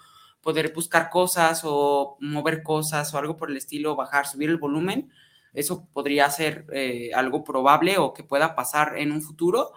poder 0.46 0.72
buscar 0.72 1.10
cosas 1.10 1.62
o 1.64 2.16
mover 2.20 2.62
cosas 2.62 3.12
o 3.12 3.18
algo 3.18 3.36
por 3.36 3.50
el 3.50 3.56
estilo, 3.56 3.96
bajar, 3.96 4.28
subir 4.28 4.48
el 4.48 4.58
volumen, 4.58 5.10
eso 5.52 5.88
podría 5.92 6.30
ser 6.30 6.66
eh, 6.72 7.10
algo 7.12 7.42
probable 7.42 7.98
o 7.98 8.14
que 8.14 8.22
pueda 8.22 8.54
pasar 8.54 8.96
en 8.96 9.10
un 9.10 9.22
futuro 9.22 9.72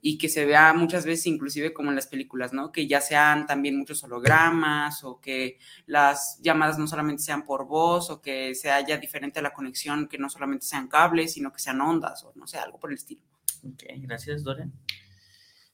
y 0.00 0.16
que 0.16 0.30
se 0.30 0.46
vea 0.46 0.72
muchas 0.72 1.04
veces 1.04 1.26
inclusive 1.26 1.74
como 1.74 1.90
en 1.90 1.96
las 1.96 2.06
películas, 2.06 2.54
¿no? 2.54 2.72
Que 2.72 2.86
ya 2.86 3.02
sean 3.02 3.46
también 3.46 3.76
muchos 3.76 4.02
hologramas 4.02 5.04
o 5.04 5.20
que 5.20 5.58
las 5.84 6.40
llamadas 6.40 6.78
no 6.78 6.86
solamente 6.86 7.22
sean 7.22 7.44
por 7.44 7.66
voz 7.66 8.08
o 8.08 8.22
que 8.22 8.54
se 8.54 8.70
haya 8.70 8.96
diferente 8.96 9.42
la 9.42 9.52
conexión, 9.52 10.08
que 10.08 10.16
no 10.16 10.30
solamente 10.30 10.64
sean 10.64 10.88
cables, 10.88 11.34
sino 11.34 11.52
que 11.52 11.58
sean 11.58 11.82
ondas 11.82 12.24
o 12.24 12.32
no 12.34 12.46
sé, 12.46 12.56
algo 12.56 12.80
por 12.80 12.88
el 12.88 12.96
estilo. 12.96 13.20
Ok, 13.62 13.82
gracias, 13.98 14.42
Dorian. 14.42 14.72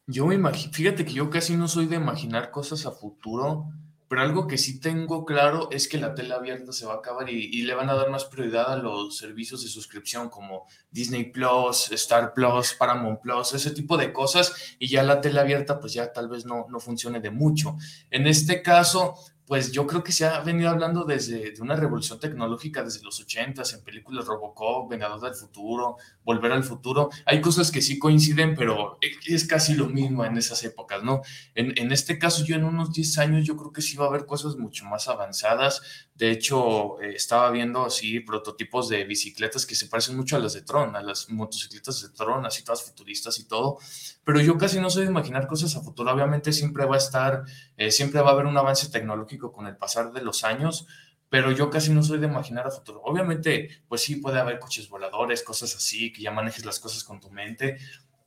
Yo 0.08 0.26
me 0.26 0.34
imagino, 0.34 0.72
fíjate 0.72 1.04
que 1.04 1.12
yo 1.12 1.30
casi 1.30 1.56
no 1.56 1.68
soy 1.68 1.86
de 1.86 1.94
imaginar 1.94 2.50
cosas 2.50 2.84
a 2.84 2.90
futuro 2.90 3.68
pero 4.10 4.22
algo 4.22 4.48
que 4.48 4.58
sí 4.58 4.80
tengo 4.80 5.24
claro 5.24 5.68
es 5.70 5.86
que 5.86 5.96
la 5.96 6.16
tele 6.16 6.34
abierta 6.34 6.72
se 6.72 6.84
va 6.84 6.94
a 6.94 6.96
acabar 6.96 7.30
y, 7.30 7.62
le 7.62 7.74
van 7.74 7.90
a 7.90 7.94
dar 7.94 8.10
más 8.10 8.24
prioridad 8.24 8.72
a 8.72 8.76
los 8.76 9.16
servicios 9.16 9.62
de 9.62 9.68
suscripción 9.68 10.28
como 10.28 10.66
Disney 10.90 11.30
Plus, 11.30 11.92
Star 11.92 12.34
Plus, 12.34 12.74
Paramount 12.74 13.20
Plus, 13.20 13.54
ese 13.54 13.70
tipo 13.70 13.96
de 13.96 14.12
cosas 14.12 14.52
y 14.80 14.88
ya 14.88 15.04
la 15.04 15.20
tele 15.20 15.38
abierta 15.38 15.78
pues 15.78 15.92
ya 15.92 16.12
tal 16.12 16.28
vez 16.28 16.44
no, 16.44 16.66
no 16.68 16.80
funcione 16.80 17.20
de 17.20 17.30
mucho. 17.30 17.76
En 18.10 18.26
este 18.26 18.62
caso, 18.62 19.14
pues 19.50 19.72
yo 19.72 19.84
creo 19.84 20.04
que 20.04 20.12
se 20.12 20.24
ha 20.24 20.38
venido 20.42 20.70
hablando 20.70 21.02
desde 21.02 21.50
de 21.50 21.60
una 21.60 21.74
revolución 21.74 22.20
tecnológica 22.20 22.84
desde 22.84 23.02
los 23.02 23.18
80 23.18 23.64
en 23.74 23.82
películas 23.82 24.24
Robocop, 24.24 24.88
Vengador 24.88 25.20
del 25.20 25.34
Futuro, 25.34 25.96
Volver 26.22 26.52
al 26.52 26.62
Futuro. 26.62 27.10
Hay 27.26 27.40
cosas 27.40 27.72
que 27.72 27.82
sí 27.82 27.98
coinciden, 27.98 28.54
pero 28.54 28.96
es 29.26 29.48
casi 29.48 29.74
lo 29.74 29.88
mismo 29.88 30.24
en 30.24 30.38
esas 30.38 30.62
épocas, 30.62 31.02
¿no? 31.02 31.22
En, 31.56 31.76
en 31.76 31.90
este 31.90 32.16
caso, 32.16 32.44
yo 32.44 32.54
en 32.54 32.62
unos 32.62 32.92
10 32.92 33.18
años 33.18 33.44
yo 33.44 33.56
creo 33.56 33.72
que 33.72 33.82
sí 33.82 33.96
va 33.96 34.04
a 34.04 34.08
haber 34.10 34.24
cosas 34.24 34.54
mucho 34.54 34.84
más 34.84 35.08
avanzadas. 35.08 35.82
De 36.14 36.30
hecho, 36.30 37.00
eh, 37.00 37.14
estaba 37.16 37.50
viendo 37.50 37.84
así 37.84 38.20
prototipos 38.20 38.88
de 38.88 39.02
bicicletas 39.02 39.66
que 39.66 39.74
se 39.74 39.88
parecen 39.88 40.16
mucho 40.16 40.36
a 40.36 40.38
las 40.38 40.52
de 40.52 40.62
Tron, 40.62 40.94
a 40.94 41.02
las 41.02 41.28
motocicletas 41.28 42.00
de 42.02 42.10
Tron, 42.10 42.46
así 42.46 42.62
todas 42.62 42.84
futuristas 42.84 43.36
y 43.40 43.48
todo. 43.48 43.78
Pero 44.24 44.40
yo 44.40 44.58
casi 44.58 44.80
no 44.80 44.90
sé 44.90 45.00
de 45.00 45.06
imaginar 45.06 45.46
cosas 45.46 45.76
a 45.76 45.80
futuro. 45.80 46.12
Obviamente 46.12 46.52
siempre 46.52 46.84
va 46.84 46.96
a 46.96 46.98
estar, 46.98 47.44
eh, 47.76 47.90
siempre 47.90 48.20
va 48.20 48.30
a 48.30 48.32
haber 48.32 48.46
un 48.46 48.56
avance 48.56 48.90
tecnológico 48.90 49.52
con 49.52 49.66
el 49.66 49.76
pasar 49.76 50.12
de 50.12 50.22
los 50.22 50.44
años, 50.44 50.86
pero 51.28 51.52
yo 51.52 51.70
casi 51.70 51.92
no 51.92 52.02
soy 52.02 52.18
de 52.18 52.26
imaginar 52.26 52.66
a 52.66 52.70
futuro. 52.70 53.00
Obviamente, 53.02 53.82
pues 53.88 54.02
sí 54.02 54.16
puede 54.16 54.40
haber 54.40 54.58
coches 54.58 54.88
voladores, 54.88 55.42
cosas 55.42 55.74
así, 55.74 56.12
que 56.12 56.22
ya 56.22 56.30
manejes 56.32 56.64
las 56.64 56.80
cosas 56.80 57.04
con 57.04 57.20
tu 57.20 57.30
mente, 57.30 57.78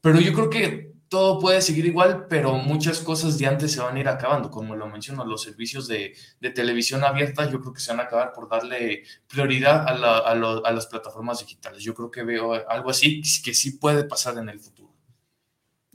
pero 0.04 0.20
yo 0.20 0.34
creo 0.34 0.50
que 0.50 0.92
todo 1.08 1.40
puede 1.40 1.62
seguir 1.62 1.86
igual, 1.86 2.26
pero 2.28 2.56
muchas 2.56 3.00
cosas 3.00 3.38
de 3.38 3.46
antes 3.48 3.72
se 3.72 3.80
van 3.80 3.96
a 3.96 4.00
ir 4.02 4.08
acabando, 4.10 4.52
como 4.52 4.76
lo 4.76 4.88
menciono, 4.88 5.24
los 5.24 5.44
servicios 5.44 5.88
de, 5.88 6.14
televisión 6.54 7.06
abierta, 7.06 7.50
yo 7.50 7.62
creo 7.62 7.72
que 7.72 7.80
se 7.80 7.92
van 7.92 8.02
a 8.02 8.04
acabar 8.04 8.34
por 8.34 8.50
darle 8.50 9.04
prioridad 9.30 9.88
a, 9.88 10.32
a 10.32 10.72
las 10.74 10.88
plataformas 10.88 11.40
digitales. 11.40 11.84
Yo 11.84 11.94
creo 11.94 12.12
que 12.12 12.24
veo 12.24 12.54
algo 12.68 12.90
así 12.90 13.22
que 13.46 13.54
sí 13.54 13.78
puede 13.78 14.04
pasar 14.04 14.38
en 14.40 14.50
el 14.50 14.60
futuro. 14.60 14.83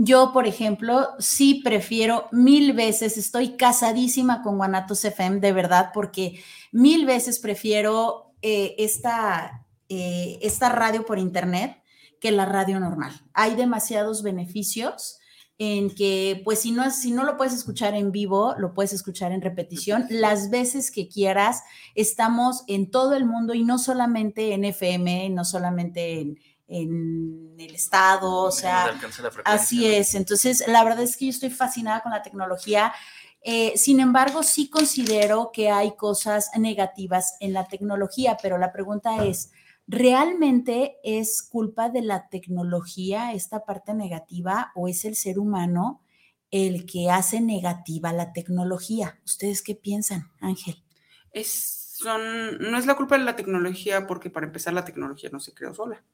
Yo, 0.01 0.33
por 0.33 0.47
ejemplo, 0.47 1.09
sí 1.19 1.61
prefiero 1.65 2.29
mil 2.31 2.73
veces, 2.73 3.19
estoy 3.19 3.57
casadísima 3.57 4.43
con 4.43 4.57
Guanatos 4.57 5.05
FM, 5.05 5.41
de 5.41 5.53
verdad, 5.53 5.91
porque 5.93 6.41
mil 6.71 7.05
veces 7.05 7.41
prefiero 7.41 8.33
eh, 8.41 8.77
esta, 8.79 9.67
eh, 9.89 10.39
esta 10.41 10.69
radio 10.69 11.05
por 11.05 11.19
internet 11.19 11.83
que 12.21 12.31
la 12.31 12.47
radio 12.47 12.79
normal. 12.79 13.13
Hay 13.33 13.57
demasiados 13.57 14.23
beneficios 14.23 15.19
en 15.59 15.93
que, 15.93 16.41
pues, 16.45 16.61
si 16.61 16.71
no, 16.71 16.89
si 16.93 17.11
no 17.11 17.25
lo 17.25 17.37
puedes 17.37 17.53
escuchar 17.53 17.95
en 17.95 18.13
vivo, 18.13 18.55
lo 18.57 18.75
puedes 18.75 18.93
escuchar 18.93 19.33
en 19.33 19.43
repetición 19.43 20.07
las 20.11 20.51
veces 20.51 20.93
que 20.93 21.09
quieras. 21.09 21.65
Estamos 21.97 22.63
en 22.69 22.93
todo 22.93 23.15
el 23.15 23.27
mundo 23.27 23.53
y 23.55 23.65
no 23.65 23.79
solamente 23.79 24.55
en 24.55 24.65
FM, 24.65 25.31
no 25.31 25.45
solamente 25.45 26.21
en 26.21 26.39
en 26.69 27.55
el 27.59 27.75
estado, 27.75 28.31
o 28.45 28.51
sea, 28.51 28.95
así 29.45 29.87
es. 29.87 30.15
Entonces, 30.15 30.63
la 30.69 30.85
verdad 30.85 31.03
es 31.03 31.17
que 31.17 31.25
yo 31.25 31.31
estoy 31.31 31.51
fascinada 31.51 32.03
con 32.03 32.13
la 32.13 32.23
tecnología. 32.23 32.93
Eh, 33.41 33.73
sin 33.77 34.01
embargo, 34.01 34.43
sí 34.43 34.69
considero 34.69 35.51
que 35.53 35.71
hay 35.71 35.97
cosas 35.97 36.51
negativas 36.57 37.37
en 37.41 37.55
la 37.55 37.67
tecnología, 37.67 38.37
pero 38.43 38.59
la 38.59 38.71
pregunta 38.71 39.25
es, 39.25 39.51
¿realmente 39.87 40.99
es 41.03 41.43
culpa 41.43 41.89
de 41.89 42.03
la 42.03 42.29
tecnología 42.29 43.33
esta 43.33 43.65
parte 43.65 43.95
negativa 43.95 44.73
o 44.75 44.89
es 44.89 45.07
el 45.07 45.17
ser 45.17 45.39
humano 45.39 46.03
el 46.51 46.87
que 46.87 47.11
hace 47.11 47.41
negativa 47.41 48.13
la 48.13 48.33
tecnología? 48.33 49.19
¿Ustedes 49.25 49.63
qué 49.63 49.75
piensan, 49.75 50.31
Ángel? 50.41 50.83
Es 51.33 51.78
son, 51.99 52.59
no 52.59 52.79
es 52.79 52.87
la 52.87 52.95
culpa 52.95 53.19
de 53.19 53.25
la 53.25 53.35
tecnología, 53.35 54.07
porque 54.07 54.31
para 54.31 54.47
empezar 54.47 54.73
la 54.73 54.85
tecnología 54.85 55.31
no 55.33 55.41
se 55.41 55.53
creó 55.53 55.75
sola. 55.75 56.05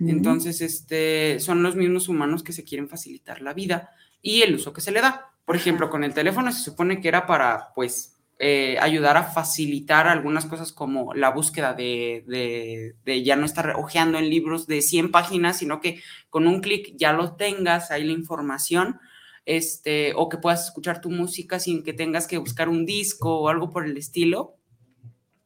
Entonces, 0.00 0.62
este, 0.62 1.38
son 1.38 1.62
los 1.62 1.76
mismos 1.76 2.08
humanos 2.08 2.42
que 2.42 2.54
se 2.54 2.64
quieren 2.64 2.88
facilitar 2.88 3.42
la 3.42 3.52
vida 3.52 3.90
y 4.22 4.40
el 4.40 4.54
uso 4.54 4.72
que 4.72 4.80
se 4.80 4.90
le 4.90 5.02
da. 5.02 5.32
Por 5.44 5.54
ejemplo, 5.54 5.90
con 5.90 6.02
el 6.02 6.14
teléfono 6.14 6.50
se 6.50 6.62
supone 6.62 6.98
que 6.98 7.08
era 7.08 7.26
para, 7.26 7.74
pues, 7.74 8.16
eh, 8.38 8.78
ayudar 8.80 9.18
a 9.18 9.24
facilitar 9.24 10.08
algunas 10.08 10.46
cosas 10.46 10.72
como 10.72 11.12
la 11.12 11.28
búsqueda 11.28 11.74
de, 11.74 12.24
de, 12.26 12.94
de, 13.04 13.22
ya 13.22 13.36
no 13.36 13.44
estar 13.44 13.74
hojeando 13.76 14.16
en 14.16 14.30
libros 14.30 14.66
de 14.66 14.80
100 14.80 15.10
páginas, 15.10 15.58
sino 15.58 15.82
que 15.82 16.00
con 16.30 16.46
un 16.46 16.62
clic 16.62 16.94
ya 16.96 17.12
lo 17.12 17.36
tengas, 17.36 17.90
ahí 17.90 18.02
la 18.02 18.12
información, 18.12 18.98
este, 19.44 20.14
o 20.16 20.30
que 20.30 20.38
puedas 20.38 20.64
escuchar 20.64 21.02
tu 21.02 21.10
música 21.10 21.58
sin 21.60 21.82
que 21.82 21.92
tengas 21.92 22.26
que 22.26 22.38
buscar 22.38 22.70
un 22.70 22.86
disco 22.86 23.40
o 23.40 23.50
algo 23.50 23.70
por 23.70 23.84
el 23.84 23.98
estilo 23.98 24.56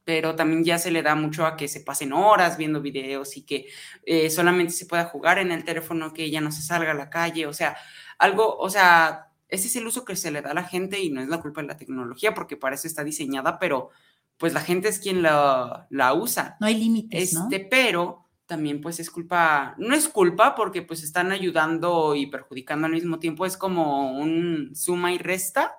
pero 0.09 0.35
también 0.35 0.63
ya 0.63 0.79
se 0.79 0.89
le 0.89 1.03
da 1.03 1.13
mucho 1.13 1.45
a 1.45 1.55
que 1.55 1.67
se 1.67 1.81
pasen 1.81 2.13
horas 2.13 2.57
viendo 2.57 2.81
videos 2.81 3.37
y 3.37 3.43
que 3.43 3.67
eh, 4.07 4.31
solamente 4.31 4.73
se 4.73 4.87
pueda 4.87 5.05
jugar 5.05 5.37
en 5.37 5.51
el 5.51 5.63
teléfono, 5.63 6.13
que 6.13 6.31
ya 6.31 6.41
no 6.41 6.51
se 6.51 6.63
salga 6.63 6.89
a 6.89 6.95
la 6.95 7.11
calle, 7.11 7.45
o 7.45 7.53
sea, 7.53 7.77
algo, 8.17 8.57
o 8.57 8.71
sea, 8.71 9.27
ese 9.49 9.67
es 9.67 9.75
el 9.75 9.85
uso 9.85 10.05
que 10.05 10.15
se 10.15 10.31
le 10.31 10.41
da 10.41 10.49
a 10.49 10.55
la 10.55 10.63
gente 10.63 10.99
y 10.99 11.11
no 11.11 11.21
es 11.21 11.27
la 11.27 11.39
culpa 11.39 11.61
de 11.61 11.67
la 11.67 11.77
tecnología 11.77 12.33
porque 12.33 12.57
para 12.57 12.73
eso 12.73 12.87
está 12.87 13.03
diseñada, 13.03 13.59
pero 13.59 13.91
pues 14.37 14.51
la 14.51 14.61
gente 14.61 14.87
es 14.87 14.97
quien 14.97 15.21
la, 15.21 15.85
la 15.91 16.15
usa. 16.15 16.57
No 16.59 16.65
hay 16.65 16.73
límites, 16.73 17.33
este, 17.35 17.59
Pero 17.59 18.25
también 18.47 18.81
pues 18.81 18.99
es 18.99 19.11
culpa, 19.11 19.75
no 19.77 19.93
es 19.93 20.07
culpa 20.07 20.55
porque 20.55 20.81
pues 20.81 21.03
están 21.03 21.31
ayudando 21.31 22.15
y 22.15 22.25
perjudicando 22.25 22.87
al 22.87 22.93
mismo 22.93 23.19
tiempo, 23.19 23.45
es 23.45 23.57
como 23.57 24.17
un 24.17 24.71
suma 24.73 25.13
y 25.13 25.19
resta 25.19 25.77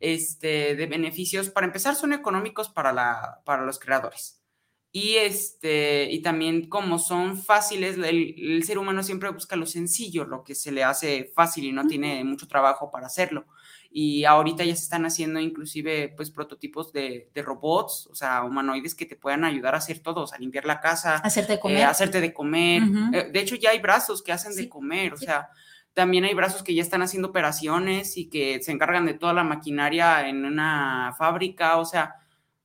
este, 0.00 0.74
de 0.76 0.86
beneficios, 0.86 1.50
para 1.50 1.66
empezar, 1.66 1.94
son 1.94 2.12
económicos 2.12 2.68
para, 2.68 2.92
la, 2.92 3.42
para 3.44 3.64
los 3.64 3.78
creadores. 3.78 4.44
Y, 4.96 5.16
este, 5.16 6.08
y 6.08 6.22
también 6.22 6.68
como 6.68 7.00
son 7.00 7.36
fáciles, 7.36 7.98
el, 7.98 8.62
ser 8.62 8.78
humano 8.78 9.02
siempre 9.02 9.28
busca 9.30 9.56
lo 9.56 9.66
sencillo, 9.66 10.24
lo 10.24 10.44
que 10.44 10.54
se 10.54 10.70
le 10.70 10.84
hace 10.84 11.32
fácil 11.34 11.64
y 11.64 11.72
no 11.72 11.88
tiene 11.88 12.22
mucho 12.22 12.46
trabajo 12.46 12.92
para 12.92 13.08
hacerlo. 13.08 13.44
Y 13.90 14.24
ahorita 14.24 14.62
ya 14.62 14.76
se 14.76 14.84
están 14.84 15.04
haciendo 15.04 15.40
inclusive 15.40 16.14
pues 16.16 16.30
prototipos 16.30 16.92
de, 16.92 17.28
robots, 17.34 18.06
o 18.06 18.14
sea, 18.14 18.44
humanoides 18.44 18.94
que 18.94 19.04
te 19.04 19.16
puedan 19.16 19.44
ayudar 19.44 19.74
a 19.74 19.78
hacer 19.78 19.98
todo, 19.98 20.26
a 20.32 20.38
limpiar 20.38 20.64
la 20.64 20.80
casa, 20.80 21.16
hacerte 21.16 21.54
de 21.54 21.56
eh, 21.56 21.60
comer. 21.60 21.84
hacerte 21.86 22.20
de 22.20 22.32
comer. 22.32 22.82
Eh, 23.12 23.30
de 23.32 23.40
hecho, 23.40 23.56
ya 23.56 23.70
hay 23.70 23.80
brazos 23.80 24.22
que 24.22 24.30
hacen 24.30 24.54
de 24.54 24.68
comer, 24.68 25.12
o 25.12 25.16
sea, 25.16 25.48
también 25.94 26.24
hay 26.24 26.34
brazos 26.34 26.62
que 26.62 26.74
ya 26.74 26.82
están 26.82 27.02
haciendo 27.02 27.28
operaciones 27.28 28.16
y 28.16 28.28
que 28.28 28.62
se 28.62 28.72
encargan 28.72 29.06
de 29.06 29.14
toda 29.14 29.32
la 29.32 29.44
maquinaria 29.44 30.28
en 30.28 30.44
una 30.44 31.14
fábrica. 31.16 31.78
O 31.78 31.84
sea, 31.84 32.16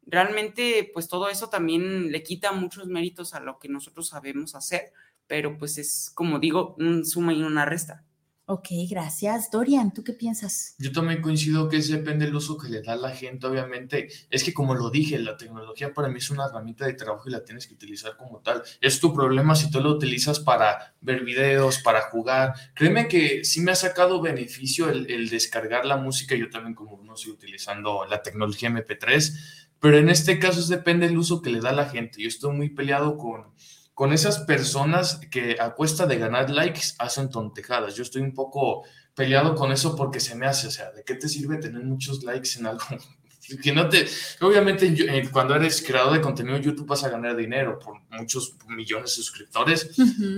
realmente, 0.05 0.89
pues 0.93 1.07
todo 1.07 1.29
eso 1.29 1.49
también 1.49 2.11
le 2.11 2.23
quita 2.23 2.51
muchos 2.51 2.87
méritos 2.87 3.33
a 3.33 3.39
lo 3.39 3.59
que 3.59 3.69
nosotros 3.69 4.09
sabemos 4.09 4.55
hacer. 4.55 4.91
pero 5.27 5.57
pues 5.59 5.77
es, 5.77 6.11
como 6.15 6.39
digo, 6.39 6.75
un 6.79 7.05
suma 7.05 7.33
y 7.33 7.43
una 7.43 7.63
resta. 7.65 8.03
Ok, 8.51 8.69
gracias. 8.89 9.51
Dorian, 9.51 9.93
¿tú 9.93 10.03
qué 10.03 10.11
piensas? 10.11 10.73
Yo 10.79 10.91
también 10.91 11.21
coincido 11.21 11.69
que 11.69 11.77
depende 11.77 12.25
del 12.25 12.33
uso 12.33 12.57
que 12.57 12.67
le 12.67 12.81
da 12.81 12.95
la 12.95 13.11
gente. 13.11 13.45
Obviamente, 13.45 14.09
es 14.31 14.43
que 14.43 14.55
como 14.55 14.73
lo 14.73 14.89
dije, 14.89 15.19
la 15.19 15.37
tecnología 15.37 15.93
para 15.93 16.07
mí 16.07 16.17
es 16.17 16.31
una 16.31 16.47
herramienta 16.47 16.87
de 16.87 16.93
trabajo 16.93 17.29
y 17.29 17.31
la 17.31 17.43
tienes 17.43 17.67
que 17.67 17.75
utilizar 17.75 18.17
como 18.17 18.39
tal. 18.39 18.63
Es 18.81 18.99
tu 18.99 19.13
problema 19.13 19.53
si 19.53 19.69
tú 19.69 19.79
lo 19.79 19.91
utilizas 19.91 20.39
para 20.39 20.95
ver 20.99 21.23
videos, 21.23 21.77
para 21.83 22.01
jugar. 22.09 22.55
Créeme 22.73 23.07
que 23.07 23.45
sí 23.45 23.61
me 23.61 23.69
ha 23.71 23.75
sacado 23.75 24.19
beneficio 24.19 24.89
el, 24.89 25.11
el 25.11 25.29
descargar 25.29 25.85
la 25.85 25.97
música. 25.97 26.35
Yo 26.35 26.49
también 26.49 26.73
como 26.73 27.03
no 27.03 27.13
estoy 27.13 27.33
utilizando 27.33 28.07
la 28.09 28.23
tecnología 28.23 28.71
MP3, 28.71 29.67
pero 29.79 29.99
en 29.99 30.09
este 30.09 30.39
caso 30.39 30.59
es 30.59 30.69
depende 30.69 31.07
del 31.07 31.19
uso 31.19 31.43
que 31.43 31.51
le 31.51 31.59
da 31.59 31.71
la 31.71 31.87
gente. 31.87 32.19
Yo 32.19 32.27
estoy 32.27 32.55
muy 32.55 32.71
peleado 32.71 33.15
con 33.15 33.53
con 33.99 34.13
esas 34.13 34.39
personas 34.39 35.19
que 35.29 35.57
a 35.59 35.75
cuesta 35.75 36.05
de 36.05 36.17
ganar 36.17 36.49
likes 36.49 36.93
hacen 36.99 37.29
tontejadas. 37.29 37.95
Yo 37.95 38.03
estoy 38.03 38.21
un 38.21 38.33
poco 38.33 38.85
peleado 39.13 39.55
con 39.55 39.73
eso 39.73 39.93
porque 39.93 40.21
se 40.21 40.35
me 40.35 40.45
hace, 40.45 40.67
o 40.67 40.71
sea, 40.71 40.89
¿de 40.91 41.03
qué 41.03 41.15
te 41.15 41.27
sirve 41.27 41.57
tener 41.57 41.83
muchos 41.83 42.23
likes 42.23 42.51
en 42.57 42.67
algo? 42.67 42.85
que 43.61 43.73
no 43.73 43.89
te, 43.89 44.07
obviamente 44.39 44.85
eh, 44.87 45.29
cuando 45.29 45.53
eres 45.53 45.81
creador 45.85 46.13
de 46.13 46.21
contenido 46.21 46.55
en 46.55 46.63
YouTube 46.63 46.87
vas 46.87 47.03
a 47.03 47.09
ganar 47.09 47.35
dinero 47.35 47.77
por 47.77 47.95
muchos 48.11 48.55
millones 48.69 49.09
de 49.09 49.15
suscriptores, 49.15 49.91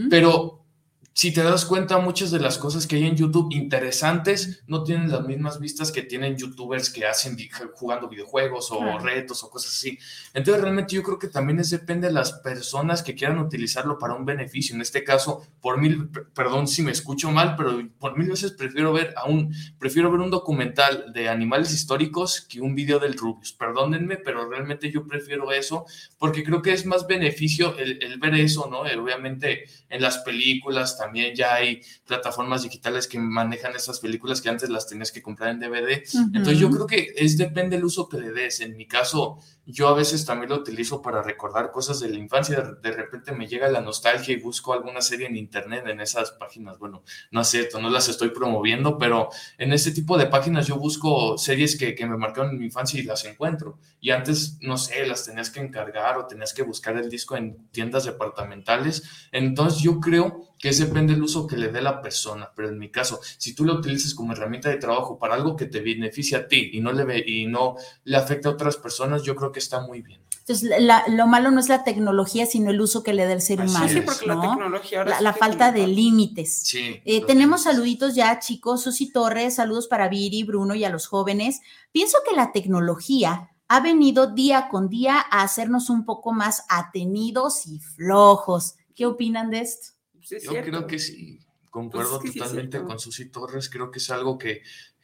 pero 0.10 0.66
si 1.14 1.34
te 1.34 1.44
das 1.44 1.66
cuenta, 1.66 1.98
muchas 1.98 2.32
de 2.32 2.40
las 2.40 2.58
cosas 2.58 2.88
que 2.88 2.96
hay 2.96 3.06
en 3.06 3.18
YouTube 3.18 3.52
interesantes 3.52 4.64
no 4.68 4.84
tienen 4.84 5.12
las 5.12 5.26
mismas 5.28 5.60
vistas 5.60 5.92
que 5.92 6.04
tienen 6.04 6.38
youtubers 6.38 6.90
que 6.90 7.06
hacen 7.06 7.38
jugando 7.74 8.08
videojuegos 8.08 8.72
o 8.72 8.98
retos 8.98 9.44
o 9.44 9.50
cosas 9.50 9.74
así. 9.74 10.00
Entonces, 10.34 10.64
realmente 10.64 10.96
yo 10.96 11.04
creo 11.04 11.20
que 11.20 11.28
también 11.28 11.60
es, 11.60 11.70
depende 11.70 12.08
de 12.08 12.14
las 12.14 12.32
personas 12.34 13.04
que 13.04 13.14
quieran 13.14 13.40
utilizarlo 13.40 14.00
para 14.00 14.14
un 14.14 14.26
beneficio. 14.26 14.74
En 14.74 14.82
este 14.82 15.04
caso, 15.04 15.46
por 15.60 15.78
mil, 15.78 16.10
perdón 16.34 16.68
si 16.68 16.82
me 16.82 16.92
escucho 16.92 17.30
mal, 17.30 17.56
pero 17.58 17.82
por 18.00 18.18
mil 18.18 18.30
veces 18.30 18.54
prefiero 18.54 18.94
ver 18.94 19.14
a 19.18 19.26
un, 19.26 19.54
prefiero 19.80 20.10
ver 20.12 20.22
un 20.22 20.32
documental 20.32 21.12
de 21.14 21.28
animales 21.28 21.74
históricos 21.74 22.42
que 22.42 22.62
un 22.62 22.74
video 22.74 23.00
del 23.00 23.18
Rubius. 23.18 23.52
Perdónenme, 23.52 24.16
pero 24.16 24.50
realmente 24.50 24.90
yo 24.90 25.06
prefiero 25.06 25.52
eso 25.52 25.86
porque 26.18 26.44
creo 26.44 26.62
que 26.62 26.72
es 26.72 26.86
más 26.86 27.06
beneficio 27.06 27.78
el, 27.78 28.02
el 28.02 28.18
ver 28.18 28.36
eso, 28.36 28.70
¿no? 28.70 28.82
obviamente 29.02 29.66
en 29.90 30.02
las 30.02 30.20
películas 30.20 30.98
también 31.02 31.36
ya 31.36 31.56
hay 31.56 31.82
plataformas 32.06 32.62
digitales 32.62 33.08
que 33.08 33.18
manejan 33.18 33.76
esas 33.76 34.00
películas 34.00 34.40
que 34.40 34.50
antes 34.50 34.70
las 34.70 34.88
tenías 34.88 35.12
que 35.12 35.24
comprar 35.24 35.50
en 35.50 35.60
DVD. 35.60 36.04
Entonces 36.34 36.60
yo 36.60 36.70
creo 36.70 36.86
que 36.86 37.14
es 37.16 37.38
depende 37.38 37.76
del 37.76 37.86
uso 37.86 38.08
que 38.08 38.20
le 38.20 38.32
des. 38.32 38.60
En 38.62 38.78
mi 38.78 38.86
caso, 38.86 39.40
yo 39.66 39.88
a 39.88 39.94
veces 39.94 40.26
también 40.26 40.50
lo 40.50 40.58
utilizo 40.58 41.02
para 41.02 41.22
recordar 41.22 41.72
cosas 41.72 42.00
de 42.00 42.10
la 42.10 42.18
infancia. 42.18 42.62
De, 42.82 42.92
repente 42.92 43.32
me 43.32 43.48
llega 43.48 43.70
la 43.70 43.82
nostalgia 43.82 44.34
y 44.34 44.40
busco 44.40 44.74
alguna 44.74 45.02
serie 45.02 45.28
en 45.28 45.36
internet 45.36 45.86
en 45.88 46.02
esas 46.02 46.32
páginas. 46.32 46.80
Bueno, 46.80 47.04
no 47.32 47.44
sé, 47.44 47.70
no 47.80 47.90
las 47.90 48.10
estoy 48.10 48.30
promoviendo, 48.30 48.98
pero 48.98 49.30
en 49.58 49.72
este 49.74 49.92
tipo 49.92 50.18
de 50.18 50.28
páginas 50.28 50.68
yo 50.68 50.78
busco 50.78 51.38
series 51.38 51.78
que, 51.78 51.96
que 51.96 52.06
me 52.06 52.18
marcaron 52.18 52.52
en 52.52 52.60
mi 52.60 52.66
infancia 52.66 53.00
y 53.00 53.04
las 53.04 53.24
encuentro. 53.26 53.78
Y 54.00 54.10
antes, 54.10 54.58
no 54.62 54.78
sé, 54.78 55.06
las 55.06 55.26
tenías 55.26 55.50
que 55.50 55.60
encargar 55.60 56.18
o 56.18 56.26
tenías 56.26 56.54
que 56.54 56.64
buscar 56.64 56.98
el 56.98 57.10
disco 57.10 57.38
en 57.38 57.68
tiendas 57.70 58.06
departamentales. 58.06 59.04
Entonces 59.32 59.82
yo 59.82 60.00
creo 60.00 60.52
que 60.62 60.72
depende 60.72 61.14
del 61.14 61.24
uso 61.24 61.48
que 61.48 61.58
le 61.58 61.70
dé 61.70 61.82
la 61.82 62.02
persona, 62.02 62.52
pero 62.56 62.70
en 62.70 62.78
mi 62.78 62.92
caso, 62.92 63.20
si 63.38 63.56
tú 63.56 63.66
lo 63.66 63.74
utilizas 63.74 64.14
como 64.14 64.34
herramienta 64.34 64.70
de 64.70 64.78
trabajo 64.78 65.18
para 65.18 65.34
algo 65.34 65.56
que 65.56 65.66
te 65.66 65.82
beneficia 65.82 66.40
a 66.40 66.48
ti 66.48 66.70
y 66.74 66.82
no 66.82 66.92
le, 66.92 67.04
ve, 67.04 67.24
y 67.26 67.48
no 67.48 67.76
le 68.04 68.18
afecta 68.18 68.50
a 68.50 68.52
otras 68.52 68.78
personas, 68.78 69.24
yo 69.24 69.36
creo 69.36 69.51
que 69.52 69.60
está 69.60 69.82
muy 69.82 70.02
bien. 70.02 70.22
Entonces, 70.40 70.72
lo 71.08 71.28
malo 71.28 71.52
no 71.52 71.60
es 71.60 71.70
la 71.70 71.84
tecnología, 71.84 72.46
sino 72.46 72.72
el 72.72 72.82
uso 72.82 73.04
que 73.04 73.14
le 73.14 73.26
da 73.26 73.34
el 73.34 73.42
ser 73.42 73.62
humano. 73.62 73.88
Sí, 73.88 74.02
porque 74.02 74.26
la 74.26 74.42
tecnología 74.42 75.04
La, 75.04 75.34
falta 75.34 75.72
de 75.72 75.88
límites. 75.88 76.64
Sí, 76.64 77.00
eh, 77.06 77.24
tenemos 77.26 77.64
saluditos 77.64 78.16
ya, 78.16 78.40
chicos. 78.40 78.82
Susi 78.82 79.12
Torres, 79.12 79.56
saludos 79.56 79.88
para 79.88 80.10
Viri, 80.10 80.44
Bruno 80.44 80.74
y 80.74 80.84
a 80.84 80.90
los 80.90 81.08
jóvenes. 81.08 81.62
Pienso 81.92 82.18
que 82.28 82.36
la 82.36 82.52
tecnología 82.52 83.52
ha 83.68 83.80
venido 83.80 84.28
día 84.28 84.68
con 84.70 84.90
día 84.90 85.24
a 85.30 85.44
hacernos 85.44 85.90
un 85.90 86.06
poco 86.06 86.34
más 86.34 86.66
atenidos 86.70 87.68
y 87.68 87.80
flojos. 87.80 88.76
¿Qué 88.96 89.06
opinan 89.06 89.52
de 89.52 89.62
esto? 89.62 89.94
Yo 90.20 90.52
creo 90.52 90.88
que 90.88 91.00
sí, 91.00 91.40
concuerdo 91.70 92.20
pues 92.20 92.34
totalmente 92.34 92.84
con 92.84 93.00
Susi 93.00 93.30
Torres, 93.30 93.70
creo 93.70 93.90
que 93.90 94.00
es 94.00 94.10
algo 94.10 94.38
que, 94.38 94.62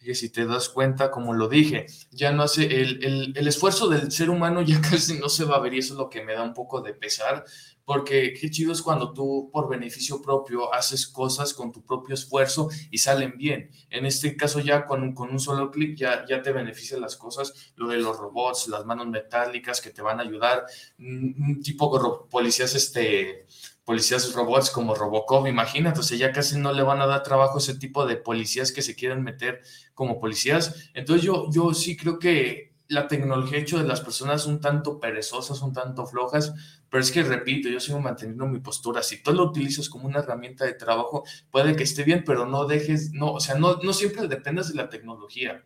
que, 0.08 0.16
si 0.16 0.30
te 0.30 0.46
das 0.46 0.70
cuenta, 0.70 1.12
como 1.12 1.34
lo 1.34 1.50
dije, 1.50 1.86
ya 2.12 2.32
no 2.32 2.44
hace, 2.44 2.64
el, 2.64 3.04
el, 3.04 3.34
el, 3.36 3.48
esfuerzo 3.48 3.90
del 3.90 4.10
ser 4.10 4.30
humano 4.30 4.62
ya 4.62 4.80
casi 4.90 5.20
no 5.20 5.28
se 5.28 5.44
va 5.44 5.58
a 5.58 5.60
ver 5.60 5.74
y 5.74 5.80
eso 5.80 5.96
es 5.96 5.98
lo 6.00 6.10
que 6.10 6.24
me 6.24 6.34
da 6.34 6.44
un 6.44 6.54
poco 6.54 6.80
de 6.82 6.94
pesar, 6.94 7.44
porque 7.84 8.34
qué 8.34 8.50
chido 8.50 8.72
es 8.72 8.82
cuando 8.82 9.12
tú 9.12 9.50
por 9.52 9.68
beneficio 9.70 10.22
propio 10.22 10.74
haces 10.74 11.08
cosas 11.08 11.54
con 11.54 11.74
tu 11.74 11.86
propio 11.86 12.16
esfuerzo 12.16 12.70
y 12.90 13.00
salen 13.00 13.38
bien. 13.38 13.70
En 13.90 14.06
este 14.06 14.38
caso 14.38 14.62
ya 14.62 14.86
con, 14.86 15.14
con 15.14 15.30
un 15.30 15.42
solo 15.42 15.72
clic 15.72 15.98
ya, 15.98 16.26
ya 16.26 16.42
te 16.42 16.54
benefician 16.54 17.02
las 17.02 17.18
cosas, 17.18 17.74
lo 17.76 17.88
de 17.90 17.98
los 17.98 18.18
robots, 18.18 18.70
las 18.70 18.86
manos 18.86 19.08
metálicas 19.08 19.82
que 19.82 19.90
te 19.90 20.02
van 20.02 20.20
a 20.20 20.24
ayudar, 20.24 20.66
un 21.00 21.62
tipo 21.62 22.28
policías 22.30 22.76
este 22.76 23.46
policías 23.88 24.34
robots 24.34 24.70
como 24.70 24.96
Robocop, 24.96 25.48
imagínate, 25.48 26.02
o 26.02 26.04
sea, 26.04 26.18
ya 26.18 26.34
casi 26.34 26.60
no 26.60 26.74
le 26.74 26.84
van 26.84 27.00
a 27.00 27.06
dar 27.06 27.24
trabajo 27.24 27.56
a 27.56 27.62
ese 27.62 27.76
tipo 27.76 28.06
de 28.06 28.18
policías 28.18 28.74
que 28.74 28.82
se 28.82 28.96
quieren 28.96 29.24
meter 29.24 29.62
como 29.94 30.20
policías. 30.20 30.90
Entonces 30.94 31.24
yo, 31.24 31.50
yo 31.54 31.74
sí 31.74 31.96
creo 31.96 32.20
que 32.20 32.74
la 32.90 33.08
tecnología 33.08 33.58
ha 33.58 33.62
hecho 33.62 33.78
de 33.78 33.88
las 33.88 34.02
personas 34.02 34.46
un 34.46 34.60
tanto 34.60 35.00
perezosas, 35.00 35.62
un 35.62 35.72
tanto 35.72 36.06
flojas, 36.06 36.54
pero 36.90 37.02
es 37.02 37.12
que 37.12 37.24
repito, 37.24 37.70
yo 37.70 37.80
sigo 37.80 38.02
manteniendo 38.02 38.46
mi 38.46 38.60
postura. 38.60 39.02
Si 39.02 39.24
tú 39.24 39.32
lo 39.32 39.46
utilizas 39.46 39.88
como 39.88 40.06
una 40.06 40.20
herramienta 40.20 40.66
de 40.66 40.74
trabajo, 40.74 41.24
puede 41.50 41.78
que 41.78 41.84
esté 41.84 42.04
bien, 42.04 42.26
pero 42.26 42.46
no 42.46 42.66
dejes, 42.66 43.14
no, 43.14 43.32
o 43.32 43.40
sea, 43.40 43.56
no, 43.56 43.78
no 43.78 43.94
siempre 43.94 44.28
dependas 44.28 44.68
de 44.68 44.76
la 44.76 44.90
tecnología. 44.90 45.64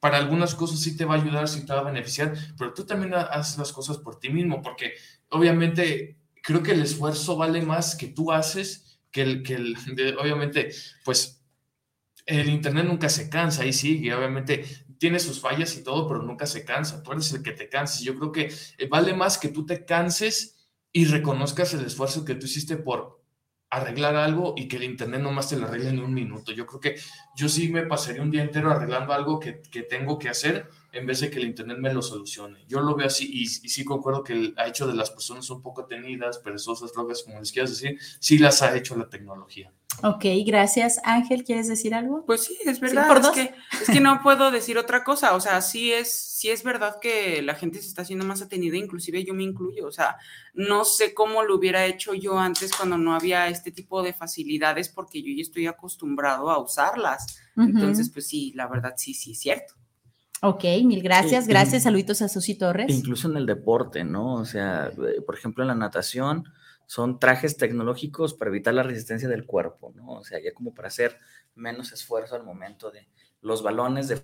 Para 0.00 0.16
algunas 0.16 0.54
cosas 0.54 0.80
sí 0.80 0.96
te 0.96 1.04
va 1.04 1.16
a 1.16 1.20
ayudar, 1.20 1.46
sí 1.48 1.66
te 1.66 1.74
va 1.74 1.80
a 1.80 1.84
beneficiar, 1.84 2.32
pero 2.56 2.72
tú 2.72 2.86
también 2.86 3.12
haces 3.12 3.58
las 3.58 3.72
cosas 3.72 3.98
por 3.98 4.18
ti 4.18 4.30
mismo, 4.30 4.62
porque 4.62 4.94
obviamente 5.28 6.17
creo 6.48 6.62
que 6.62 6.72
el 6.72 6.80
esfuerzo 6.80 7.36
vale 7.36 7.60
más 7.60 7.94
que 7.94 8.06
tú 8.06 8.32
haces 8.32 8.98
que 9.10 9.20
el, 9.20 9.42
que 9.42 9.54
el 9.54 9.76
obviamente, 10.18 10.70
pues 11.04 11.42
el 12.24 12.48
Internet 12.48 12.86
nunca 12.86 13.10
se 13.10 13.28
cansa, 13.28 13.64
ahí 13.64 13.74
sigue, 13.74 14.14
obviamente 14.14 14.64
tiene 14.96 15.20
sus 15.20 15.40
fallas 15.40 15.76
y 15.76 15.84
todo, 15.84 16.08
pero 16.08 16.22
nunca 16.22 16.46
se 16.46 16.64
cansa, 16.64 17.02
tú 17.02 17.12
eres 17.12 17.30
el 17.34 17.42
que 17.42 17.52
te 17.52 17.68
canses. 17.68 18.00
Yo 18.00 18.14
creo 18.16 18.32
que 18.32 18.50
eh, 18.78 18.88
vale 18.88 19.12
más 19.12 19.36
que 19.36 19.48
tú 19.48 19.66
te 19.66 19.84
canses 19.84 20.70
y 20.90 21.04
reconozcas 21.04 21.74
el 21.74 21.84
esfuerzo 21.84 22.24
que 22.24 22.34
tú 22.34 22.46
hiciste 22.46 22.78
por 22.78 23.22
arreglar 23.68 24.16
algo 24.16 24.54
y 24.56 24.68
que 24.68 24.76
el 24.76 24.84
Internet 24.84 25.20
nomás 25.20 25.50
te 25.50 25.58
lo 25.58 25.66
arregle 25.66 25.90
en 25.90 26.00
un 26.00 26.14
minuto. 26.14 26.52
Yo 26.52 26.64
creo 26.64 26.80
que 26.80 26.96
yo 27.36 27.50
sí 27.50 27.68
me 27.68 27.82
pasaría 27.82 28.22
un 28.22 28.30
día 28.30 28.42
entero 28.42 28.70
arreglando 28.70 29.12
algo 29.12 29.38
que, 29.38 29.60
que 29.70 29.82
tengo 29.82 30.18
que 30.18 30.30
hacer 30.30 30.70
en 30.92 31.06
vez 31.06 31.20
de 31.20 31.30
que 31.30 31.38
el 31.38 31.44
Internet 31.44 31.78
me 31.78 31.92
lo 31.92 32.02
solucione. 32.02 32.64
Yo 32.66 32.80
lo 32.80 32.94
veo 32.94 33.06
así 33.06 33.28
y, 33.30 33.46
sí 33.46 33.84
concuerdo 33.84 34.24
que 34.24 34.54
ha 34.56 34.66
hecho 34.66 34.86
de 34.86 34.94
las 34.94 35.10
personas 35.10 35.48
un 35.50 35.62
poco 35.62 35.84
tenidas, 35.86 36.38
perezosas, 36.38 36.92
locas, 36.96 37.22
como 37.22 37.38
les 37.40 37.52
quieras 37.52 37.70
decir, 37.70 37.98
sí 38.20 38.38
las 38.38 38.62
ha 38.62 38.76
hecho 38.76 38.96
la 38.96 39.08
tecnología. 39.08 39.72
Ok, 40.02 40.24
gracias. 40.46 41.00
Ángel, 41.02 41.42
¿quieres 41.42 41.66
decir 41.66 41.92
algo? 41.92 42.24
Pues 42.24 42.44
sí, 42.44 42.56
es 42.64 42.78
verdad. 42.78 43.20
es, 43.20 43.28
que, 43.30 43.54
es 43.82 43.90
que 43.90 44.00
no 44.00 44.22
puedo 44.22 44.50
decir 44.52 44.78
otra 44.78 45.02
cosa. 45.02 45.34
O 45.34 45.40
sea, 45.40 45.60
sí 45.60 45.92
es, 45.92 46.12
sí 46.12 46.50
es 46.50 46.62
verdad 46.62 46.98
que 47.00 47.42
la 47.42 47.56
gente 47.56 47.80
se 47.80 47.88
está 47.88 48.02
haciendo 48.02 48.24
más 48.24 48.40
atenida, 48.40 48.76
inclusive 48.76 49.24
yo 49.24 49.34
me 49.34 49.42
incluyo. 49.42 49.86
O 49.88 49.90
sea, 49.90 50.16
no 50.54 50.84
sé 50.84 51.14
cómo 51.14 51.42
lo 51.42 51.56
hubiera 51.56 51.84
hecho 51.84 52.14
yo 52.14 52.38
antes 52.38 52.72
cuando 52.76 52.96
no 52.96 53.12
había 53.12 53.48
este 53.48 53.72
tipo 53.72 54.02
de 54.02 54.12
facilidades, 54.12 54.88
porque 54.88 55.20
yo 55.20 55.32
ya 55.34 55.42
estoy 55.42 55.66
acostumbrado 55.66 56.48
a 56.50 56.58
usarlas. 56.58 57.40
Entonces, 57.56 58.08
pues 58.08 58.28
sí, 58.28 58.52
la 58.54 58.68
verdad 58.68 58.94
sí, 58.96 59.14
sí, 59.14 59.32
es 59.32 59.40
cierto. 59.40 59.77
Ok, 60.42 60.64
mil 60.84 61.02
gracias. 61.02 61.48
Gracias, 61.48 61.82
saluditos 61.82 62.22
a 62.22 62.28
Susi 62.28 62.54
Torres. 62.54 62.90
Incluso 62.90 63.28
en 63.28 63.36
el 63.36 63.46
deporte, 63.46 64.04
¿no? 64.04 64.34
O 64.34 64.44
sea, 64.44 64.86
eh, 64.88 65.20
por 65.22 65.34
ejemplo, 65.36 65.64
en 65.64 65.68
la 65.68 65.74
natación 65.74 66.44
son 66.86 67.18
trajes 67.18 67.56
tecnológicos 67.56 68.34
para 68.34 68.50
evitar 68.50 68.72
la 68.72 68.82
resistencia 68.82 69.28
del 69.28 69.46
cuerpo, 69.46 69.92
¿no? 69.94 70.12
O 70.12 70.24
sea, 70.24 70.40
ya 70.42 70.54
como 70.54 70.74
para 70.74 70.88
hacer 70.88 71.18
menos 71.54 71.92
esfuerzo 71.92 72.36
al 72.36 72.44
momento 72.44 72.90
de 72.90 73.08
los 73.40 73.62
balones 73.62 74.08
de 74.08 74.22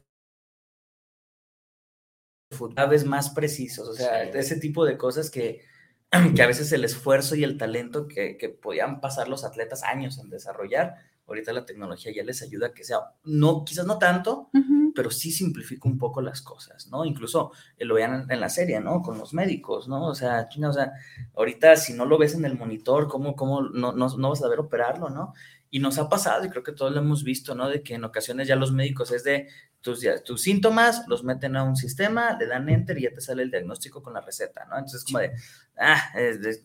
cada 2.77 2.89
vez 2.89 3.05
más 3.05 3.31
precisos, 3.31 3.89
o 3.89 3.95
sea, 3.95 4.23
ese 4.23 4.57
tipo 4.61 4.85
de 4.85 4.97
cosas 4.97 5.29
que, 5.29 5.63
que 6.37 6.43
a 6.43 6.47
veces 6.47 6.71
el 6.71 6.85
esfuerzo 6.85 7.35
y 7.35 7.43
el 7.43 7.59
talento 7.59 8.07
que, 8.07 8.37
que 8.37 8.49
podían 8.49 9.01
pasar 9.01 9.29
los 9.29 9.45
atletas 9.45 9.83
años 9.83 10.19
en 10.19 10.31
desarrollar, 10.31 10.95
ahorita 11.27 11.53
la 11.53 11.65
tecnología 11.65 12.13
ya 12.15 12.23
les 12.23 12.43
ayuda 12.43 12.69
a 12.69 12.73
que 12.73 12.85
sea, 12.85 12.99
no, 13.25 13.65
quizás 13.65 13.87
no 13.87 13.99
tanto, 13.99 14.51
pero 14.95 15.11
sí 15.11 15.33
simplifica 15.33 15.89
un 15.89 15.99
poco 15.99 16.21
las 16.21 16.43
cosas, 16.43 16.89
¿no? 16.89 17.05
Incluso 17.05 17.53
eh, 17.77 17.85
lo 17.85 17.95
vean 17.95 18.27
en, 18.29 18.41
la 18.41 18.49
serie, 18.49 18.81
¿no? 18.81 19.03
Con 19.03 19.19
los 19.19 19.33
médicos, 19.33 19.89
¿no? 19.89 20.07
O 20.07 20.15
sea, 20.15 20.49
o 20.57 20.73
sea, 20.73 20.93
ahorita 21.35 21.77
si 21.77 21.95
no 21.95 22.05
lo 22.05 22.19
ves 22.19 22.35
en 22.35 22.45
el 22.45 22.57
monitor, 22.57 23.09
¿cómo, 23.09 23.35
cómo 23.35 23.63
no, 23.63 23.93
no, 23.93 24.09
no 24.17 24.29
vas 24.31 24.43
a 24.43 24.49
ver 24.49 24.61
operarlo, 24.61 25.09
¿no? 25.09 25.33
Y 25.71 25.81
nos 25.81 25.99
ha 25.99 26.09
pasado, 26.09 26.45
y 26.45 26.51
creo 26.51 26.63
que 26.63 26.73
todos 26.73 26.93
lo 26.93 27.01
hemos 27.01 27.25
visto, 27.25 27.55
¿no? 27.55 27.69
De 27.69 27.83
que 27.83 27.95
en 27.95 28.05
ocasiones 28.05 28.47
ya 28.47 28.57
los 28.57 28.73
médicos 28.73 29.11
es 29.11 29.25
de 29.25 29.49
tus, 29.81 30.07
tus 30.25 30.43
síntomas, 30.43 31.05
los 31.09 31.25
meten 31.25 31.57
a 31.57 31.65
un 31.65 31.77
sistema, 31.77 32.37
le 32.39 32.47
dan 32.47 32.69
enter 32.69 32.99
y 32.99 33.03
ya 33.03 33.13
te 33.13 33.21
sale 33.21 33.43
el 33.43 33.51
diagnóstico 33.51 34.03
con 34.03 34.15
la 34.15 34.21
receta, 34.21 34.67
¿no? 34.67 34.77
Entonces, 34.77 35.05
como 35.05 35.19
de, 35.19 35.33
ah, 35.79 36.13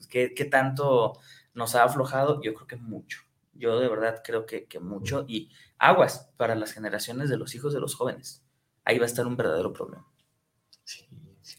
¿qué, 0.09 0.33
qué 0.35 0.45
tanto 0.45 1.17
nos 1.53 1.75
ha 1.75 1.83
aflojado, 1.83 2.41
yo 2.41 2.53
creo 2.53 2.67
que 2.67 2.75
mucho. 2.75 3.28
Yo 3.59 3.79
de 3.79 3.89
verdad 3.89 4.21
creo 4.23 4.45
que, 4.45 4.65
que 4.65 4.79
mucho. 4.79 5.25
Y 5.27 5.51
aguas 5.77 6.31
para 6.37 6.55
las 6.55 6.71
generaciones 6.71 7.29
de 7.29 7.37
los 7.37 7.53
hijos 7.53 7.73
de 7.73 7.79
los 7.79 7.93
jóvenes. 7.93 8.43
Ahí 8.85 8.97
va 8.97 9.03
a 9.03 9.07
estar 9.07 9.27
un 9.27 9.37
verdadero 9.37 9.73
problema. 9.73 10.07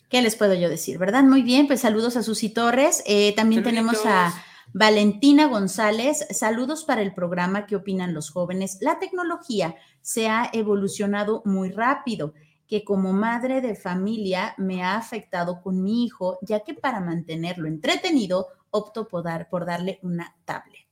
¿Qué 0.09 0.23
les 0.23 0.35
puedo 0.35 0.55
yo 0.55 0.69
decir? 0.69 0.99
¿Verdad? 0.99 1.23
Muy 1.23 1.43
bien, 1.43 1.67
pues 1.67 1.81
saludos 1.81 2.17
a 2.17 2.23
Susi 2.23 2.49
Torres. 2.49 3.03
Eh, 3.07 3.35
también 3.37 3.63
tenemos 3.63 4.05
a 4.05 4.33
Valentina 4.73 5.47
González. 5.47 6.27
Saludos 6.31 6.85
para 6.85 7.03
el 7.03 7.15
programa. 7.15 7.67
¿Qué 7.67 7.77
opinan 7.77 8.15
los 8.15 8.31
jóvenes? 8.31 8.79
La 8.81 8.99
tecnología 8.99 9.77
se 10.01 10.29
ha 10.29 10.51
evolucionado 10.53 11.43
muy 11.45 11.71
rápido 11.71 12.35
que 12.67 12.85
como 12.85 13.13
madre 13.13 13.61
de 13.61 13.75
familia 13.75 14.55
me 14.57 14.83
ha 14.83 14.97
afectado 14.97 15.61
con 15.61 15.83
mi 15.83 16.05
hijo, 16.05 16.39
ya 16.43 16.61
que 16.61 16.75
para 16.75 17.01
mantenerlo 17.01 17.67
entretenido 17.67 18.47
opto 18.71 19.09
por, 19.09 19.25
dar, 19.25 19.49
por 19.49 19.67
darle 19.67 19.99
una 20.03 20.37
tablet. 20.45 20.90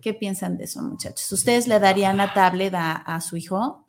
¿Qué 0.00 0.14
piensan 0.14 0.56
de 0.56 0.64
eso, 0.64 0.82
muchachos? 0.82 1.30
¿Ustedes 1.32 1.68
le 1.68 1.78
darían 1.78 2.16
la 2.16 2.32
tablet 2.32 2.72
a, 2.74 3.20
su 3.20 3.36
hijo? 3.36 3.84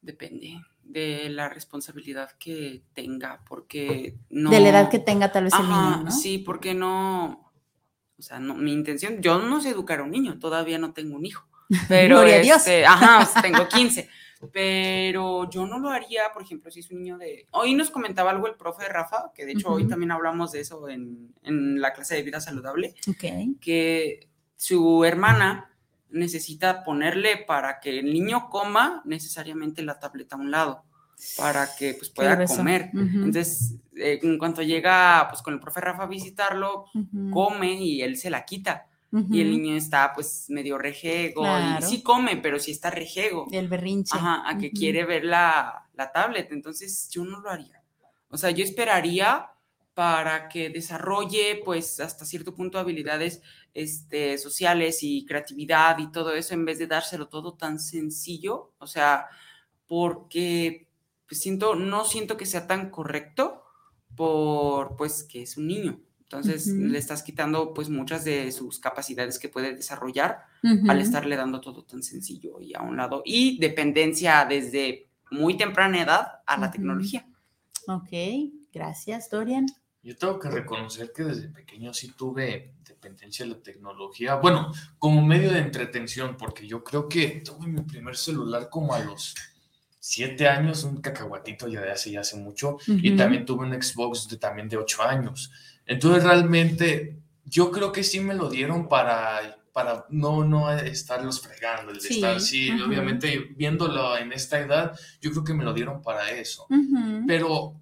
Depende 0.00 0.60
de 0.82 1.28
la 1.28 1.48
responsabilidad 1.48 2.30
que 2.38 2.82
tenga, 2.94 3.44
porque 3.46 4.16
no... 4.30 4.50
De 4.50 4.60
la 4.60 4.70
edad 4.70 4.90
que 4.90 4.98
tenga 4.98 5.30
tal 5.30 5.44
vez 5.44 5.52
el 5.54 5.68
niño, 5.68 6.04
¿no? 6.04 6.10
Sí, 6.10 6.38
porque 6.38 6.74
no... 6.74 7.52
O 8.18 8.22
sea, 8.22 8.40
no, 8.40 8.54
mi 8.54 8.72
intención, 8.72 9.20
yo 9.20 9.38
no 9.38 9.60
sé 9.60 9.70
educar 9.70 10.00
a 10.00 10.02
un 10.02 10.10
niño, 10.10 10.38
todavía 10.38 10.78
no 10.78 10.92
tengo 10.92 11.16
un 11.16 11.26
hijo. 11.26 11.46
Pero 11.88 12.22
este, 12.22 12.86
ajá, 12.86 13.42
tengo 13.42 13.68
15. 13.72 14.08
Pero 14.52 15.50
yo 15.50 15.66
no 15.66 15.78
lo 15.78 15.90
haría, 15.90 16.32
por 16.32 16.42
ejemplo, 16.42 16.70
si 16.70 16.80
es 16.80 16.90
un 16.90 17.02
niño 17.02 17.18
de... 17.18 17.46
Hoy 17.50 17.74
nos 17.74 17.90
comentaba 17.90 18.30
algo 18.30 18.46
el 18.46 18.54
profe 18.54 18.88
Rafa, 18.88 19.32
que 19.34 19.44
de 19.44 19.52
hecho 19.52 19.68
hoy 19.68 19.86
también 19.88 20.12
hablamos 20.12 20.52
de 20.52 20.60
eso 20.60 20.88
en, 20.88 21.34
en, 21.42 21.80
la 21.80 21.92
clase 21.92 22.14
de 22.14 22.22
vida 22.22 22.40
saludable, 22.40 22.94
que 23.60 24.28
su 24.58 25.04
hermana 25.04 25.70
necesita 26.10 26.84
ponerle 26.84 27.38
para 27.38 27.80
que 27.80 27.98
el 27.98 28.12
niño 28.12 28.50
coma 28.50 29.00
necesariamente 29.06 29.82
la 29.82 29.98
tableta 29.98 30.36
a 30.36 30.38
un 30.38 30.50
lado 30.50 30.84
para 31.36 31.74
que 31.74 31.94
pues, 31.94 32.10
pueda 32.10 32.44
comer. 32.44 32.90
Entonces, 32.92 33.76
eh, 33.96 34.20
en 34.22 34.38
cuanto 34.38 34.62
llega 34.62 35.26
pues 35.30 35.42
con 35.42 35.54
el 35.54 35.60
profe 35.60 35.80
Rafa 35.80 36.02
a 36.02 36.06
visitarlo, 36.06 36.86
come 37.32 37.72
y 37.72 38.02
él 38.02 38.16
se 38.16 38.30
la 38.30 38.44
quita 38.44 38.86
y 39.10 39.40
el 39.40 39.50
niño 39.50 39.74
está 39.74 40.12
pues 40.14 40.46
medio 40.50 40.76
rejego 40.76 41.46
y 41.46 41.82
sí 41.82 42.02
come, 42.02 42.36
pero 42.36 42.58
sí 42.58 42.72
está 42.72 42.90
rejego. 42.90 43.46
El 43.50 43.68
berrinche. 43.68 44.16
Ajá, 44.16 44.48
a 44.48 44.58
que 44.58 44.70
quiere 44.70 45.04
ver 45.06 45.24
la, 45.24 45.86
la, 45.94 46.12
tablet. 46.12 46.52
Entonces 46.52 47.08
yo 47.10 47.24
no 47.24 47.40
lo 47.40 47.50
haría. 47.50 47.82
O 48.28 48.36
sea, 48.36 48.50
yo 48.50 48.62
esperaría 48.62 49.46
para 49.98 50.48
que 50.48 50.70
desarrolle 50.70 51.60
pues 51.64 51.98
hasta 51.98 52.24
cierto 52.24 52.54
punto 52.54 52.78
habilidades 52.78 53.42
este, 53.74 54.38
sociales 54.38 55.00
y 55.02 55.26
creatividad 55.26 55.98
y 55.98 56.12
todo 56.12 56.34
eso 56.34 56.54
en 56.54 56.64
vez 56.64 56.78
de 56.78 56.86
dárselo 56.86 57.26
todo 57.26 57.54
tan 57.54 57.80
sencillo. 57.80 58.70
O 58.78 58.86
sea, 58.86 59.26
porque 59.88 60.86
pues 61.26 61.40
siento, 61.40 61.74
no 61.74 62.04
siento 62.04 62.36
que 62.36 62.46
sea 62.46 62.68
tan 62.68 62.90
correcto 62.90 63.64
por 64.14 64.94
pues 64.94 65.24
que 65.24 65.42
es 65.42 65.56
un 65.56 65.66
niño. 65.66 65.98
Entonces 66.20 66.68
le 66.68 66.96
estás 66.96 67.24
quitando 67.24 67.74
pues 67.74 67.88
muchas 67.88 68.24
de 68.24 68.52
sus 68.52 68.78
capacidades 68.78 69.40
que 69.40 69.48
puede 69.48 69.74
desarrollar 69.74 70.44
al 70.88 71.00
estarle 71.00 71.34
dando 71.34 71.60
todo 71.60 71.82
tan 71.82 72.04
sencillo 72.04 72.60
y 72.60 72.72
a 72.72 72.82
un 72.82 72.96
lado. 72.96 73.22
Y 73.24 73.58
dependencia 73.58 74.46
desde 74.48 75.08
muy 75.32 75.56
temprana 75.56 76.00
edad 76.00 76.42
a 76.46 76.56
la 76.56 76.70
tecnología. 76.70 77.26
Ok, 77.88 78.10
gracias, 78.72 79.28
Dorian. 79.28 79.66
Yo 80.02 80.16
tengo 80.16 80.38
que 80.38 80.48
reconocer 80.48 81.12
que 81.14 81.24
desde 81.24 81.48
pequeño 81.48 81.92
sí 81.92 82.12
tuve 82.16 82.74
dependencia 82.84 83.44
de 83.44 83.52
la 83.52 83.58
tecnología, 83.58 84.36
bueno, 84.36 84.72
como 84.98 85.24
medio 85.26 85.50
de 85.50 85.58
entretención, 85.58 86.36
porque 86.36 86.66
yo 86.66 86.84
creo 86.84 87.08
que 87.08 87.42
tuve 87.44 87.66
mi 87.66 87.82
primer 87.82 88.16
celular 88.16 88.68
como 88.70 88.94
a 88.94 89.00
los 89.00 89.34
siete 89.98 90.48
años, 90.48 90.84
un 90.84 91.00
cacahuatito 91.00 91.68
ya 91.68 91.82
de 91.82 91.90
hace 91.90 92.10
ya 92.10 92.20
hace 92.20 92.36
mucho, 92.36 92.78
y 92.86 93.16
también 93.16 93.44
tuve 93.44 93.66
un 93.66 93.82
Xbox 93.82 94.28
de, 94.28 94.36
también 94.36 94.68
de 94.68 94.76
ocho 94.76 95.02
años. 95.02 95.50
Entonces 95.84 96.24
realmente 96.24 97.18
yo 97.44 97.70
creo 97.70 97.92
que 97.92 98.02
sí 98.02 98.20
me 98.20 98.34
lo 98.34 98.48
dieron 98.48 98.88
para, 98.88 99.58
para 99.72 100.06
no, 100.10 100.44
no 100.44 100.70
estarlos 100.72 101.40
fregando, 101.40 101.92
el 101.92 101.98
de 101.98 102.08
estar, 102.08 102.40
sí, 102.40 102.70
obviamente 102.80 103.50
viéndolo 103.56 104.16
en 104.16 104.32
esta 104.32 104.60
edad, 104.60 104.98
yo 105.20 105.30
creo 105.32 105.44
que 105.44 105.54
me 105.54 105.64
lo 105.64 105.74
dieron 105.74 106.00
para 106.00 106.30
eso. 106.30 106.66
Pero 107.26 107.80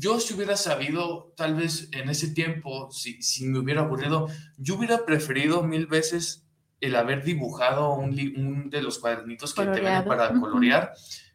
yo 0.00 0.18
si 0.18 0.32
hubiera 0.34 0.56
sabido, 0.56 1.32
tal 1.36 1.54
vez 1.54 1.88
en 1.92 2.08
ese 2.08 2.28
tiempo, 2.28 2.90
si, 2.90 3.22
si 3.22 3.44
me 3.44 3.58
hubiera 3.58 3.82
aburrido, 3.82 4.28
yo 4.56 4.76
hubiera 4.76 5.04
preferido 5.04 5.62
mil 5.62 5.86
veces 5.86 6.46
el 6.80 6.96
haber 6.96 7.22
dibujado 7.22 7.92
un, 7.92 8.18
un 8.36 8.70
de 8.70 8.80
los 8.80 8.98
cuadernitos 8.98 9.52
que 9.52 9.66
te 9.66 9.80
ven 9.82 10.04
para 10.06 10.32
colorear, 10.32 10.94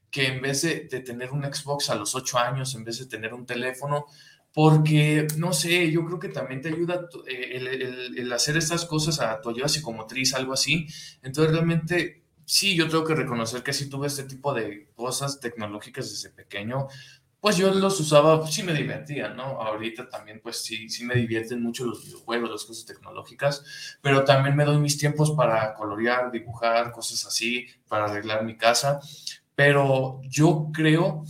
que 0.10 0.28
en 0.28 0.42
vez 0.42 0.64
de, 0.64 0.88
de, 0.90 1.00
tener 1.02 1.32
un 1.32 1.44
Xbox 1.44 1.92
a 1.92 1.96
los 1.96 2.16
ocho 2.16 2.40
años, 2.40 2.74
en 2.74 2.84
vez 2.84 2.98
de 2.98 3.06
tener 3.06 3.36
un 3.36 3.46
teléfono, 3.46 4.08
porque, 4.56 5.28
no 5.38 5.52
sé, 5.52 5.92
yo 5.92 6.06
creo 6.06 6.18
que 6.18 6.30
también 6.30 6.62
te 6.62 6.70
ayuda 6.70 7.10
eh, 7.28 8.10
el, 8.16 8.32
hacer 8.32 8.56
estas 8.56 8.86
cosas 8.86 9.20
a 9.20 9.42
tu 9.42 9.50
ayuda 9.50 9.68
psicomotriz, 9.68 10.34
algo 10.34 10.54
así. 10.54 10.88
Entonces, 11.22 11.54
realmente, 11.54 12.24
sí, 12.46 12.74
yo 12.74 12.88
tengo 12.88 13.04
que 13.04 13.16
reconocer 13.16 13.62
que 13.64 13.74
si 13.74 13.90
tuve 13.90 14.08
este 14.08 14.24
tipo 14.24 14.54
de 14.54 14.88
cosas 14.96 15.42
tecnológicas 15.42 16.10
desde 16.10 16.30
pequeño, 16.30 16.88
pues 17.46 17.58
yo 17.58 17.72
los 17.72 18.00
usaba, 18.00 18.48
sí 18.48 18.64
me 18.64 18.74
divertía, 18.74 19.30
¿no? 19.30 19.62
Ahorita 19.62 20.10
también, 20.10 20.40
pues 20.42 20.64
sí, 20.64 20.90
sí 20.90 21.06
me 21.06 21.14
divierten 21.14 21.62
mucho 21.62 21.86
los 21.86 22.04
videojuegos, 22.04 22.50
las 22.50 22.66
cosas 22.66 22.88
tecnológicas, 22.88 23.64
pero 24.02 24.24
también 24.24 24.56
me 24.56 24.66
doy 24.66 24.80
mis 24.80 24.98
tiempos 24.98 25.30
para 25.30 25.76
colorear, 25.76 26.32
dibujar, 26.32 26.92
cosas 26.92 27.24
así, 27.28 27.68
para 27.88 28.06
arreglar 28.06 28.44
mi 28.46 28.58
casa. 28.58 29.00
Pero 29.54 30.22
yo 30.24 30.72
creo 30.74 31.24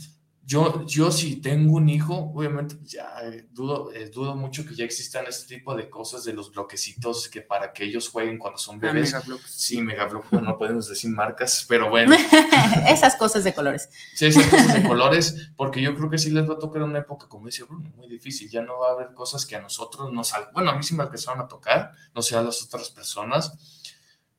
yo, 0.47 0.85
yo 0.85 1.11
si 1.11 1.37
tengo 1.37 1.75
un 1.75 1.89
hijo, 1.89 2.31
obviamente 2.33 2.75
pues, 2.75 2.91
ya 2.91 3.15
eh, 3.23 3.47
dudo, 3.51 3.91
eh, 3.91 4.11
dudo 4.13 4.35
mucho 4.35 4.63
que 4.63 4.75
ya 4.75 4.85
existan 4.85 5.25
este 5.27 5.55
tipo 5.55 5.75
de 5.75 5.89
cosas 5.89 6.23
de 6.23 6.33
los 6.33 6.51
bloquecitos 6.51 7.27
que 7.29 7.41
para 7.41 7.73
que 7.73 7.85
ellos 7.85 8.09
jueguen 8.09 8.37
cuando 8.37 8.59
son 8.59 8.75
ah, 8.75 8.79
bebés. 8.79 9.15
sí, 9.47 9.81
Megablock, 9.81 10.31
no 10.33 10.55
podemos 10.55 10.87
decir 10.87 11.09
marcas, 11.09 11.65
pero 11.67 11.89
bueno. 11.89 12.15
esas 12.87 13.15
cosas 13.15 13.43
de 13.43 13.55
colores. 13.55 13.89
Sí, 14.13 14.27
esas 14.27 14.45
cosas 14.45 14.75
de 14.75 14.87
colores, 14.87 15.49
porque 15.55 15.81
yo 15.81 15.95
creo 15.95 16.11
que 16.11 16.19
sí 16.19 16.29
les 16.29 16.47
va 16.47 16.53
a 16.53 16.59
tocar 16.59 16.83
una 16.83 16.99
época, 16.99 17.27
como 17.27 17.47
dice 17.47 17.63
Bruno, 17.63 17.91
muy 17.95 18.07
difícil. 18.07 18.47
Ya 18.47 18.61
no 18.61 18.77
va 18.77 18.89
a 18.89 18.93
haber 18.93 19.13
cosas 19.13 19.47
que 19.47 19.55
a 19.55 19.61
nosotros 19.61 20.13
nos... 20.13 20.31
Bueno, 20.53 20.69
a 20.69 20.75
mí 20.75 20.83
sí 20.83 20.93
me 20.93 21.03
empezaron 21.03 21.41
a 21.41 21.47
tocar, 21.47 21.91
no 22.13 22.21
sé 22.21 22.35
a 22.35 22.43
las 22.43 22.61
otras 22.61 22.91
personas, 22.91 23.51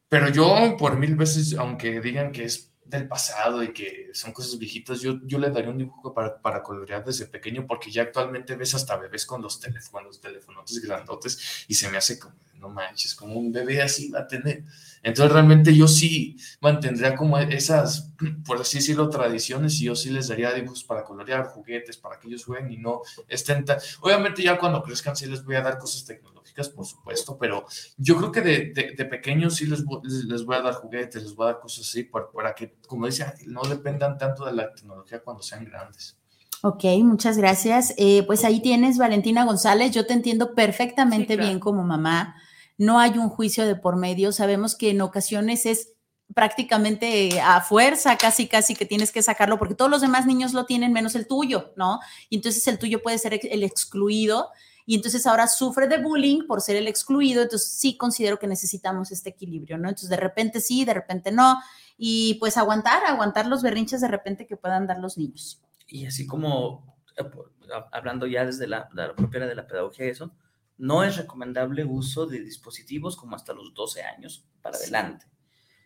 pero 0.08 0.28
yo 0.28 0.76
por 0.78 0.96
mil 0.98 1.16
veces, 1.16 1.54
aunque 1.58 2.00
digan 2.00 2.30
que 2.30 2.44
es 2.44 2.70
del 2.88 3.08
pasado 3.08 3.62
y 3.62 3.72
que 3.72 4.10
son 4.12 4.32
cosas 4.32 4.58
viejitas, 4.58 5.00
yo, 5.00 5.18
yo 5.24 5.38
le 5.38 5.50
daría 5.50 5.70
un 5.70 5.78
dibujo 5.78 6.14
para, 6.14 6.40
para 6.40 6.62
colorear 6.62 7.04
desde 7.04 7.26
pequeño 7.26 7.66
porque 7.66 7.90
ya 7.90 8.02
actualmente 8.02 8.54
ves 8.54 8.74
hasta 8.74 8.96
bebés 8.96 9.26
con 9.26 9.42
los 9.42 9.58
teléfonos, 9.58 10.06
los 10.06 10.20
teléfonos 10.20 10.80
grandotes 10.80 11.64
y 11.68 11.74
se 11.74 11.90
me 11.90 11.98
hace 11.98 12.18
como, 12.18 12.34
no 12.54 12.68
manches, 12.68 13.14
como 13.14 13.34
un 13.34 13.52
bebé 13.52 13.82
así 13.82 14.10
va 14.10 14.20
a 14.20 14.26
tener. 14.26 14.64
Entonces 15.02 15.32
realmente 15.32 15.74
yo 15.74 15.88
sí 15.88 16.36
mantendría 16.60 17.14
como 17.14 17.38
esas, 17.38 18.12
por 18.44 18.60
así 18.60 18.78
decirlo, 18.78 19.08
tradiciones 19.10 19.80
y 19.80 19.84
yo 19.84 19.96
sí 19.96 20.10
les 20.10 20.28
daría 20.28 20.52
dibujos 20.52 20.84
para 20.84 21.04
colorear, 21.04 21.46
juguetes, 21.46 21.96
para 21.96 22.18
que 22.18 22.28
ellos 22.28 22.44
jueguen 22.44 22.70
y 22.72 22.76
no 22.76 23.02
estén 23.28 23.64
tan... 23.64 23.78
Obviamente 24.00 24.42
ya 24.42 24.58
cuando 24.58 24.82
crezcan 24.82 25.16
sí 25.16 25.26
les 25.26 25.44
voy 25.44 25.56
a 25.56 25.62
dar 25.62 25.78
cosas 25.78 26.04
tecnológicas 26.04 26.35
por 26.64 26.86
supuesto, 26.86 27.36
pero 27.38 27.66
yo 27.96 28.16
creo 28.16 28.32
que 28.32 28.40
de, 28.40 28.94
de, 28.96 29.04
pequeños 29.04 29.56
sí 29.56 29.66
les, 29.66 29.84
les, 30.02 30.44
voy 30.44 30.56
a 30.56 30.62
dar 30.62 30.74
juguetes, 30.74 31.22
les 31.22 31.34
voy 31.34 31.44
a 31.44 31.52
dar 31.52 31.60
cosas 31.60 31.86
así 31.86 32.04
para, 32.04 32.30
para 32.30 32.54
que, 32.54 32.76
como 32.86 33.06
decía, 33.06 33.34
no 33.46 33.62
dependan 33.62 34.16
tanto 34.16 34.44
de 34.46 34.52
la 34.52 34.72
tecnología 34.72 35.20
cuando 35.22 35.42
sean 35.42 35.64
grandes. 35.64 36.18
Ok, 36.62 36.84
muchas 37.02 37.36
gracias. 37.36 37.94
Eh, 37.96 38.22
pues 38.26 38.44
ahí 38.44 38.60
tienes, 38.60 38.98
Valentina 38.98 39.44
González. 39.44 39.92
Yo 39.92 40.06
te 40.06 40.14
entiendo 40.14 40.54
perfectamente 40.54 41.36
bien 41.36 41.60
como 41.60 41.84
mamá. 41.84 42.34
No 42.78 42.98
hay 42.98 43.18
un 43.18 43.28
juicio 43.28 43.66
de 43.66 43.76
por 43.76 43.96
medio. 43.96 44.32
Sabemos 44.32 44.74
que 44.74 44.90
en 44.90 45.00
ocasiones 45.02 45.66
es 45.66 45.92
prácticamente 46.34 47.40
a 47.40 47.60
fuerza, 47.60 48.16
casi, 48.16 48.48
casi 48.48 48.74
que 48.74 48.84
tienes 48.84 49.12
que 49.12 49.22
sacarlo, 49.22 49.58
porque 49.58 49.74
todos 49.74 49.90
los 49.90 50.00
demás 50.00 50.26
niños 50.26 50.54
lo 50.54 50.66
tienen 50.66 50.92
menos 50.92 51.14
el 51.14 51.28
tuyo, 51.28 51.72
¿no? 51.76 52.00
Y 52.28 52.36
entonces 52.36 52.66
el 52.66 52.78
tuyo 52.78 53.00
puede 53.02 53.18
ser 53.18 53.38
el 53.40 53.62
excluido 53.62 54.48
y 54.86 54.94
entonces 54.94 55.26
ahora 55.26 55.48
sufre 55.48 55.88
de 55.88 55.98
bullying 55.98 56.46
por 56.46 56.60
ser 56.60 56.76
el 56.76 56.86
excluido, 56.86 57.42
entonces 57.42 57.68
sí 57.68 57.96
considero 57.96 58.38
que 58.38 58.46
necesitamos 58.46 59.10
este 59.10 59.30
equilibrio, 59.30 59.76
¿no? 59.78 59.88
Entonces 59.88 60.08
de 60.08 60.16
repente 60.16 60.60
sí, 60.60 60.84
de 60.84 60.94
repente 60.94 61.32
no, 61.32 61.58
y 61.98 62.34
pues 62.34 62.56
aguantar, 62.56 63.04
aguantar 63.04 63.48
los 63.48 63.62
berrinches 63.62 64.00
de 64.00 64.08
repente 64.08 64.46
que 64.46 64.56
puedan 64.56 64.86
dar 64.86 65.00
los 65.00 65.18
niños. 65.18 65.60
Y 65.88 66.06
así 66.06 66.24
como, 66.24 66.96
eh, 67.16 67.24
hablando 67.90 68.28
ya 68.28 68.46
desde 68.46 68.68
la, 68.68 68.88
la 68.94 69.14
propia 69.16 69.44
de 69.46 69.56
la 69.56 69.66
pedagogía, 69.66 70.06
eso, 70.06 70.32
no 70.78 71.02
es 71.02 71.16
recomendable 71.16 71.84
uso 71.84 72.26
de 72.26 72.40
dispositivos 72.40 73.16
como 73.16 73.34
hasta 73.34 73.52
los 73.54 73.74
12 73.74 74.02
años 74.02 74.46
para 74.62 74.76
adelante. 74.76 75.26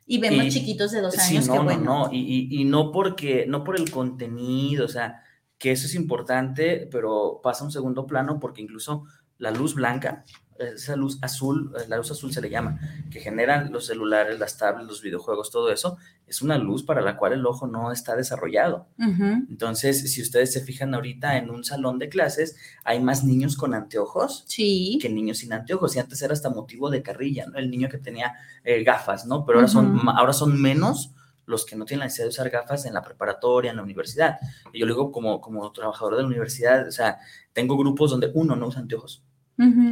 Y 0.06 0.18
vemos 0.18 0.48
chiquitos 0.48 0.90
de 0.90 1.00
dos 1.00 1.16
años 1.18 1.46
no, 1.46 1.62
bueno. 1.62 1.84
No, 1.84 2.06
no, 2.06 2.12
y, 2.12 2.18
y, 2.18 2.60
y, 2.60 2.64
no 2.64 2.90
porque, 2.90 3.46
no 3.46 3.62
por 3.62 3.78
el 3.78 3.90
contenido, 3.90 4.84
o 4.84 4.88
sea, 4.88 5.22
que 5.60 5.70
eso 5.70 5.86
es 5.86 5.94
importante, 5.94 6.88
pero 6.90 7.40
pasa 7.40 7.62
a 7.62 7.66
un 7.66 7.70
segundo 7.70 8.06
plano 8.06 8.40
porque 8.40 8.62
incluso 8.62 9.04
la 9.38 9.52
luz 9.52 9.76
blanca 9.76 10.24
esa 10.60 10.96
luz 10.96 11.18
azul, 11.22 11.72
la 11.88 11.96
luz 11.96 12.10
azul 12.10 12.32
se 12.32 12.40
le 12.40 12.50
llama, 12.50 12.78
que 13.10 13.20
generan 13.20 13.72
los 13.72 13.86
celulares, 13.86 14.38
las 14.38 14.58
tablets, 14.58 14.88
los 14.88 15.02
videojuegos, 15.02 15.50
todo 15.50 15.72
eso, 15.72 15.96
es 16.26 16.42
una 16.42 16.58
luz 16.58 16.82
para 16.82 17.00
la 17.00 17.16
cual 17.16 17.32
el 17.32 17.46
ojo 17.46 17.66
no 17.66 17.90
está 17.90 18.14
desarrollado. 18.14 18.86
Entonces, 18.98 20.12
si 20.12 20.22
ustedes 20.22 20.52
se 20.52 20.60
fijan 20.60 20.94
ahorita 20.94 21.38
en 21.38 21.50
un 21.50 21.64
salón 21.64 21.98
de 21.98 22.08
clases, 22.08 22.56
hay 22.84 23.00
más 23.00 23.24
niños 23.24 23.56
con 23.56 23.74
anteojos 23.74 24.44
que 25.00 25.08
niños 25.08 25.38
sin 25.38 25.52
anteojos. 25.52 25.96
Y 25.96 25.98
antes 25.98 26.22
era 26.22 26.32
hasta 26.32 26.50
motivo 26.50 26.88
de 26.90 27.02
carrilla, 27.02 27.46
¿no? 27.46 27.58
El 27.58 27.70
niño 27.70 27.88
que 27.88 27.98
tenía 27.98 28.34
eh, 28.62 28.84
gafas, 28.84 29.26
¿no? 29.26 29.44
Pero 29.44 29.58
ahora, 29.58 29.68
son, 29.68 29.98
ahora 30.08 30.32
son 30.32 30.60
menos 30.60 31.14
los 31.50 31.66
que 31.66 31.76
no 31.76 31.84
tienen 31.84 32.00
la 32.00 32.06
necesidad 32.06 32.26
de 32.26 32.30
usar 32.30 32.50
gafas 32.50 32.86
en 32.86 32.94
la 32.94 33.02
preparatoria, 33.02 33.70
en 33.70 33.76
la 33.76 33.82
universidad. 33.82 34.38
Y 34.72 34.80
yo 34.80 34.86
lo 34.86 34.94
digo 34.94 35.12
como, 35.12 35.40
como 35.40 35.70
trabajador 35.72 36.16
de 36.16 36.22
la 36.22 36.28
universidad, 36.28 36.88
o 36.88 36.92
sea, 36.92 37.18
tengo 37.52 37.76
grupos 37.76 38.10
donde 38.10 38.30
uno 38.32 38.56
no 38.56 38.68
usa 38.68 38.80
anteojos. 38.80 39.24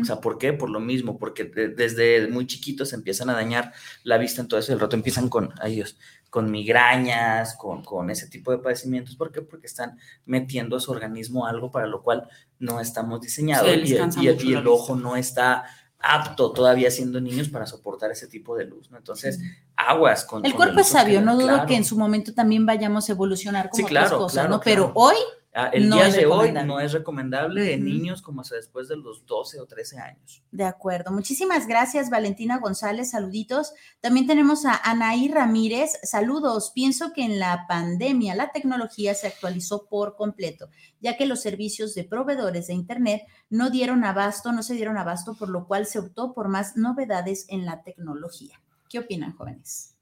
O 0.00 0.04
sea, 0.06 0.18
¿por 0.18 0.38
qué? 0.38 0.54
Por 0.54 0.70
lo 0.70 0.80
mismo, 0.80 1.18
porque 1.18 1.44
desde 1.44 2.26
muy 2.28 2.46
chiquitos 2.46 2.94
empiezan 2.94 3.28
a 3.28 3.34
dañar 3.34 3.74
la 4.02 4.16
vista, 4.16 4.40
entonces 4.40 4.70
el 4.70 4.80
rato 4.80 4.96
empiezan 4.96 5.28
con, 5.28 5.52
ellos, 5.62 5.98
con 6.30 6.50
migrañas, 6.50 7.54
con, 7.54 7.84
con, 7.84 8.08
ese 8.08 8.28
tipo 8.28 8.50
de 8.50 8.58
padecimientos. 8.58 9.14
¿Por 9.16 9.30
qué? 9.30 9.42
Porque 9.42 9.66
están 9.66 9.98
metiendo 10.24 10.76
a 10.76 10.80
su 10.80 10.90
organismo 10.90 11.46
algo 11.46 11.70
para 11.70 11.86
lo 11.86 12.02
cual 12.02 12.26
no 12.58 12.80
estamos 12.80 13.20
diseñados 13.20 13.68
y, 13.68 13.94
y, 14.22 14.54
el 14.54 14.66
ojo 14.66 14.96
no 14.96 15.16
está 15.16 15.64
apto 16.00 16.52
todavía 16.52 16.90
siendo 16.90 17.20
niños 17.20 17.48
para 17.48 17.66
soportar 17.66 18.10
ese 18.10 18.26
tipo 18.26 18.56
de 18.56 18.66
luz, 18.66 18.90
¿no? 18.90 18.98
Entonces, 18.98 19.40
aguas 19.76 20.24
con... 20.24 20.44
El 20.44 20.54
cuerpo 20.54 20.80
es 20.80 20.88
sabio, 20.88 21.20
no 21.20 21.36
dudo 21.36 21.66
que 21.66 21.76
en 21.76 21.84
su 21.84 21.98
momento 21.98 22.32
también 22.32 22.66
vayamos 22.66 23.08
a 23.08 23.12
evolucionar 23.12 23.70
como 23.70 23.86
otras 23.86 24.12
cosas, 24.12 24.48
¿no? 24.48 24.60
Pero 24.60 24.92
hoy 24.94 25.16
Ah, 25.54 25.70
el 25.72 25.90
día 25.90 26.10
de 26.10 26.26
hoy 26.26 26.52
no 26.52 26.78
es 26.78 26.92
recomendable 26.92 27.72
en 27.72 27.84
niños 27.84 28.20
como 28.20 28.42
hasta 28.42 28.56
después 28.56 28.86
de 28.86 28.96
los 28.96 29.24
12 29.24 29.60
o 29.60 29.66
13 29.66 29.98
años. 29.98 30.42
De 30.52 30.64
acuerdo. 30.64 31.10
Muchísimas 31.10 31.66
gracias, 31.66 32.10
Valentina 32.10 32.58
González. 32.58 33.10
Saluditos. 33.10 33.72
También 34.00 34.26
tenemos 34.26 34.66
a 34.66 34.76
Anaí 34.76 35.28
Ramírez. 35.28 35.98
Saludos. 36.02 36.70
Pienso 36.74 37.12
que 37.12 37.24
en 37.24 37.38
la 37.38 37.64
pandemia 37.66 38.34
la 38.34 38.52
tecnología 38.52 39.14
se 39.14 39.26
actualizó 39.26 39.86
por 39.88 40.16
completo, 40.16 40.68
ya 41.00 41.16
que 41.16 41.26
los 41.26 41.40
servicios 41.40 41.94
de 41.94 42.04
proveedores 42.04 42.66
de 42.66 42.74
Internet 42.74 43.22
no 43.48 43.70
dieron 43.70 44.04
abasto, 44.04 44.52
no 44.52 44.62
se 44.62 44.74
dieron 44.74 44.98
abasto, 44.98 45.34
por 45.34 45.48
lo 45.48 45.66
cual 45.66 45.86
se 45.86 45.98
optó 45.98 46.34
por 46.34 46.48
más 46.48 46.76
novedades 46.76 47.46
en 47.48 47.64
la 47.64 47.82
tecnología. 47.82 48.60
¿Qué 48.88 48.98
opinan, 48.98 49.32
jóvenes? 49.32 49.97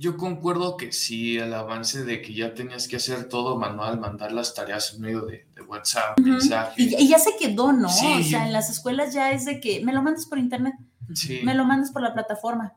Yo 0.00 0.16
concuerdo 0.16 0.78
que 0.78 0.92
sí, 0.92 1.36
el 1.36 1.52
avance 1.52 2.04
de 2.04 2.22
que 2.22 2.32
ya 2.32 2.54
tenías 2.54 2.88
que 2.88 2.96
hacer 2.96 3.28
todo 3.28 3.58
manual, 3.58 4.00
mandar 4.00 4.32
las 4.32 4.54
tareas 4.54 4.94
en 4.94 5.02
medio 5.02 5.26
de, 5.26 5.46
WhatsApp, 5.68 6.18
mensajes. 6.20 6.74
Y, 6.98 7.06
ya 7.06 7.18
se 7.18 7.36
quedó, 7.38 7.70
¿no? 7.70 7.88
o 7.88 8.22
sea, 8.22 8.46
en 8.46 8.52
las 8.54 8.70
escuelas 8.70 9.12
ya 9.12 9.30
es 9.30 9.44
de 9.44 9.60
que 9.60 9.84
me 9.84 9.92
lo 9.92 10.00
mandas 10.00 10.24
por 10.24 10.38
internet. 10.38 10.72
Sí. 11.14 11.42
Me 11.44 11.54
lo 11.54 11.66
mandas 11.66 11.90
por 11.90 12.00
la 12.00 12.14
plataforma. 12.14 12.72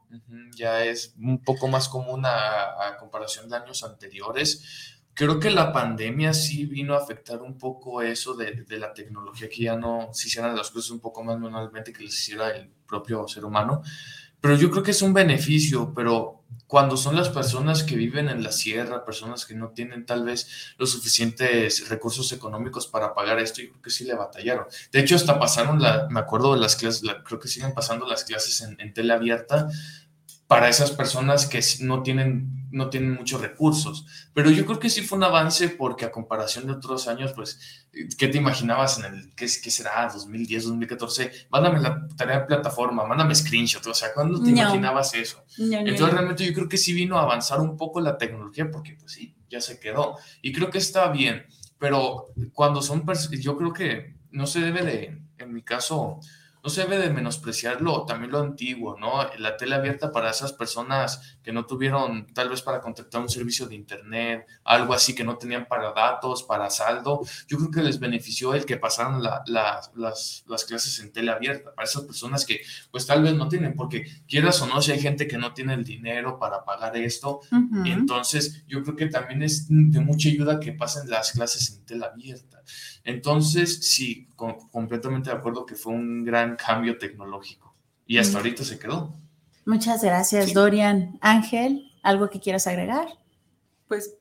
Ya 0.58 0.84
es 0.84 1.16
un 1.18 1.42
poco 1.42 1.70
más 1.70 1.88
común 1.88 2.24
a, 2.26 2.98
comparación 3.00 3.48
de 3.48 3.56
años 3.56 3.86
anteriores. 3.86 5.00
Creo 5.14 5.40
que 5.40 5.50
la 5.50 5.72
pandemia 5.72 6.34
sí 6.34 6.66
vino 6.66 6.94
a 6.94 6.98
afectar 6.98 7.42
un 7.42 7.58
poco 7.58 8.02
eso 8.02 8.34
de, 8.34 8.66
de, 8.68 8.78
la 8.80 8.94
tecnología, 8.94 9.48
que 9.48 9.64
ya 9.64 9.78
no 9.78 10.10
se 10.12 10.28
hicieran 10.28 10.58
las 10.58 10.72
cosas 10.72 10.92
un 10.92 11.00
poco 11.00 11.24
más 11.24 11.40
manualmente 11.40 11.94
que 11.94 12.04
les 12.04 12.20
hiciera 12.20 12.50
el 12.50 12.70
propio 12.86 13.26
ser 13.30 13.46
humano. 13.46 13.82
Pero 14.44 14.58
yo 14.58 14.70
creo 14.70 14.84
que 14.84 14.92
es 14.92 15.02
un 15.02 15.14
beneficio, 15.14 15.94
pero 15.96 16.44
cuando 16.68 16.98
son 16.98 17.16
las 17.16 17.30
personas 17.30 17.82
que 17.82 17.96
viven 17.96 18.28
en 18.28 18.44
la 18.44 18.52
sierra, 18.52 19.06
personas 19.06 19.46
que 19.46 19.56
no 19.56 19.70
tienen 19.70 20.06
tal 20.06 20.26
vez 20.26 20.74
los 20.78 20.92
suficientes 20.92 21.88
recursos 21.88 22.30
económicos 22.34 22.86
para 22.88 23.14
pagar 23.14 23.40
esto, 23.40 23.62
yo 23.62 23.70
creo 23.70 23.82
que 23.82 23.90
sí 23.90 24.04
le 24.04 24.16
batallaron. 24.16 24.66
De 24.92 25.00
hecho, 25.00 25.16
hasta 25.16 25.40
pasaron, 25.40 25.82
la, 25.82 26.10
me 26.10 26.20
acuerdo 26.20 26.56
de 26.56 26.60
las 26.60 26.76
clases, 26.76 27.10
creo 27.24 27.40
que 27.40 27.48
siguen 27.48 27.74
pasando 27.74 28.06
las 28.06 28.26
clases 28.26 28.60
en, 28.60 28.76
en 28.82 28.94
tele 28.94 29.14
abierta 29.14 29.70
para 30.54 30.70
esas 30.70 30.92
personas 30.92 31.48
que 31.48 31.60
no 31.80 32.04
tienen, 32.04 32.68
no 32.70 32.92
tienen 32.92 33.16
muchos 33.16 33.42
recursos. 33.42 34.06
Pero 34.36 34.52
yo 34.52 34.68
creo 34.68 34.78
que 34.78 34.92
sí 34.92 35.02
fue 35.02 35.18
un 35.18 35.24
avance 35.24 35.68
porque 35.70 36.06
a 36.06 36.12
comparación 36.12 36.68
de 36.68 36.74
otros 36.74 37.08
años, 37.08 37.34
pues, 37.34 37.88
¿qué 38.20 38.28
te 38.28 38.38
imaginabas 38.38 39.00
en 39.00 39.06
el, 39.06 39.34
qué, 39.34 39.48
qué 39.48 39.72
será, 39.72 40.08
2010, 40.14 40.66
2014? 40.66 41.32
Mándame 41.50 41.80
la 41.80 42.08
tarea 42.16 42.42
de 42.42 42.46
plataforma, 42.46 43.04
mándame 43.04 43.34
screenshot, 43.34 43.84
o 43.88 43.96
sea, 43.96 44.14
¿cuándo 44.14 44.44
te 44.44 44.52
imaginabas 44.52 45.16
eso? 45.16 45.44
Entonces 45.58 46.12
realmente 46.12 46.46
yo 46.46 46.54
creo 46.54 46.70
que 46.70 46.78
sí 46.78 46.94
vino 46.94 47.18
a 47.18 47.24
avanzar 47.24 47.60
un 47.60 47.76
poco 47.76 48.00
la 48.00 48.16
tecnología 48.16 48.70
porque 48.70 48.94
pues 48.94 49.14
sí, 49.14 49.36
ya 49.50 49.60
se 49.60 49.80
quedó. 49.80 50.18
Y 50.44 50.54
creo 50.54 50.70
que 50.70 50.78
está 50.78 51.08
bien, 51.10 51.48
pero 51.80 52.32
cuando 52.54 52.84
son, 52.84 53.04
yo 53.32 53.58
creo 53.58 53.74
que 53.74 54.18
no 54.30 54.46
se 54.46 54.60
debe 54.60 54.84
de, 54.84 55.20
en 55.40 55.52
mi 55.52 55.64
caso, 55.64 56.20
no 56.64 56.70
se 56.70 56.82
debe 56.84 56.98
de 56.98 57.10
menospreciarlo, 57.10 58.06
también 58.06 58.32
lo 58.32 58.40
antiguo, 58.40 58.98
¿no? 58.98 59.28
La 59.38 59.58
tele 59.58 59.76
abierta 59.76 60.14
para 60.14 60.30
esas 60.30 60.54
personas 60.54 61.38
que 61.44 61.52
no 61.52 61.66
tuvieron, 61.66 62.34
tal 62.34 62.48
vez 62.48 62.62
para 62.62 62.80
contactar 62.80 63.22
un 63.22 63.28
servicio 63.28 63.68
de 63.68 63.76
internet, 63.76 64.48
algo 64.64 64.94
así 64.94 65.14
que 65.14 65.26
no 65.26 65.38
tenían 65.38 65.68
para 65.68 65.92
datos, 65.92 66.44
para 66.44 66.70
saldo, 66.70 67.20
yo 67.48 67.58
creo 67.58 67.70
que 67.70 67.84
les 67.84 68.00
benefició 68.00 68.54
el 68.54 68.66
que 68.66 68.78
pasaran 68.78 69.22
las, 69.22 69.92
las, 69.94 70.44
clases 70.66 71.00
en 71.00 71.12
tele 71.12 71.32
abierta, 71.32 71.76
para 71.76 71.86
esas 71.86 72.04
personas 72.04 72.46
que 72.46 72.62
pues 72.92 73.06
tal 73.06 73.24
vez 73.24 73.34
no 73.34 73.50
tienen, 73.50 73.76
porque 73.76 74.06
quieras 74.26 74.62
o 74.62 74.68
no, 74.68 74.82
si 74.82 74.94
hay 74.94 75.02
gente 75.02 75.28
que 75.28 75.38
no 75.38 75.54
tiene 75.54 75.74
el 75.74 75.84
dinero 75.84 76.40
para 76.40 76.64
pagar 76.64 76.96
esto, 76.96 77.42
entonces 77.86 78.64
yo 78.68 78.82
creo 78.84 78.96
que 78.96 79.08
también 79.08 79.44
es 79.44 79.68
de 79.68 80.00
mucha 80.00 80.30
ayuda 80.30 80.62
que 80.62 80.72
pasen 80.72 81.10
las 81.10 81.34
clases 81.34 81.72
en 81.72 81.86
tele 81.86 82.06
abierta. 82.06 82.64
Entonces, 83.04 83.80
sí, 83.90 84.30
completamente 84.36 85.30
de 85.30 85.36
acuerdo 85.36 85.66
que 85.66 85.76
fue 85.76 85.94
un 85.94 86.24
gran 86.24 86.53
cambio 86.56 86.98
tecnológico 86.98 87.76
y 88.06 88.18
hasta 88.18 88.38
ahorita 88.38 88.64
se 88.64 88.80
quedó. 88.80 89.14
Muchas 89.66 90.04
gracias, 90.04 90.54
Dorian. 90.54 91.18
Ángel, 91.22 91.92
¿algo 92.02 92.30
que 92.30 92.40
quieras 92.40 92.68
agregar? 92.68 93.08
Pues. 93.88 94.16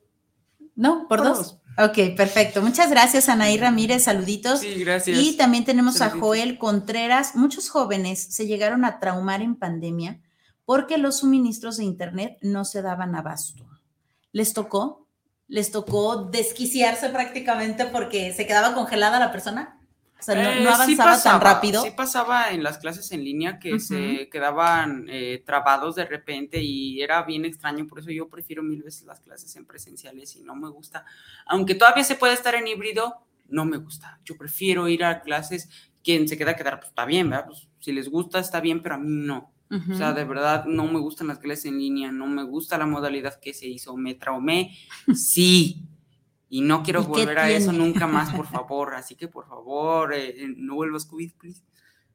¿No? 0.75 1.07
¿Por, 1.07 1.23
dos? 1.23 1.59
Ok, 1.77 2.15
perfecto. 2.15 2.61
Muchas 2.61 2.89
gracias, 2.89 3.29
Anaí 3.29 3.57
Ramírez. 3.57 4.03
Saluditos. 4.03 4.61
Sí, 4.61 4.75
gracias. 4.83 5.19
Y 5.19 5.37
también 5.37 5.65
tenemos 5.65 6.01
a 6.01 6.09
Joel 6.11 6.57
Contreras. 6.57 7.35
Muchos 7.35 7.69
jóvenes 7.69 8.23
se 8.23 8.47
llegaron 8.47 8.85
a 8.85 8.99
traumar 8.99 9.41
en 9.41 9.55
pandemia 9.55 10.21
porque 10.65 10.97
los 10.97 11.19
suministros 11.19 11.77
de 11.77 11.83
Internet 11.83 12.37
no 12.41 12.63
se 12.65 12.81
daban 12.81 13.15
abasto. 13.15 13.65
¿Les 14.31 14.53
tocó? 14.53 15.03
les 15.47 15.71
tocó 15.71 16.25
desquiciarse 16.31 17.09
prácticamente 17.09 17.85
porque 17.85 18.33
se 18.33 18.47
quedaba 18.47 18.73
congelada 18.73 19.19
la 19.19 19.31
persona? 19.31 19.79
O 20.23 20.25
sea, 20.25 20.35
no, 20.35 20.49
eh, 20.49 20.67
avanzaba 20.69 21.21
tan 21.21 21.41
rápido. 21.41 21.83
Sí 21.83 21.91
pasaba 21.91 22.51
en 22.51 22.63
las 22.63 22.77
clases 22.77 23.11
en 23.11 23.25
línea 23.25 23.59
que 23.59 23.77
se 23.79 24.29
quedaban 24.29 25.05
eh, 25.09 25.43
trabados 25.45 25.95
de 25.95 26.05
repente 26.05 26.61
y 26.61 27.01
era 27.01 27.23
bien 27.23 27.43
extraño, 27.43 27.85
por 27.87 27.99
eso 27.99 28.09
yo 28.09 28.29
prefiero 28.29 28.63
mil 28.63 28.81
veces 28.81 29.03
las 29.03 29.19
clases 29.19 29.53
en 29.57 29.65
presenciales 29.65 30.37
y 30.37 30.41
no 30.43 30.55
me 30.55 30.69
gusta. 30.69 31.03
Aunque 31.45 31.75
todavía 31.75 32.05
se 32.05 32.15
puede 32.15 32.33
estar 32.33 32.55
en 32.55 32.67
híbrido, 32.67 33.25
no 33.49 33.65
me 33.65 33.75
gusta. 33.75 34.19
Yo 34.23 34.37
prefiero 34.37 34.87
ir 34.87 35.03
a 35.03 35.21
clases, 35.21 35.69
quien 36.01 36.29
se 36.29 36.37
queda 36.37 36.51
a 36.51 36.55
quedar, 36.55 36.79
pues 36.79 36.89
está 36.89 37.03
bien, 37.05 37.29
¿verdad? 37.29 37.47
Pues, 37.47 37.67
si 37.79 37.91
les 37.91 38.09
gusta, 38.09 38.39
está 38.39 38.61
bien, 38.61 38.81
pero 38.81 38.95
a 38.95 38.97
mí 38.99 39.09
no. 39.09 39.51
O 39.91 39.95
sea, 39.95 40.13
de 40.13 40.23
verdad 40.23 40.65
no 40.65 40.85
me 40.85 40.99
gustan 40.99 41.27
las 41.27 41.39
clases 41.39 41.65
en 41.65 41.79
línea, 41.79 42.11
no 42.11 42.27
me 42.27 42.43
gusta 42.43 42.77
la 42.77 42.85
modalidad 42.85 43.39
que 43.39 43.55
se 43.55 43.65
hizo, 43.65 43.97
me 43.97 44.13
traumé, 44.13 44.77
sí, 45.15 45.87
y 46.53 46.61
no 46.61 46.83
quiero 46.83 47.01
volver 47.01 47.39
a 47.39 47.49
eso 47.49 47.71
nunca 47.71 48.05
más, 48.05 48.31
por 48.31 48.45
favor, 48.55 48.93
así 48.93 49.15
que 49.15 49.27
por 49.27 49.47
favor, 49.47 50.13
eh, 50.13 50.43
eh, 50.43 50.53
no 50.55 50.75
vuelvas 50.75 51.05
COVID, 51.05 51.33
please. 51.33 51.63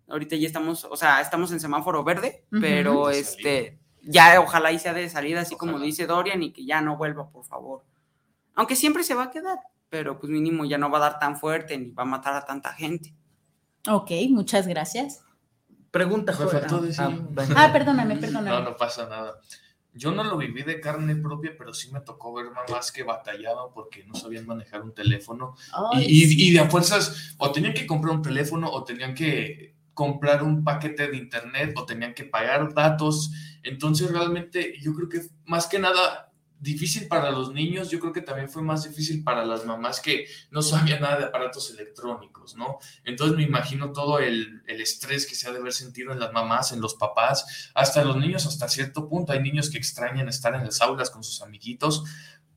Ahorita 0.06 0.36
ya 0.36 0.46
estamos, 0.46 0.84
o 0.84 0.96
sea, 0.96 1.20
estamos 1.20 1.50
en 1.50 1.58
semáforo 1.58 2.04
verde, 2.04 2.44
pero 2.48 3.10
este, 3.10 3.80
ya 4.00 4.40
ojalá 4.40 4.70
y 4.70 4.78
sea 4.78 4.94
de 4.94 5.08
salida, 5.08 5.40
así 5.40 5.56
como 5.56 5.80
dice 5.80 6.06
Dorian, 6.06 6.40
y 6.40 6.52
que 6.52 6.64
ya 6.64 6.80
no 6.80 6.96
vuelva, 6.96 7.28
por 7.28 7.46
favor. 7.46 7.82
Aunque 8.54 8.76
siempre 8.76 9.02
se 9.02 9.14
va 9.14 9.24
a 9.24 9.30
quedar, 9.32 9.58
pero 9.88 10.20
pues 10.20 10.30
mínimo 10.30 10.64
ya 10.64 10.78
no 10.78 10.88
va 10.88 10.98
a 10.98 11.10
dar 11.10 11.18
tan 11.18 11.36
fuerte 11.36 11.76
ni 11.76 11.90
va 11.90 12.04
a 12.04 12.06
matar 12.06 12.34
a 12.34 12.44
tanta 12.44 12.72
gente. 12.72 13.16
Ok, 13.90 14.12
muchas 14.30 14.68
gracias. 14.68 15.20
Pregunta. 15.90 16.32
Ah, 16.96 17.10
ah, 17.56 17.72
perdóname, 17.72 18.16
perdóname. 18.16 18.50
No, 18.50 18.70
no 18.70 18.76
pasa 18.76 19.08
nada. 19.08 19.40
Yo 19.98 20.12
no 20.12 20.22
lo 20.22 20.36
viví 20.36 20.62
de 20.62 20.80
carne 20.80 21.16
propia, 21.16 21.54
pero 21.58 21.74
sí 21.74 21.90
me 21.90 22.00
tocó 22.00 22.32
ver 22.32 22.46
mamás 22.52 22.92
que 22.92 23.02
batallaban 23.02 23.72
porque 23.74 24.04
no 24.04 24.14
sabían 24.14 24.46
manejar 24.46 24.82
un 24.82 24.94
teléfono. 24.94 25.56
y, 25.94 26.48
y, 26.48 26.52
de 26.52 26.60
a 26.60 26.70
fuerzas, 26.70 27.34
o 27.38 27.50
tenían 27.50 27.74
que 27.74 27.86
comprar 27.86 28.14
un 28.14 28.22
teléfono, 28.22 28.70
o 28.70 28.84
tenían 28.84 29.14
que 29.14 29.74
comprar 29.92 30.44
un 30.44 30.62
paquete 30.62 31.08
de 31.08 31.16
internet, 31.16 31.74
o 31.76 31.84
tenían 31.84 32.14
que 32.14 32.24
pagar 32.24 32.72
datos. 32.72 33.32
Entonces, 33.64 34.10
realmente, 34.10 34.74
yo 34.80 34.94
creo 34.94 35.08
que 35.08 35.22
más 35.44 35.66
que 35.66 35.80
nada 35.80 36.27
difícil 36.60 37.08
para 37.08 37.30
los 37.30 37.52
niños, 37.52 37.90
yo 37.90 38.00
creo 38.00 38.12
que 38.12 38.20
también 38.20 38.48
fue 38.48 38.62
más 38.62 38.84
difícil 38.84 39.22
para 39.22 39.44
las 39.44 39.64
mamás 39.64 40.00
que 40.00 40.26
no 40.50 40.62
sabían 40.62 41.02
nada 41.02 41.18
de 41.18 41.24
aparatos 41.26 41.70
electrónicos, 41.70 42.56
¿no? 42.56 42.78
Entonces 43.04 43.36
me 43.36 43.42
imagino 43.42 43.92
todo 43.92 44.18
el, 44.18 44.62
el, 44.66 44.80
estrés 44.80 45.26
que 45.26 45.34
se 45.34 45.48
ha 45.48 45.52
de 45.52 45.58
haber 45.58 45.72
sentido 45.72 46.12
en 46.12 46.20
las 46.20 46.32
mamás, 46.32 46.72
en 46.72 46.80
los 46.80 46.94
papás, 46.94 47.70
hasta 47.74 48.04
los 48.04 48.16
niños 48.16 48.46
hasta 48.46 48.68
cierto 48.68 49.08
punto. 49.08 49.32
Hay 49.32 49.40
niños 49.40 49.70
que 49.70 49.78
extrañan 49.78 50.28
estar 50.28 50.54
en 50.54 50.64
las 50.64 50.80
aulas 50.80 51.10
con 51.10 51.22
sus 51.22 51.42
amiguitos, 51.42 52.04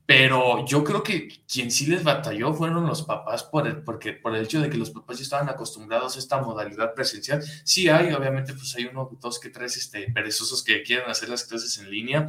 pero 0.04 0.66
yo 0.66 0.82
creo 0.82 1.02
que 1.02 1.28
quien 1.50 1.70
sí 1.70 1.86
les 1.86 2.02
batalló 2.02 2.52
fueron 2.52 2.86
los 2.86 3.02
papás 3.02 3.44
por 3.44 3.66
el, 3.68 3.82
porque, 3.82 4.12
por 4.12 4.34
el 4.34 4.44
hecho 4.44 4.60
de 4.60 4.68
que 4.68 4.76
los 4.76 4.90
papás 4.90 5.18
ya 5.18 5.22
estaban 5.22 5.48
acostumbrados 5.48 6.16
a 6.16 6.18
esta 6.18 6.40
modalidad 6.42 6.92
presencial. 6.94 7.42
Sí 7.64 7.88
hay, 7.88 8.12
obviamente, 8.12 8.52
pues 8.52 8.74
hay 8.74 8.86
uno, 8.86 9.08
dos 9.20 9.38
que 9.38 9.48
tres 9.48 9.76
este, 9.76 10.10
perezosos 10.12 10.64
que 10.64 10.82
quieren 10.82 11.08
hacer 11.08 11.28
las 11.28 11.44
clases 11.44 11.78
en 11.78 11.90
línea. 11.90 12.26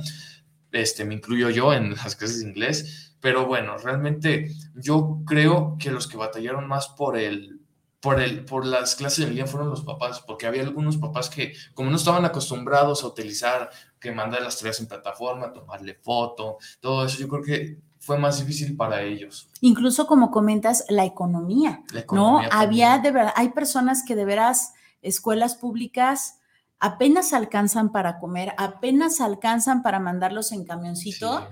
Este, 0.74 1.05
me 1.05 1.13
incluyo 1.13 1.49
yo 1.49 1.71
en 1.71 1.91
las 1.91 2.15
clases 2.17 2.41
de 2.41 2.49
inglés. 2.49 3.15
Pero 3.21 3.45
bueno, 3.45 3.78
realmente 3.78 4.51
yo 4.76 5.21
creo 5.26 5.78
que 5.80 5.91
los 5.91 6.07
que 6.07 6.17
batallaron 6.17 6.67
más 6.67 6.89
por 6.89 7.17
el, 7.17 7.61
por, 8.01 8.19
el, 8.19 8.43
por 8.43 8.65
las 8.65 8.95
clases 8.95 9.24
en 9.24 9.30
línea 9.30 9.47
fueron 9.47 9.69
los 9.69 9.84
papás, 9.84 10.19
porque 10.19 10.45
había 10.45 10.63
algunos 10.63 10.97
papás 10.97 11.30
que, 11.30 11.53
como 11.74 11.89
no 11.89 11.95
estaban 11.95 12.26
acostumbrados 12.26 13.01
a 13.01 13.07
utilizar, 13.07 13.69
que 13.97 14.11
mandar 14.11 14.41
las 14.41 14.57
tareas 14.57 14.82
en 14.82 14.88
plataforma, 14.88 15.53
tomarle 15.53 15.93
foto, 15.93 16.57
todo 16.82 17.05
eso, 17.05 17.19
yo 17.19 17.30
creo 17.30 17.43
que 17.43 17.78
fue 17.99 18.17
más 18.17 18.39
difícil 18.39 18.76
para 18.76 19.01
ellos. 19.03 19.47
Incluso 19.61 20.05
como 20.05 20.30
comentas, 20.30 20.84
la 20.89 21.05
economía, 21.05 21.84
¿no? 22.11 22.41
Había 22.51 22.97
de 22.97 23.11
verdad, 23.11 23.34
hay 23.38 23.49
personas 23.49 24.03
que 24.05 24.17
de 24.17 24.26
veras, 24.26 24.74
escuelas 25.01 25.55
públicas 25.55 26.39
apenas 26.84 27.31
alcanzan 27.31 27.93
para 27.93 28.19
comer, 28.19 28.53
apenas 28.57 29.21
alcanzan 29.21 29.84
para 29.84 29.99
mandarlos 29.99 30.51
en 30.51 30.65
camioncito. 30.65 31.47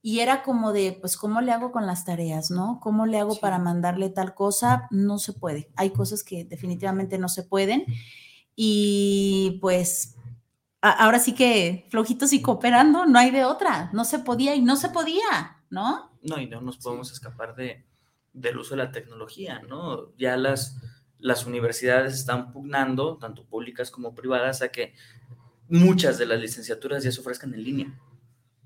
Y 0.00 0.20
era 0.20 0.44
como 0.44 0.72
de, 0.72 0.96
pues, 1.00 1.16
¿cómo 1.16 1.40
le 1.40 1.50
hago 1.50 1.72
con 1.72 1.84
las 1.84 2.04
tareas, 2.04 2.52
no? 2.52 2.78
¿Cómo 2.80 3.04
le 3.04 3.18
hago 3.18 3.40
para 3.40 3.58
mandarle 3.58 4.08
tal 4.08 4.36
cosa? 4.36 4.86
No 4.92 5.18
se 5.18 5.32
puede. 5.32 5.72
Hay 5.74 5.90
cosas 5.90 6.22
que 6.22 6.44
definitivamente 6.44 7.18
no 7.18 7.28
se 7.28 7.42
pueden. 7.42 7.86
Y 8.54 9.58
pues, 9.60 10.14
ahora 10.80 11.18
sí 11.18 11.34
que 11.34 11.88
flojitos 11.90 12.32
y 12.32 12.40
cooperando, 12.40 13.04
no 13.04 13.18
hay 13.18 13.32
de 13.32 13.44
otra. 13.44 13.90
No 13.92 14.04
se 14.04 14.20
podía 14.20 14.54
y 14.54 14.62
no 14.62 14.76
se 14.76 14.90
podía, 14.90 15.58
¿no? 15.70 16.12
No, 16.22 16.40
y 16.40 16.46
no 16.46 16.60
nos 16.60 16.78
podemos 16.78 17.10
escapar 17.10 17.56
de, 17.56 17.84
del 18.32 18.58
uso 18.58 18.76
de 18.76 18.84
la 18.84 18.92
tecnología, 18.92 19.60
¿no? 19.68 20.14
Ya 20.16 20.36
las, 20.36 20.76
las 21.18 21.46
universidades 21.46 22.14
están 22.14 22.52
pugnando, 22.52 23.16
tanto 23.16 23.44
públicas 23.44 23.90
como 23.90 24.14
privadas, 24.14 24.62
a 24.62 24.68
que 24.68 24.94
muchas 25.68 26.18
de 26.18 26.26
las 26.26 26.40
licenciaturas 26.40 27.02
ya 27.02 27.12
se 27.12 27.20
ofrezcan 27.20 27.54
en 27.54 27.64
línea 27.64 28.00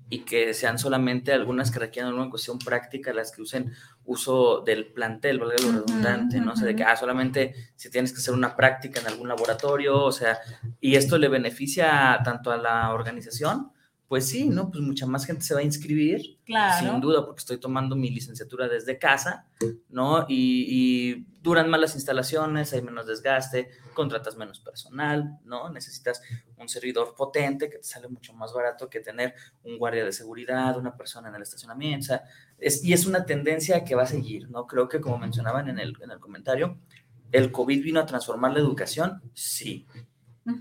y 0.09 0.19
que 0.19 0.53
sean 0.53 0.77
solamente 0.77 1.33
algunas 1.33 1.71
que 1.71 1.79
requieran 1.79 2.11
alguna 2.11 2.29
cuestión 2.29 2.59
práctica 2.59 3.13
las 3.13 3.31
que 3.31 3.41
usen 3.41 3.73
uso 4.05 4.61
del 4.61 4.85
plantel, 4.87 5.39
valga 5.39 5.55
lo 5.63 5.71
redundante, 5.71 6.39
¿no? 6.39 6.51
O 6.51 6.55
sea, 6.55 6.67
de 6.67 6.75
que 6.75 6.83
ah, 6.83 6.95
solamente 6.95 7.55
si 7.75 7.89
tienes 7.89 8.11
que 8.13 8.19
hacer 8.19 8.33
una 8.33 8.55
práctica 8.55 8.99
en 8.99 9.07
algún 9.07 9.27
laboratorio, 9.27 10.03
o 10.03 10.11
sea, 10.11 10.37
y 10.79 10.95
esto 10.95 11.17
le 11.17 11.29
beneficia 11.29 12.19
tanto 12.23 12.51
a 12.51 12.57
la 12.57 12.93
organización 12.93 13.71
pues 14.13 14.27
sí, 14.27 14.47
¿no? 14.47 14.69
Pues 14.69 14.83
mucha 14.83 15.07
más 15.07 15.25
gente 15.25 15.43
se 15.43 15.55
va 15.55 15.61
a 15.61 15.63
inscribir, 15.63 16.32
claro. 16.45 16.91
sin 16.91 17.01
duda, 17.01 17.25
porque 17.25 17.39
estoy 17.39 17.57
tomando 17.57 17.95
mi 17.95 18.09
licenciatura 18.09 18.67
desde 18.67 18.97
casa, 18.97 19.47
¿no? 19.89 20.25
Y, 20.27 21.25
duran 21.43 21.69
más 21.69 21.81
las 21.81 21.95
instalaciones, 21.95 22.71
hay 22.71 22.81
menos 22.81 23.05
desgaste, 23.05 23.69
contratas 23.93 24.37
menos 24.37 24.61
personal, 24.61 25.39
¿no? 25.43 25.69
Necesitas 25.69 26.21
un 26.57 26.69
servidor 26.69 27.15
potente 27.17 27.69
que 27.69 27.79
te 27.79 27.83
sale 27.83 28.07
mucho 28.07 28.33
más 28.33 28.53
barato 28.53 28.89
que 28.89 29.01
tener 29.01 29.33
un 29.63 29.77
guardia 29.77 30.05
de 30.05 30.13
seguridad, 30.13 30.77
una 30.77 30.95
persona 30.95 31.27
en 31.27 31.35
el 31.35 31.41
estacionamiento, 31.41 32.05
o 32.05 32.07
sea, 32.07 32.23
es, 32.57 32.81
y 32.85 32.93
es 32.93 33.05
una 33.05 33.25
tendencia 33.25 33.83
que 33.83 33.93
va 33.93 34.03
a 34.03 34.07
seguir, 34.07 34.49
¿no? 34.49 34.65
Creo 34.67 34.87
que 34.87 35.01
como 35.01 35.17
mencionaban 35.17 35.67
en 35.67 35.79
el, 35.79 35.97
en 36.01 36.11
el 36.11 36.19
comentario, 36.21 36.77
¿el 37.33 37.51
COVID 37.51 37.83
vino 37.83 37.99
a 37.99 38.05
transformar 38.05 38.53
la 38.53 38.59
educación? 38.59 39.21
Sí. 39.33 39.85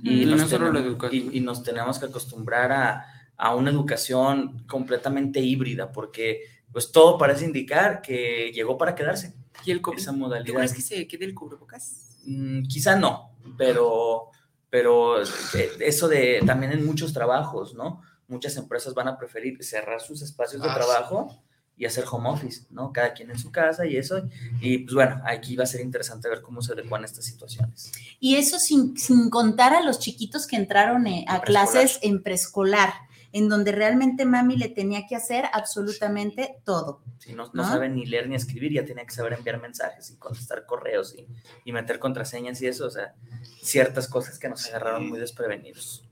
y, 0.02 0.26
no 0.26 0.48
solo 0.48 0.72
la 0.72 0.80
educación. 0.80 1.30
y 1.32 1.40
nos 1.40 1.62
tenemos 1.62 2.00
que 2.00 2.06
acostumbrar 2.06 2.72
a 2.72 3.11
a 3.42 3.56
una 3.56 3.72
educación 3.72 4.64
completamente 4.68 5.40
híbrida, 5.40 5.90
porque 5.90 6.42
pues 6.70 6.92
todo 6.92 7.18
parece 7.18 7.44
indicar 7.44 8.00
que 8.00 8.52
llegó 8.54 8.78
para 8.78 8.94
quedarse. 8.94 9.34
¿Y 9.64 9.72
el 9.72 9.82
COVID? 9.82 9.98
Esa 9.98 10.12
modalidad. 10.12 10.46
¿Tú 10.46 10.54
crees 10.54 10.72
que 10.72 10.80
se 10.80 11.08
quede 11.08 11.24
el 11.24 11.34
cubrebocas? 11.34 12.20
Mm, 12.24 12.62
quizá 12.68 12.94
no, 12.94 13.36
pero, 13.58 14.28
pero 14.70 15.20
eh, 15.20 15.72
eso 15.80 16.06
de 16.06 16.40
también 16.46 16.70
en 16.70 16.86
muchos 16.86 17.12
trabajos, 17.12 17.74
¿no? 17.74 18.00
Muchas 18.28 18.56
empresas 18.56 18.94
van 18.94 19.08
a 19.08 19.18
preferir 19.18 19.62
cerrar 19.64 20.00
sus 20.00 20.22
espacios 20.22 20.62
de 20.62 20.70
ah, 20.70 20.74
trabajo 20.74 21.42
y 21.76 21.84
hacer 21.84 22.04
home 22.08 22.28
office, 22.28 22.66
¿no? 22.70 22.92
Cada 22.92 23.12
quien 23.12 23.32
en 23.32 23.40
su 23.40 23.50
casa 23.50 23.84
y 23.86 23.96
eso. 23.96 24.22
Y 24.60 24.78
pues 24.78 24.94
bueno, 24.94 25.20
aquí 25.26 25.56
va 25.56 25.64
a 25.64 25.66
ser 25.66 25.80
interesante 25.80 26.28
ver 26.28 26.42
cómo 26.42 26.62
se 26.62 26.74
adecuan 26.74 27.02
estas 27.02 27.24
situaciones. 27.24 27.90
Y 28.20 28.36
eso 28.36 28.60
sin, 28.60 28.96
sin 28.96 29.30
contar 29.30 29.74
a 29.74 29.82
los 29.82 29.98
chiquitos 29.98 30.46
que 30.46 30.54
entraron 30.54 31.08
eh, 31.08 31.24
a 31.26 31.40
clases 31.40 31.98
en 32.02 32.22
preescolar 32.22 32.92
en 33.32 33.48
donde 33.48 33.72
realmente 33.72 34.24
mami 34.26 34.56
le 34.56 34.68
tenía 34.68 35.06
que 35.06 35.16
hacer 35.16 35.46
absolutamente 35.52 36.56
todo. 36.64 37.02
Sí, 37.18 37.32
no, 37.32 37.50
no, 37.52 37.64
sabe 37.64 37.88
ni 37.88 38.06
leer 38.06 38.28
ni 38.28 38.34
escribir, 38.34 38.72
ya 38.72 38.84
tenía 38.84 39.04
que 39.04 39.14
saber 39.14 39.32
enviar 39.32 39.60
mensajes 39.60 40.10
y 40.10 40.16
contestar 40.16 40.66
correos 40.66 41.14
y, 41.14 41.26
y 41.64 41.72
meter 41.72 41.98
contraseñas 41.98 42.60
y 42.62 42.66
eso, 42.66 42.86
o 42.86 42.90
sea, 42.90 43.14
ciertas 43.62 44.08
cosas 44.08 44.38
que 44.38 44.48
nos 44.48 44.66
agarraron 44.66 45.08
muy 45.08 45.18
desprevenidos. 45.18 46.04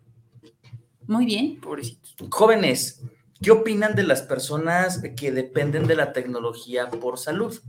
Muy 1.06 1.26
bien. 1.26 1.60
Pobrecitos. 1.60 2.14
Jóvenes, 2.30 3.02
¿qué 3.42 3.50
opinan 3.50 3.96
de 3.96 4.04
las 4.04 4.22
personas 4.22 5.02
que 5.16 5.32
dependen 5.32 5.86
de 5.86 5.96
la 5.96 6.12
tecnología 6.12 6.88
por 6.88 7.18
salud? 7.18 7.60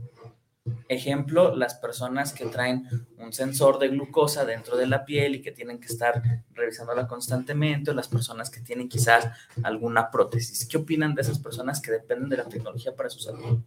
Ejemplo, 0.88 1.56
las 1.56 1.74
personas 1.74 2.32
que 2.32 2.46
traen 2.46 2.86
un 3.16 3.32
sensor 3.32 3.78
de 3.78 3.88
glucosa 3.88 4.44
dentro 4.44 4.76
de 4.76 4.86
la 4.86 5.04
piel 5.04 5.34
y 5.34 5.42
que 5.42 5.50
tienen 5.50 5.80
que 5.80 5.86
estar 5.86 6.22
revisándola 6.54 7.08
constantemente, 7.08 7.90
o 7.90 7.94
las 7.94 8.08
personas 8.08 8.50
que 8.50 8.60
tienen 8.60 8.88
quizás 8.88 9.28
alguna 9.62 10.10
prótesis. 10.10 10.66
¿Qué 10.66 10.76
opinan 10.76 11.14
de 11.14 11.22
esas 11.22 11.38
personas 11.38 11.80
que 11.80 11.92
dependen 11.92 12.28
de 12.28 12.36
la 12.36 12.44
tecnología 12.44 12.94
para 12.94 13.10
su 13.10 13.18
salud? 13.18 13.60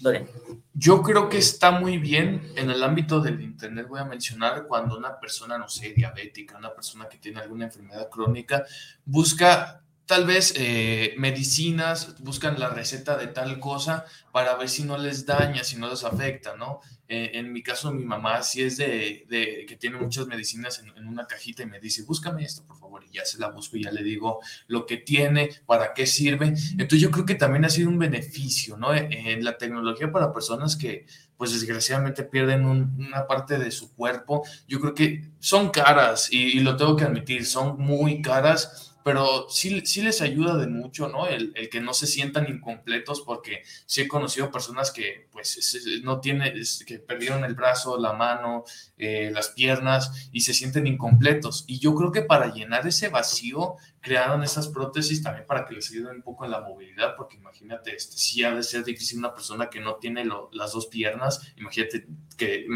Dorian. 0.00 0.26
Yo 0.74 1.02
creo 1.02 1.28
que 1.28 1.38
está 1.38 1.72
muy 1.72 1.98
bien 1.98 2.52
en 2.56 2.70
el 2.70 2.82
ámbito 2.82 3.20
del 3.20 3.40
Internet, 3.40 3.86
voy 3.88 4.00
a 4.00 4.04
mencionar, 4.04 4.66
cuando 4.66 4.96
una 4.96 5.20
persona, 5.20 5.58
no 5.58 5.68
sé, 5.68 5.92
diabética, 5.92 6.56
una 6.56 6.74
persona 6.74 7.08
que 7.08 7.18
tiene 7.18 7.40
alguna 7.40 7.66
enfermedad 7.66 8.08
crónica, 8.08 8.64
busca 9.04 9.84
tal 10.10 10.26
vez 10.26 10.54
eh, 10.56 11.14
medicinas, 11.18 12.16
buscan 12.18 12.58
la 12.58 12.68
receta 12.68 13.16
de 13.16 13.28
tal 13.28 13.60
cosa 13.60 14.04
para 14.32 14.56
ver 14.56 14.68
si 14.68 14.82
no 14.82 14.98
les 14.98 15.24
daña, 15.24 15.62
si 15.62 15.76
no 15.76 15.88
les 15.88 16.02
afecta, 16.02 16.56
¿no? 16.56 16.80
Eh, 17.06 17.30
en 17.34 17.52
mi 17.52 17.62
caso, 17.62 17.92
mi 17.92 18.04
mamá 18.04 18.42
sí 18.42 18.60
es 18.60 18.76
de, 18.76 19.24
que 19.68 19.76
tiene 19.76 19.98
muchas 19.98 20.26
medicinas 20.26 20.80
en, 20.80 21.06
una 21.06 21.28
cajita 21.28 21.62
y 21.62 21.66
me 21.66 21.78
dice, 21.78 22.02
búscame 22.02 22.42
esto, 22.42 22.64
por 22.66 22.80
favor, 22.80 23.04
y 23.04 23.12
ya 23.12 23.24
se 23.24 23.38
la 23.38 23.50
busco 23.50 23.76
y 23.76 23.84
ya 23.84 23.92
le 23.92 24.02
digo 24.02 24.40
lo 24.66 24.84
que 24.84 24.96
tiene, 24.96 25.50
para 25.64 25.94
qué 25.94 26.06
sirve. 26.06 26.54
Entonces 26.72 27.00
yo 27.00 27.12
creo 27.12 27.24
que 27.24 27.36
también 27.36 27.64
ha 27.64 27.68
sido 27.68 27.88
un 27.88 27.98
beneficio, 28.00 28.76
¿no? 28.76 28.92
Eh, 28.92 29.06
en 29.12 29.44
la 29.44 29.58
tecnología 29.58 30.10
para 30.10 30.32
personas 30.32 30.74
que, 30.74 31.06
pues 31.36 31.52
desgraciadamente 31.52 32.24
pierden 32.24 32.64
una 32.64 33.28
parte 33.28 33.58
de 33.58 33.70
su 33.70 33.94
cuerpo, 33.94 34.42
yo 34.66 34.80
creo 34.80 34.92
que 34.92 35.30
son 35.38 35.70
caras 35.70 36.32
y 36.32 36.58
lo 36.58 36.76
tengo 36.76 36.96
que 36.96 37.04
admitir, 37.04 37.46
son 37.46 37.78
muy 37.78 38.20
caras 38.20 38.89
pero 39.04 39.48
sí, 39.48 39.82
sí 39.84 40.02
les 40.02 40.20
ayuda 40.20 40.56
de 40.56 40.66
mucho, 40.66 41.08
¿no? 41.08 41.26
El, 41.26 41.52
el, 41.54 41.68
que 41.68 41.80
no 41.80 41.94
se 41.94 42.06
sientan 42.06 42.48
incompletos, 42.48 43.22
porque 43.22 43.62
sí 43.86 44.02
he 44.02 44.08
conocido 44.08 44.50
personas 44.50 44.90
que, 44.90 45.28
pues, 45.32 46.00
no 46.02 46.20
tienen, 46.20 46.54
que 46.86 46.98
perdieron 46.98 47.44
el 47.44 47.54
brazo, 47.54 47.98
la 47.98 48.12
mano, 48.12 48.64
eh, 48.98 49.30
las 49.32 49.48
piernas 49.48 50.28
y 50.32 50.40
se 50.40 50.54
sienten 50.54 50.86
incompletos. 50.86 51.64
Y 51.66 51.78
yo 51.78 51.94
creo 51.94 52.12
que 52.12 52.22
para 52.22 52.52
llenar 52.52 52.86
ese 52.86 53.08
vacío, 53.08 53.76
crearon 54.00 54.42
esas 54.42 54.68
prótesis 54.68 55.22
también 55.22 55.46
para 55.46 55.66
que 55.66 55.74
les 55.74 55.90
ayuden 55.90 56.16
un 56.16 56.22
poco 56.22 56.44
en 56.44 56.50
la 56.50 56.60
movilidad, 56.60 57.14
porque 57.16 57.36
imagínate, 57.36 57.94
este, 57.94 58.16
sí 58.16 58.42
ha 58.44 58.54
de 58.54 58.62
ser 58.62 58.84
difícil 58.84 59.18
una 59.18 59.34
persona 59.34 59.68
que 59.68 59.80
no 59.80 59.96
tiene 59.96 60.24
las 60.52 60.72
dos 60.72 60.86
piernas, 60.86 61.52
imagínate 61.56 62.06
que 62.36 62.66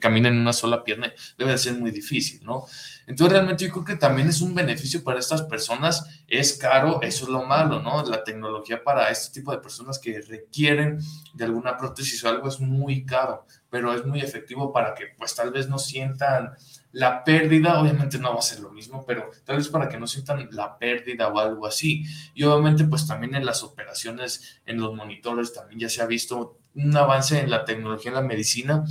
camina 0.00 0.28
en 0.28 0.38
una 0.38 0.52
sola 0.52 0.82
pierna, 0.82 1.12
debe 1.36 1.52
de 1.52 1.58
ser 1.58 1.74
muy 1.74 1.90
difícil, 1.90 2.42
¿no? 2.44 2.64
Entonces 3.06 3.32
realmente 3.32 3.66
yo 3.66 3.72
creo 3.72 3.84
que 3.84 3.96
también 3.96 4.28
es 4.28 4.40
un 4.40 4.54
beneficio 4.54 5.04
para 5.04 5.13
estas 5.18 5.42
personas, 5.42 6.24
es 6.28 6.54
caro, 6.54 7.00
eso 7.02 7.24
es 7.24 7.30
lo 7.30 7.44
malo, 7.44 7.80
¿no? 7.80 8.02
La 8.04 8.24
tecnología 8.24 8.82
para 8.82 9.10
este 9.10 9.40
tipo 9.40 9.52
de 9.52 9.58
personas 9.58 9.98
que 9.98 10.20
requieren 10.20 10.98
de 11.32 11.44
alguna 11.44 11.76
prótesis 11.76 12.22
o 12.24 12.28
algo 12.28 12.48
es 12.48 12.60
muy 12.60 13.04
caro, 13.04 13.46
pero 13.70 13.92
es 13.92 14.04
muy 14.04 14.20
efectivo 14.20 14.72
para 14.72 14.94
que 14.94 15.06
pues 15.16 15.34
tal 15.34 15.50
vez 15.50 15.68
no 15.68 15.78
sientan 15.78 16.54
la 16.92 17.24
pérdida, 17.24 17.80
obviamente 17.80 18.18
no 18.18 18.32
va 18.32 18.38
a 18.38 18.42
ser 18.42 18.60
lo 18.60 18.70
mismo, 18.70 19.04
pero 19.04 19.30
tal 19.44 19.56
vez 19.56 19.68
para 19.68 19.88
que 19.88 19.98
no 19.98 20.06
sientan 20.06 20.48
la 20.52 20.78
pérdida 20.78 21.28
o 21.28 21.38
algo 21.38 21.66
así. 21.66 22.04
Y 22.34 22.44
obviamente 22.44 22.84
pues 22.84 23.06
también 23.06 23.34
en 23.34 23.44
las 23.44 23.62
operaciones, 23.62 24.60
en 24.64 24.80
los 24.80 24.94
monitores 24.94 25.52
también 25.52 25.80
ya 25.80 25.88
se 25.88 26.02
ha 26.02 26.06
visto 26.06 26.58
un 26.74 26.96
avance 26.96 27.38
en 27.38 27.50
la 27.50 27.64
tecnología, 27.64 28.10
en 28.10 28.16
la 28.16 28.22
medicina, 28.22 28.84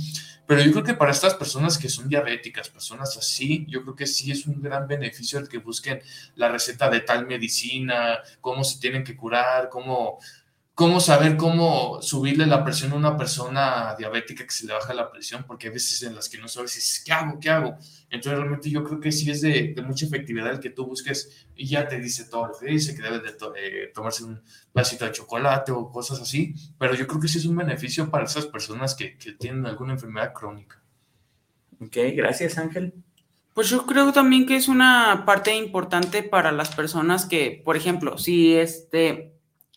pero 0.46 0.62
yo 0.62 0.72
creo 0.72 0.84
que 0.84 0.94
para 0.94 1.12
estas 1.12 1.34
personas 1.34 1.78
que 1.78 1.88
son 1.88 2.08
diabéticas, 2.08 2.68
personas 2.68 3.16
así, 3.16 3.64
yo 3.68 3.82
creo 3.82 3.96
que 3.96 4.06
sí 4.06 4.30
es 4.30 4.46
un 4.46 4.60
gran 4.60 4.86
beneficio 4.86 5.38
el 5.38 5.48
que 5.48 5.58
busquen 5.58 6.02
la 6.36 6.50
receta 6.50 6.90
de 6.90 7.00
tal 7.00 7.26
medicina, 7.26 8.18
cómo 8.40 8.62
se 8.62 8.78
tienen 8.78 9.04
que 9.04 9.16
curar, 9.16 9.70
cómo 9.70 10.18
cómo 10.74 10.98
saber 10.98 11.36
cómo 11.36 12.02
subirle 12.02 12.46
la 12.46 12.64
presión 12.64 12.92
a 12.92 12.96
una 12.96 13.16
persona 13.16 13.94
diabética 13.96 14.44
que 14.44 14.50
se 14.50 14.66
le 14.66 14.72
baja 14.72 14.92
la 14.92 15.10
presión, 15.10 15.44
porque 15.46 15.68
hay 15.68 15.74
veces 15.74 16.02
en 16.02 16.16
las 16.16 16.28
que 16.28 16.38
no 16.38 16.48
sabes, 16.48 16.72
si 16.72 17.04
¿qué 17.04 17.12
hago? 17.12 17.38
¿Qué 17.38 17.48
hago? 17.48 17.76
Entonces 18.10 18.38
realmente 18.38 18.70
yo 18.70 18.82
creo 18.82 18.98
que 18.98 19.12
sí 19.12 19.30
es 19.30 19.40
de, 19.40 19.74
mucha 19.86 20.06
efectividad 20.06 20.50
el 20.50 20.60
que 20.60 20.70
tú 20.70 20.86
busques 20.86 21.46
y 21.54 21.68
ya 21.68 21.86
te 21.86 22.00
dice 22.00 22.24
todo 22.24 22.48
lo 22.48 22.58
que 22.58 22.66
dice, 22.66 22.94
que 22.94 23.02
debes 23.02 23.22
de 23.22 23.36
eh, 23.56 23.92
tomarse 23.94 24.24
un 24.24 24.42
vasito 24.72 25.04
de 25.04 25.12
chocolate 25.12 25.70
o 25.70 25.90
cosas 25.90 26.20
así, 26.20 26.54
pero 26.76 26.94
yo 26.94 27.06
creo 27.06 27.20
que 27.20 27.28
sí 27.28 27.38
es 27.38 27.46
un 27.46 27.56
beneficio 27.56 28.10
para 28.10 28.24
esas 28.24 28.46
personas 28.46 28.96
que, 28.96 29.16
que 29.16 29.32
tienen 29.32 29.66
alguna 29.66 29.92
enfermedad 29.92 30.32
crónica. 30.32 30.82
Ok, 31.80 31.96
gracias 32.16 32.58
Ángel. 32.58 32.94
Pues 33.52 33.70
yo 33.70 33.86
creo 33.86 34.12
también 34.12 34.46
que 34.46 34.56
es 34.56 34.66
una 34.66 35.22
parte 35.24 35.54
importante 35.54 36.24
para 36.24 36.50
las 36.50 36.74
personas 36.74 37.26
que, 37.26 37.62
por 37.64 37.76
ejemplo, 37.76 38.18
si 38.18 38.54
este 38.54 39.33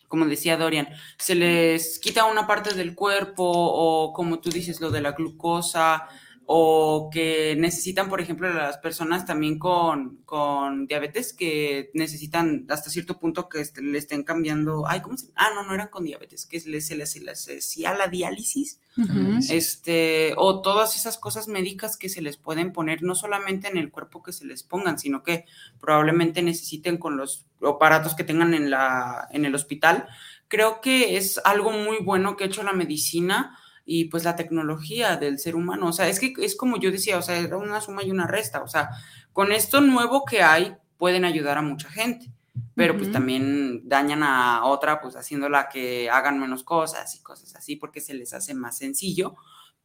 como 0.07 0.25
decía 0.25 0.57
Dorian, 0.57 0.87
se 1.17 1.35
les 1.35 1.99
quita 1.99 2.25
una 2.25 2.47
parte 2.47 2.73
del 2.73 2.95
cuerpo 2.95 3.43
o 3.45 4.13
como 4.13 4.39
tú 4.39 4.49
dices, 4.49 4.81
lo 4.81 4.91
de 4.91 5.01
la 5.01 5.11
glucosa 5.11 6.07
o 6.49 7.09
que 7.11 7.57
necesitan, 7.57 8.07
por 8.07 8.21
ejemplo, 8.21 8.51
las 8.51 8.77
personas 8.77 9.25
también 9.25 9.59
con, 9.59 10.19
con 10.23 10.87
diabetes 10.87 11.33
que 11.33 11.91
necesitan 11.93 12.65
hasta 12.69 12.89
cierto 12.89 13.19
punto 13.19 13.49
que 13.49 13.65
le 13.81 13.97
estén 13.97 14.23
cambiando, 14.23 14.87
ay, 14.87 15.01
¿cómo 15.01 15.17
se 15.17 15.27
Ah, 15.35 15.49
no, 15.53 15.63
no 15.63 15.73
eran 15.73 15.89
con 15.89 16.05
diabetes, 16.05 16.45
que 16.45 16.61
se 16.61 16.69
les, 16.69 16.87
se 16.87 16.95
les, 16.95 17.49
hacía 17.49 17.93
la 17.95 18.07
diálisis, 18.07 18.79
este, 19.49 20.35
o 20.37 20.61
todas 20.61 20.95
esas 20.95 21.17
cosas 21.17 21.49
médicas 21.49 21.97
que 21.97 22.07
se 22.07 22.21
les 22.21 22.37
pueden 22.37 22.71
poner, 22.71 23.03
no 23.03 23.13
solamente 23.13 23.67
en 23.67 23.77
el 23.77 23.91
cuerpo 23.91 24.23
que 24.23 24.31
se 24.31 24.45
les 24.45 24.63
pongan, 24.63 24.97
sino 24.97 25.23
que 25.23 25.43
probablemente 25.81 26.41
necesiten 26.41 26.95
con 26.95 27.17
los 27.17 27.45
aparatos 27.61 28.15
que 28.15 28.23
tengan 28.23 28.53
en, 28.53 28.69
la, 28.69 29.27
en 29.31 29.43
el 29.43 29.53
hospital. 29.53 30.07
Creo 30.47 30.79
que 30.79 31.17
es 31.17 31.41
algo 31.43 31.73
muy 31.73 31.97
bueno 31.97 32.37
que 32.37 32.45
ha 32.45 32.47
hecho 32.47 32.63
la 32.63 32.71
medicina 32.71 33.59
y 33.89 34.05
pues 34.05 34.25
la 34.25 34.35
tecnología 34.35 35.15
del 35.15 35.39
ser 35.39 35.55
humano. 35.55 35.87
O 35.87 35.93
sea, 35.93 36.09
es 36.09 36.19
que 36.19 36.33
es 36.39 36.57
como 36.57 36.77
yo 36.77 36.91
decía, 36.91 37.17
o 37.17 37.21
sea, 37.21 37.39
era 37.39 37.55
una 37.57 37.79
suma 37.79 38.03
y 38.03 38.11
una 38.11 38.27
resta. 38.27 38.61
O 38.61 38.67
sea, 38.67 38.89
con 39.31 39.53
esto 39.53 39.79
nuevo 39.79 40.25
que 40.25 40.43
hay, 40.43 40.75
pueden 40.97 41.23
ayudar 41.23 41.57
a 41.57 41.61
mucha 41.61 41.89
gente, 41.89 42.29
pero 42.75 42.97
pues 42.97 43.11
también 43.13 43.87
dañan 43.87 44.23
a 44.23 44.65
otra, 44.65 44.99
pues 44.99 45.15
haciéndola 45.15 45.69
que 45.69 46.09
hagan 46.09 46.37
menos 46.37 46.63
cosas 46.63 47.15
y 47.15 47.23
cosas 47.23 47.55
así, 47.55 47.77
porque 47.77 48.01
se 48.01 48.13
les 48.13 48.33
hace 48.33 48.53
más 48.53 48.77
sencillo. 48.77 49.35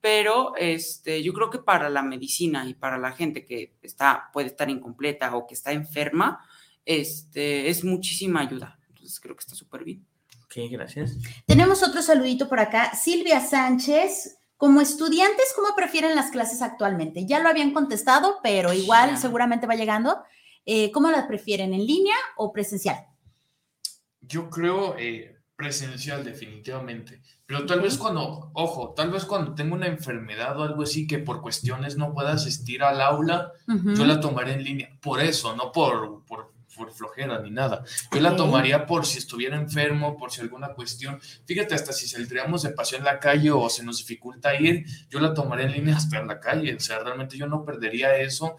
Pero 0.00 0.56
este, 0.56 1.22
yo 1.22 1.32
creo 1.32 1.48
que 1.48 1.60
para 1.60 1.88
la 1.88 2.02
medicina 2.02 2.66
y 2.66 2.74
para 2.74 2.98
la 2.98 3.12
gente 3.12 3.44
que 3.44 3.76
está, 3.82 4.30
puede 4.32 4.48
estar 4.48 4.68
incompleta 4.68 5.36
o 5.36 5.46
que 5.46 5.54
está 5.54 5.70
enferma, 5.70 6.44
este, 6.84 7.68
es 7.68 7.84
muchísima 7.84 8.40
ayuda. 8.40 8.80
Entonces 8.88 9.20
creo 9.20 9.36
que 9.36 9.42
está 9.42 9.54
súper 9.54 9.84
bien. 9.84 10.04
Ok, 10.52 10.70
gracias. 10.70 11.16
Tenemos 11.46 11.82
otro 11.82 12.02
saludito 12.02 12.46
por 12.48 12.60
acá. 12.60 12.94
Silvia 12.94 13.40
Sánchez. 13.40 14.38
Como 14.58 14.80
estudiantes, 14.80 15.52
¿cómo 15.56 15.74
prefieren 15.74 16.14
las 16.14 16.30
clases 16.30 16.62
actualmente? 16.62 17.26
Ya 17.26 17.40
lo 17.40 17.48
habían 17.48 17.72
contestado, 17.72 18.38
pero 18.44 18.72
igual 18.72 19.18
seguramente 19.18 19.66
va 19.66 19.74
llegando. 19.74 20.22
Eh, 20.64 20.92
¿Cómo 20.92 21.10
las 21.10 21.26
prefieren, 21.26 21.74
en 21.74 21.84
línea 21.84 22.14
o 22.36 22.52
presencial? 22.52 23.06
Yo 24.20 24.50
creo 24.50 24.94
eh, 24.98 25.40
presencial, 25.56 26.22
definitivamente. 26.22 27.22
Pero 27.44 27.66
tal 27.66 27.80
vez 27.80 27.96
cuando, 27.98 28.52
ojo, 28.52 28.92
tal 28.94 29.10
vez 29.10 29.24
cuando 29.24 29.54
tengo 29.54 29.74
una 29.74 29.88
enfermedad 29.88 30.56
o 30.60 30.62
algo 30.62 30.82
así 30.82 31.08
que 31.08 31.18
por 31.18 31.40
cuestiones 31.40 31.96
no 31.96 32.12
pueda 32.12 32.32
asistir 32.32 32.84
al 32.84 33.00
aula, 33.00 33.52
yo 33.66 34.04
la 34.04 34.20
tomaré 34.20 34.52
en 34.52 34.62
línea. 34.62 34.98
Por 35.00 35.20
eso, 35.20 35.56
no 35.56 35.72
por, 35.72 36.24
por 36.24 36.51
por 36.76 36.92
flojera 36.92 37.40
ni 37.40 37.50
nada. 37.50 37.84
Yo 38.12 38.20
la 38.20 38.36
tomaría 38.36 38.86
por 38.86 39.06
si 39.06 39.18
estuviera 39.18 39.56
enfermo, 39.56 40.16
por 40.16 40.32
si 40.32 40.40
alguna 40.40 40.74
cuestión. 40.74 41.20
Fíjate, 41.46 41.74
hasta 41.74 41.92
si 41.92 42.06
saldríamos 42.06 42.62
de 42.62 42.70
paseo 42.70 42.98
en 42.98 43.04
la 43.04 43.18
calle 43.18 43.50
o 43.50 43.68
se 43.68 43.84
nos 43.84 43.98
dificulta 43.98 44.54
ir, 44.54 44.84
yo 45.10 45.20
la 45.20 45.34
tomaría 45.34 45.66
en 45.66 45.72
línea 45.72 45.96
hasta 45.96 46.18
en 46.18 46.26
la 46.26 46.40
calle. 46.40 46.74
O 46.74 46.80
sea, 46.80 46.98
realmente 47.00 47.36
yo 47.36 47.46
no 47.46 47.64
perdería 47.64 48.16
eso 48.16 48.56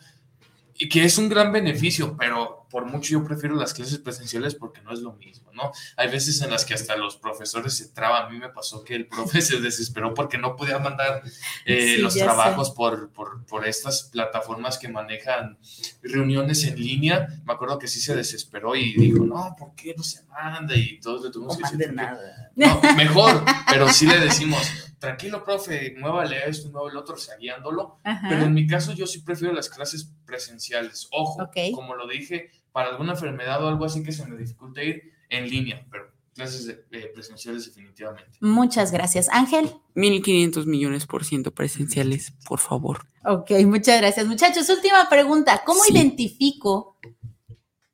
y 0.75 0.89
que 0.89 1.03
es 1.03 1.17
un 1.17 1.29
gran 1.29 1.51
beneficio, 1.51 2.15
pero 2.17 2.62
por 2.73 2.85
mucho 2.85 3.11
yo 3.11 3.23
prefiero 3.23 3.55
las 3.55 3.71
clases 3.71 3.99
presenciales 3.99 4.55
porque 4.55 4.81
no 4.81 4.91
es 4.91 5.01
lo 5.01 5.13
mismo, 5.13 5.51
¿no? 5.53 5.71
Hay 5.95 6.09
veces 6.09 6.41
en 6.41 6.49
las 6.49 6.65
que 6.65 6.73
hasta 6.73 6.97
los 6.97 7.17
profesores 7.17 7.77
se 7.77 7.89
traban. 7.89 8.25
A 8.25 8.29
mí 8.31 8.39
me 8.39 8.49
pasó 8.49 8.83
que 8.83 8.95
el 8.95 9.05
profe 9.05 9.43
se 9.43 9.59
desesperó 9.61 10.15
porque 10.15 10.39
no 10.39 10.55
podía 10.55 10.79
mandar 10.79 11.21
eh, 11.65 11.97
los 11.99 12.15
trabajos 12.15 12.71
por, 12.71 13.11
por, 13.11 13.45
por, 13.45 13.67
estas 13.67 14.09
plataformas 14.11 14.79
que 14.79 14.87
manejan 14.87 15.59
reuniones 16.01 16.63
en 16.63 16.81
línea. 16.81 17.27
Me 17.45 17.53
acuerdo 17.53 17.77
que 17.77 17.87
sí 17.87 17.99
se 17.99 18.15
desesperó 18.15 18.75
y 18.75 18.93
dijo, 18.93 19.23
no, 19.23 19.55
¿por 19.55 19.75
qué 19.75 19.93
no 19.95 20.01
se 20.01 20.23
manda? 20.23 20.75
Y 20.75 20.99
todos 20.99 21.25
le 21.25 21.29
tuvimos 21.29 21.55
que 21.55 21.77
decir, 21.77 21.93
nada. 21.93 22.51
No, 22.55 22.81
mejor, 22.97 23.45
pero 23.69 23.87
sí 23.89 24.07
le 24.07 24.19
decimos, 24.19 24.63
tranquilo, 24.97 25.43
profe, 25.43 25.93
muévale 25.99 26.49
esto, 26.49 26.71
muévale 26.71 26.97
otro, 26.97 27.13
o 27.15 27.39
guiándolo. 27.39 27.99
Pero 28.03 28.45
en 28.45 28.53
mi 28.55 28.65
caso 28.65 28.93
yo 28.93 29.05
sí 29.05 29.19
prefiero 29.19 29.53
las 29.53 29.69
clases 29.69 30.11
presenciales. 30.25 31.07
Ojo, 31.11 31.51
como 31.75 31.93
lo 31.93 32.07
dije, 32.07 32.49
para 32.73 32.89
alguna 32.89 33.13
enfermedad 33.13 33.63
o 33.63 33.69
algo 33.69 33.85
así 33.85 34.03
que 34.03 34.11
se 34.11 34.25
me 34.25 34.35
dificulte 34.35 34.85
ir 34.85 35.13
en 35.29 35.49
línea, 35.49 35.85
pero 35.89 36.11
clases 36.33 36.79
presenciales 37.13 37.67
definitivamente. 37.67 38.37
Muchas 38.41 38.91
gracias. 38.91 39.29
Ángel. 39.29 39.69
1.500 39.95 40.65
millones 40.65 41.05
por 41.05 41.23
ciento 41.23 41.51
presenciales, 41.51 42.33
por 42.47 42.59
favor. 42.59 43.05
Ok, 43.23 43.51
muchas 43.65 44.01
gracias. 44.01 44.25
Muchachos, 44.25 44.67
última 44.69 45.07
pregunta. 45.09 45.61
¿Cómo 45.65 45.83
identifico 45.87 46.97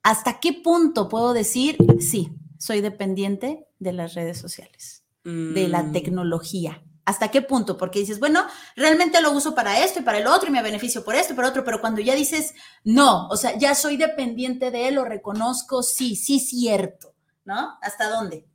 hasta 0.01 0.39
qué 0.39 0.53
punto 0.53 1.09
puedo 1.09 1.34
decir, 1.34 1.77
sí, 1.99 2.32
soy 2.57 2.82
dependiente 2.82 3.67
de 3.80 3.93
las 3.93 4.13
redes 4.15 4.38
sociales, 4.39 5.03
de 5.23 5.67
la 5.67 5.84
mm. 5.84 5.91
tecnología? 5.91 6.82
¿Hasta 7.10 7.32
qué 7.32 7.41
punto? 7.41 7.76
Porque 7.76 7.97
dices, 7.97 8.20
bueno, 8.20 8.45
realmente 8.76 9.20
lo 9.20 9.32
uso 9.32 9.55
para 9.55 9.84
esto 9.84 9.99
y 9.99 10.03
para 10.03 10.20
el 10.20 10.28
otro 10.28 10.49
y 10.49 10.51
me 10.51 10.62
beneficio 10.62 11.03
por 11.03 11.16
esto 11.16 11.34
y 11.34 11.36
por 11.36 11.45
otro, 11.45 11.64
pero 11.66 11.82
cuando 11.82 12.01
ya 12.01 12.14
dices, 12.14 12.53
no, 12.84 13.28
o 13.30 13.36
sea, 13.36 13.57
ya 13.57 13.74
soy 13.74 13.97
dependiente 13.97 14.70
de 14.70 14.88
él, 14.88 14.95
lo 14.95 15.05
reconozco, 15.05 15.82
sí, 15.82 16.16
sí, 16.16 16.39
cierto, 16.39 17.16
¿no? 17.45 17.80
¿Hasta 17.82 18.12
dónde? 18.12 18.45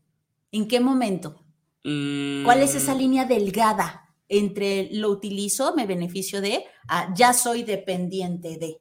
¿En 0.52 0.68
qué 0.68 0.78
momento? 0.78 1.42
¿Cuál 1.82 2.62
es 2.62 2.76
esa 2.76 2.94
mm. 2.94 2.98
línea 2.98 3.24
delgada 3.24 4.14
entre 4.28 4.88
lo 4.92 5.10
utilizo, 5.10 5.74
me 5.74 5.84
beneficio 5.84 6.40
de, 6.40 6.64
a 6.86 7.12
ya 7.12 7.32
soy 7.32 7.64
dependiente 7.64 8.56
de? 8.56 8.78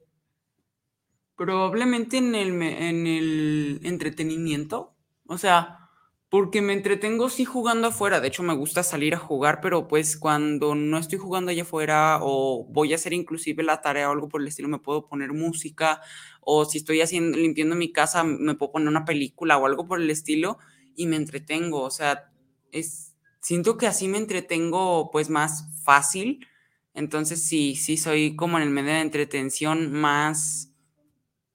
Probablemente 1.36 2.17
en 2.17 2.36
el, 2.36 2.61
en 2.61 3.07
el 3.07 3.80
entretenimiento, 3.82 4.93
o 5.26 5.39
sea, 5.39 5.82
porque 6.34 6.63
me 6.63 6.73
entretengo 6.73 7.29
sí 7.29 7.45
jugando 7.45 7.89
afuera. 7.89 8.19
De 8.19 8.29
hecho, 8.29 8.41
me 8.41 8.55
gusta 8.55 8.81
salir 8.81 9.13
a 9.13 9.19
jugar, 9.19 9.61
pero 9.61 9.88
pues 9.88 10.17
cuando 10.17 10.73
no 10.73 10.97
estoy 10.97 11.19
jugando 11.19 11.51
allá 11.51 11.61
afuera 11.61 12.17
o 12.23 12.65
voy 12.71 12.91
a 12.91 12.95
hacer 12.95 13.13
inclusive 13.13 13.61
la 13.61 13.81
tarea 13.81 14.09
o 14.09 14.13
algo 14.13 14.29
por 14.29 14.41
el 14.41 14.47
estilo, 14.47 14.67
me 14.67 14.79
puedo 14.79 15.05
poner 15.05 15.31
música. 15.31 16.01
O 16.41 16.65
si 16.65 16.79
estoy 16.79 17.01
haciendo, 17.01 17.38
limpiando 17.38 17.75
mi 17.75 17.91
casa, 17.91 18.23
me 18.23 18.55
puedo 18.55 18.71
poner 18.71 18.88
una 18.88 19.05
película 19.05 19.59
o 19.59 19.67
algo 19.67 19.86
por 19.86 20.01
el 20.01 20.09
estilo 20.09 20.57
y 20.95 21.05
me 21.05 21.17
entretengo. 21.17 21.84
O 21.84 21.91
sea, 21.91 22.31
es, 22.71 23.15
siento 23.39 23.77
que 23.77 23.86
así 23.86 24.07
me 24.07 24.17
entretengo 24.17 25.11
pues 25.11 25.29
más 25.29 25.84
fácil. 25.84 26.47
Entonces 26.95 27.43
sí, 27.43 27.75
sí 27.75 27.95
soy 27.95 28.36
como 28.36 28.57
en 28.57 28.63
el 28.63 28.71
medio 28.71 28.93
de 28.93 29.01
entretención 29.01 29.91
más 29.91 30.71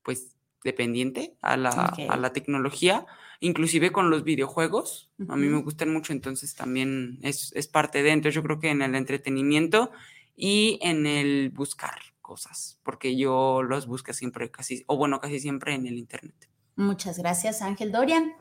pues 0.04 0.36
dependiente 0.62 1.36
a 1.42 1.56
la, 1.56 1.70
a 1.70 2.16
la 2.16 2.32
tecnología 2.32 3.04
inclusive 3.40 3.92
con 3.92 4.10
los 4.10 4.24
videojuegos. 4.24 5.10
A 5.28 5.36
mí 5.36 5.46
me 5.46 5.62
gustan 5.62 5.92
mucho, 5.92 6.12
entonces 6.12 6.54
también 6.54 7.18
es, 7.22 7.52
parte 7.68 8.02
de, 8.02 8.10
entonces 8.10 8.34
yo 8.34 8.42
creo 8.42 8.58
que 8.58 8.70
en 8.70 8.82
el 8.82 8.94
entretenimiento 8.94 9.90
y 10.36 10.78
en 10.82 11.06
el 11.06 11.50
buscar 11.50 11.98
cosas, 12.20 12.78
porque 12.82 13.16
yo 13.16 13.62
los 13.62 13.86
busco 13.86 14.12
siempre 14.12 14.50
casi, 14.50 14.84
o 14.86 14.96
bueno, 14.96 15.20
casi 15.20 15.40
siempre 15.40 15.74
en 15.74 15.86
el 15.86 15.96
Internet. 15.96 16.48
Muchas 16.76 17.18
gracias, 17.18 17.62
Ángel 17.62 17.90
Dorian. 17.90 18.32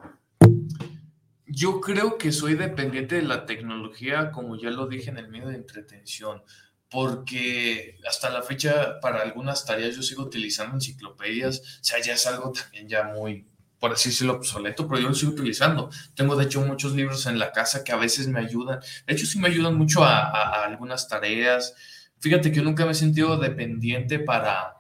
Yo 1.46 1.80
creo 1.80 2.18
que 2.18 2.32
soy 2.32 2.56
dependiente 2.56 3.16
de 3.16 3.22
la 3.22 3.46
tecnología, 3.46 4.32
como 4.32 4.58
ya 4.58 4.70
lo 4.70 4.88
dije 4.88 5.10
en 5.10 5.18
el 5.18 5.30
medio 5.30 5.48
de 5.48 5.56
entretención, 5.56 6.44
porque 6.90 7.98
hasta 8.08 8.30
la 8.30 8.42
fecha 8.42 9.00
para 9.02 9.22
algunas 9.22 9.66
tareas 9.66 9.96
yo 9.96 10.02
sigo 10.02 10.24
utilizando 10.24 10.76
enciclopedias, 10.76 11.60
o 11.60 11.84
sea, 11.84 12.02
ya 12.02 12.14
es 12.14 12.28
algo 12.28 12.52
también 12.52 12.88
ya 12.88 13.06
muy, 13.06 13.48
por 13.80 13.92
así 13.92 14.10
decirlo, 14.10 14.34
obsoleto, 14.34 14.88
pero 14.88 15.02
yo 15.02 15.10
lo 15.10 15.16
sigo 15.16 15.32
utilizando. 15.32 15.90
Tengo, 16.16 16.36
de 16.36 16.46
hecho, 16.46 16.62
muchos 16.62 16.94
libros 16.94 17.26
en 17.26 17.38
la 17.38 17.52
casa 17.52 17.84
que 17.84 17.92
a 17.92 17.98
veces 17.98 18.28
me 18.28 18.40
ayudan. 18.40 18.80
De 19.06 19.14
hecho, 19.14 19.26
sí 19.26 19.40
me 19.40 19.50
ayudan 19.50 19.76
mucho 19.76 20.04
a, 20.04 20.64
algunas 20.64 21.08
tareas. 21.08 21.76
Fíjate 22.20 22.52
que 22.52 22.58
yo 22.58 22.64
nunca 22.64 22.86
me 22.86 22.92
he 22.92 22.96
sentido 22.96 23.38
dependiente 23.38 24.20
para, 24.20 24.78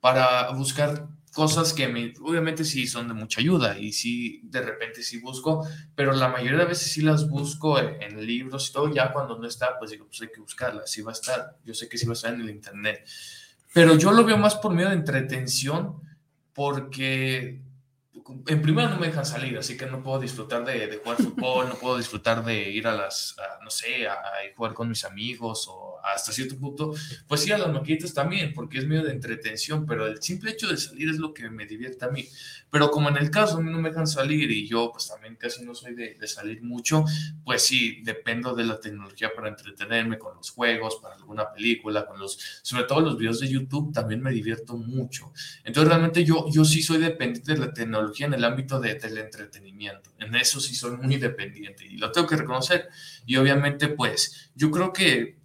para 0.00 0.50
buscar 0.50 1.06
cosas 1.34 1.74
que 1.74 1.88
me, 1.88 2.14
obviamente 2.22 2.64
sí 2.64 2.86
son 2.86 3.08
de 3.08 3.14
mucha 3.14 3.40
ayuda 3.40 3.76
y 3.76 3.92
sí, 3.92 4.40
de 4.44 4.62
repente 4.62 5.02
sí 5.02 5.18
busco, 5.18 5.66
pero 5.96 6.12
la 6.12 6.28
mayoría 6.28 6.60
de 6.60 6.64
veces 6.66 6.92
sí 6.92 7.02
las 7.02 7.28
busco 7.28 7.78
en, 7.78 8.24
libros 8.24 8.70
y 8.70 8.72
todo, 8.72 8.94
ya 8.94 9.12
cuando 9.12 9.36
no 9.36 9.46
está, 9.46 9.76
pues 9.78 9.90
digo, 9.90 10.06
pues 10.06 10.22
hay 10.22 10.28
que 10.28 10.40
buscarlas, 10.40 10.90
sí 10.90 11.02
va 11.02 11.10
a 11.10 11.14
estar, 11.14 11.56
yo 11.64 11.74
sé 11.74 11.88
que 11.88 11.98
sí 11.98 12.06
va 12.06 12.12
a 12.12 12.14
estar 12.14 12.32
en 12.32 12.42
el 12.42 12.50
internet, 12.50 13.04
pero 13.72 13.96
yo 13.96 14.12
lo 14.12 14.24
veo 14.24 14.38
más 14.38 14.54
por 14.54 14.72
medio 14.72 14.90
de 14.90 14.94
entretención, 14.94 16.00
porque 16.54 17.60
en 18.46 18.62
primera 18.62 18.88
no 18.88 18.98
me 18.98 19.08
dejan 19.08 19.26
salir, 19.26 19.58
así 19.58 19.76
que 19.76 19.86
no 19.86 20.02
puedo 20.02 20.18
disfrutar 20.18 20.64
de, 20.64 21.00
jugar 21.02 21.18
fútbol, 21.18 21.68
no 21.68 21.74
puedo 21.74 21.98
disfrutar 21.98 22.42
de 22.44 22.70
ir 22.70 22.86
a 22.86 22.94
las, 22.94 23.36
no 23.62 23.70
sé, 23.70 24.08
a, 24.08 24.16
jugar 24.56 24.72
con 24.72 24.88
mis 24.88 25.04
amigos 25.04 25.66
o 25.68 25.98
hasta 26.02 26.32
cierto 26.32 26.56
punto, 26.56 26.94
pues 27.26 27.42
sí, 27.42 27.52
a 27.52 27.58
las 27.58 27.72
maquinitas 27.72 28.14
también, 28.14 28.52
porque 28.54 28.78
es 28.78 28.86
medio 28.86 29.02
de 29.04 29.12
entretención, 29.12 29.84
pero 29.84 30.06
el 30.06 30.22
simple 30.22 30.52
hecho 30.52 30.68
de 30.68 30.76
salir 30.76 31.10
es 31.10 31.18
lo 31.18 31.34
que 31.34 31.50
me 31.50 31.66
divierte 31.66 32.04
a 32.04 32.08
mí. 32.08 32.26
Pero 32.70 32.90
como 32.90 33.08
en 33.08 33.16
el 33.16 33.30
caso 33.30 33.58
a 33.58 33.60
mí 33.60 33.70
no 33.70 33.78
me 33.78 33.90
dejan 33.90 34.06
salir 34.06 34.50
y 34.50 34.66
yo 34.66 34.90
pues 34.90 35.08
también 35.08 35.36
casi 35.36 35.64
no 35.64 35.74
soy 35.74 35.94
de, 35.94 36.14
de 36.14 36.26
salir 36.26 36.62
mucho, 36.62 37.04
pues 37.44 37.62
sí, 37.62 38.00
dependo 38.02 38.54
de 38.54 38.64
la 38.64 38.80
tecnología 38.80 39.30
para 39.34 39.48
entretenerme 39.48 40.18
con 40.18 40.34
los 40.36 40.50
juegos, 40.50 40.96
para 40.96 41.14
alguna 41.14 41.52
película, 41.52 42.04
con 42.04 42.18
los, 42.18 42.38
sobre 42.62 42.84
todo 42.84 43.00
los 43.00 43.16
videos 43.16 43.40
de 43.40 43.48
YouTube, 43.48 43.92
también 43.92 44.22
me 44.22 44.32
divierto 44.32 44.76
mucho. 44.76 45.32
Entonces 45.62 45.88
realmente 45.88 46.24
yo, 46.24 46.46
yo 46.50 46.64
sí 46.64 46.82
soy 46.82 46.98
dependiente 46.98 47.52
de 47.52 47.58
la 47.58 47.72
tecnología 47.72 48.13
en 48.22 48.34
el 48.34 48.44
ámbito 48.44 48.78
de, 48.78 48.94
del 48.94 49.18
entretenimiento. 49.18 50.10
En 50.18 50.34
eso 50.36 50.60
sí 50.60 50.74
soy 50.74 50.96
muy 50.96 51.16
dependiente 51.16 51.84
y 51.84 51.96
lo 51.96 52.12
tengo 52.12 52.26
que 52.26 52.36
reconocer. 52.36 52.88
Y 53.26 53.36
obviamente 53.36 53.88
pues 53.88 54.52
yo 54.54 54.70
creo 54.70 54.92
que 54.92 55.38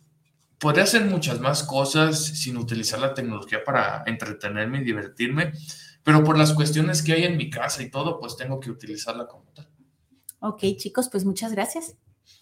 podría 0.60 0.84
hacer 0.84 1.06
muchas 1.06 1.40
más 1.40 1.64
cosas 1.64 2.24
sin 2.24 2.58
utilizar 2.58 3.00
la 3.00 3.14
tecnología 3.14 3.64
para 3.64 4.04
entretenerme 4.06 4.82
y 4.82 4.84
divertirme, 4.84 5.54
pero 6.04 6.24
por 6.24 6.38
las 6.38 6.54
cuestiones 6.54 7.02
que 7.02 7.14
hay 7.14 7.24
en 7.24 7.38
mi 7.38 7.50
casa 7.50 7.82
y 7.82 7.90
todo, 7.90 8.20
pues 8.20 8.36
tengo 8.36 8.60
que 8.60 8.70
utilizarla 8.70 9.26
como 9.26 9.46
tal. 9.54 9.68
Ok, 10.40 10.62
chicos, 10.78 11.10
pues 11.10 11.26
muchas 11.26 11.52
gracias. 11.52 11.96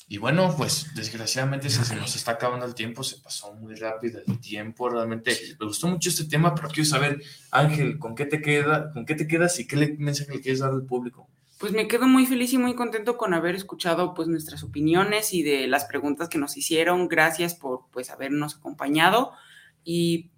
Y 0.09 0.19
bueno, 0.19 0.53
pues 0.55 0.93
desgraciadamente 0.95 1.69
se, 1.69 1.95
nos 1.95 2.15
está 2.15 2.31
acabando 2.31 2.65
el 2.65 2.75
tiempo, 2.75 3.03
se 3.03 3.17
pasó 3.17 3.53
muy 3.53 3.75
rápido 3.75 4.21
el 4.25 4.39
tiempo, 4.39 4.87
realmente 4.87 5.37
me 5.59 5.65
gustó 5.65 5.87
mucho 5.87 6.07
este 6.07 6.23
tema, 6.23 6.55
pero 6.55 6.69
quiero 6.69 6.85
saber, 6.85 7.21
Ángel, 7.51 7.99
¿con 7.99 8.15
qué 8.15 8.25
te, 8.25 8.41
queda, 8.41 8.93
con 8.93 9.05
qué 9.05 9.15
te 9.15 9.27
quedas 9.27 9.59
y 9.59 9.67
qué 9.67 9.97
mensaje 9.99 10.31
le 10.31 10.39
quieres 10.39 10.59
dar 10.59 10.71
al 10.71 10.85
público? 10.85 11.27
Pues 11.59 11.73
me 11.73 11.89
quedo 11.89 12.07
muy 12.07 12.25
feliz 12.25 12.53
y 12.53 12.57
muy 12.57 12.73
contento 12.73 13.17
con 13.17 13.33
haber 13.33 13.55
escuchado 13.55 14.13
pues 14.13 14.29
nuestras 14.29 14.63
opiniones 14.63 15.33
y 15.33 15.43
de 15.43 15.67
las 15.67 15.85
preguntas 15.85 16.29
que 16.29 16.37
nos 16.37 16.55
hicieron. 16.55 17.09
Gracias 17.09 17.55
por 17.55 17.87
pues 17.91 18.09
habernos 18.09 18.55
acompañado 18.55 19.33
y 19.83 20.29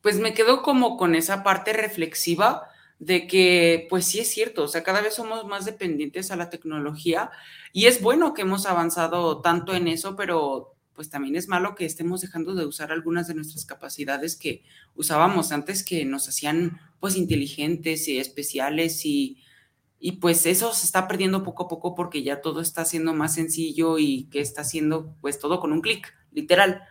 pues 0.00 0.20
me 0.20 0.32
quedo 0.32 0.62
como 0.62 0.96
con 0.96 1.14
esa 1.14 1.42
parte 1.42 1.74
reflexiva 1.74 2.68
de 3.04 3.26
que 3.26 3.86
pues 3.90 4.06
sí 4.06 4.20
es 4.20 4.28
cierto, 4.28 4.64
o 4.64 4.68
sea, 4.68 4.82
cada 4.82 5.02
vez 5.02 5.14
somos 5.14 5.46
más 5.46 5.64
dependientes 5.64 6.30
a 6.30 6.36
la 6.36 6.50
tecnología 6.50 7.30
y 7.72 7.86
es 7.86 8.00
bueno 8.00 8.34
que 8.34 8.42
hemos 8.42 8.66
avanzado 8.66 9.40
tanto 9.40 9.74
en 9.74 9.88
eso, 9.88 10.16
pero 10.16 10.74
pues 10.94 11.10
también 11.10 11.36
es 11.36 11.48
malo 11.48 11.74
que 11.74 11.84
estemos 11.84 12.20
dejando 12.20 12.54
de 12.54 12.66
usar 12.66 12.92
algunas 12.92 13.26
de 13.26 13.34
nuestras 13.34 13.66
capacidades 13.66 14.36
que 14.36 14.62
usábamos 14.94 15.52
antes 15.52 15.84
que 15.84 16.04
nos 16.04 16.28
hacían 16.28 16.80
pues 17.00 17.16
inteligentes 17.16 18.08
y 18.08 18.18
especiales 18.18 19.04
y 19.04 19.38
y 20.06 20.12
pues 20.12 20.44
eso 20.44 20.74
se 20.74 20.84
está 20.84 21.08
perdiendo 21.08 21.42
poco 21.42 21.64
a 21.64 21.68
poco 21.68 21.94
porque 21.94 22.22
ya 22.22 22.42
todo 22.42 22.60
está 22.60 22.84
siendo 22.84 23.14
más 23.14 23.34
sencillo 23.34 23.98
y 23.98 24.24
que 24.24 24.40
está 24.40 24.60
haciendo 24.60 25.16
pues 25.22 25.38
todo 25.38 25.60
con 25.60 25.72
un 25.72 25.80
clic, 25.80 26.12
literal. 26.30 26.82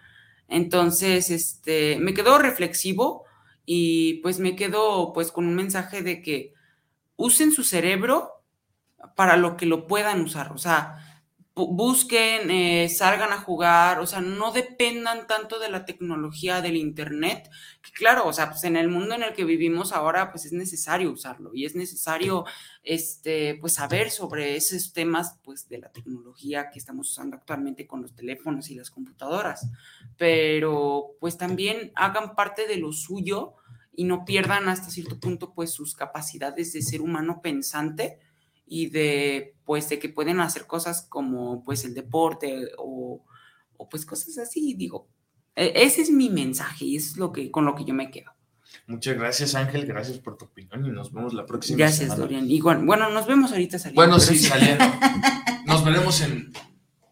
Entonces, 0.48 1.30
este, 1.30 2.00
me 2.00 2.16
quedo 2.16 2.40
reflexivo 2.40 3.26
y 3.66 4.16
pues 4.22 4.40
me 4.40 4.56
quedo 4.56 5.14
pues 5.14 5.32
con 5.32 5.46
un 5.46 5.56
mensaje 5.56 6.02
de 6.02 6.22
que 6.22 6.54
usen 7.16 7.52
su 7.52 7.64
cerebro 7.64 8.44
para 9.16 9.38
lo 9.38 9.58
que 9.58 9.66
lo 9.66 9.88
puedan 9.88 10.22
usar. 10.22 10.52
O 10.52 10.58
sea, 10.58 11.13
busquen, 11.56 12.50
eh, 12.50 12.90
salgan 12.90 13.32
a 13.32 13.38
jugar, 13.38 14.00
o 14.00 14.08
sea, 14.08 14.22
no 14.22 14.52
dependan 14.52 15.28
tanto 15.28 15.60
de 15.60 15.70
la 15.70 15.86
tecnología 15.86 16.62
del 16.62 16.76
Internet, 16.76 17.48
que 17.84 17.92
claro, 17.92 18.28
o 18.28 18.34
sea, 18.34 18.50
pues 18.50 18.64
en 18.64 18.76
el 18.76 18.90
mundo 18.90 19.14
en 19.14 19.22
el 19.22 19.34
que 19.34 19.46
vivimos 19.46 19.92
ahora, 19.92 20.32
pues 20.32 20.46
es 20.46 20.52
necesario 20.54 21.12
usarlo 21.12 21.52
y 21.54 21.66
es 21.66 21.76
necesario, 21.76 22.46
este, 22.84 23.56
pues 23.62 23.74
saber 23.74 24.10
sobre 24.10 24.56
esos 24.56 24.94
temas, 24.94 25.38
pues 25.44 25.70
de 25.70 25.78
la 25.78 25.92
tecnología 25.92 26.72
que 26.72 26.80
estamos 26.80 27.12
usando 27.12 27.36
actualmente 27.36 27.86
con 27.86 28.02
los 28.02 28.16
teléfonos 28.16 28.72
y 28.72 28.76
las 28.76 28.90
computadoras, 28.90 29.70
pero 30.18 31.12
pues 31.20 31.38
también 31.38 31.92
hagan 31.96 32.36
parte 32.36 32.68
de 32.68 32.78
lo 32.78 32.92
suyo 32.94 33.54
y 33.96 34.06
no 34.06 34.26
pierdan 34.26 34.70
hasta 34.70 34.90
cierto 34.90 35.20
punto, 35.20 35.54
pues 35.54 35.72
sus 35.72 35.94
capacidades 35.94 36.74
de 36.74 36.82
ser 36.82 37.02
humano 37.02 37.42
pensante 37.44 38.18
y 38.66 38.90
de 38.90 39.53
pues 39.66 39.90
de 39.90 40.00
que 40.00 40.10
pueden 40.10 40.40
hacer 40.40 40.66
cosas 40.68 41.06
como 41.10 41.64
pues 41.64 41.86
el 41.86 41.94
deporte 41.94 42.70
o, 42.78 43.24
pues 43.90 44.06
cosas 44.06 44.38
así, 44.38 44.74
digo, 44.76 45.08
e, 45.56 45.74
ese 45.76 46.02
es 46.02 46.10
mi 46.10 46.30
mensaje 46.30 46.86
y 46.86 46.96
es 46.96 47.18
lo 47.18 47.32
que 47.32 47.52
con 47.52 47.66
lo 47.66 47.76
que 47.76 47.86
yo 47.86 47.94
me 47.94 48.10
quedo. 48.10 48.32
Muchas 48.88 49.18
gracias 49.18 49.56
Ángel, 49.56 49.86
gracias 49.86 50.18
por 50.18 50.38
tu 50.38 50.46
opinión 50.46 50.86
y 50.86 50.90
nos 50.90 51.14
vemos 51.14 51.34
la 51.34 51.46
próxima 51.46 51.78
gracias, 51.78 52.18
Dorian. 52.18 52.50
Y 52.50 52.62
bueno, 52.62 53.10
nos 53.10 53.28
vemos 53.28 53.52
ahorita 53.52 53.78
saliendo. 53.78 54.02
Bueno, 54.02 54.20
sí, 54.20 54.38
saliendo. 54.40 54.84
Nos 55.66 55.84
veremos 55.86 56.20
en 56.22 56.52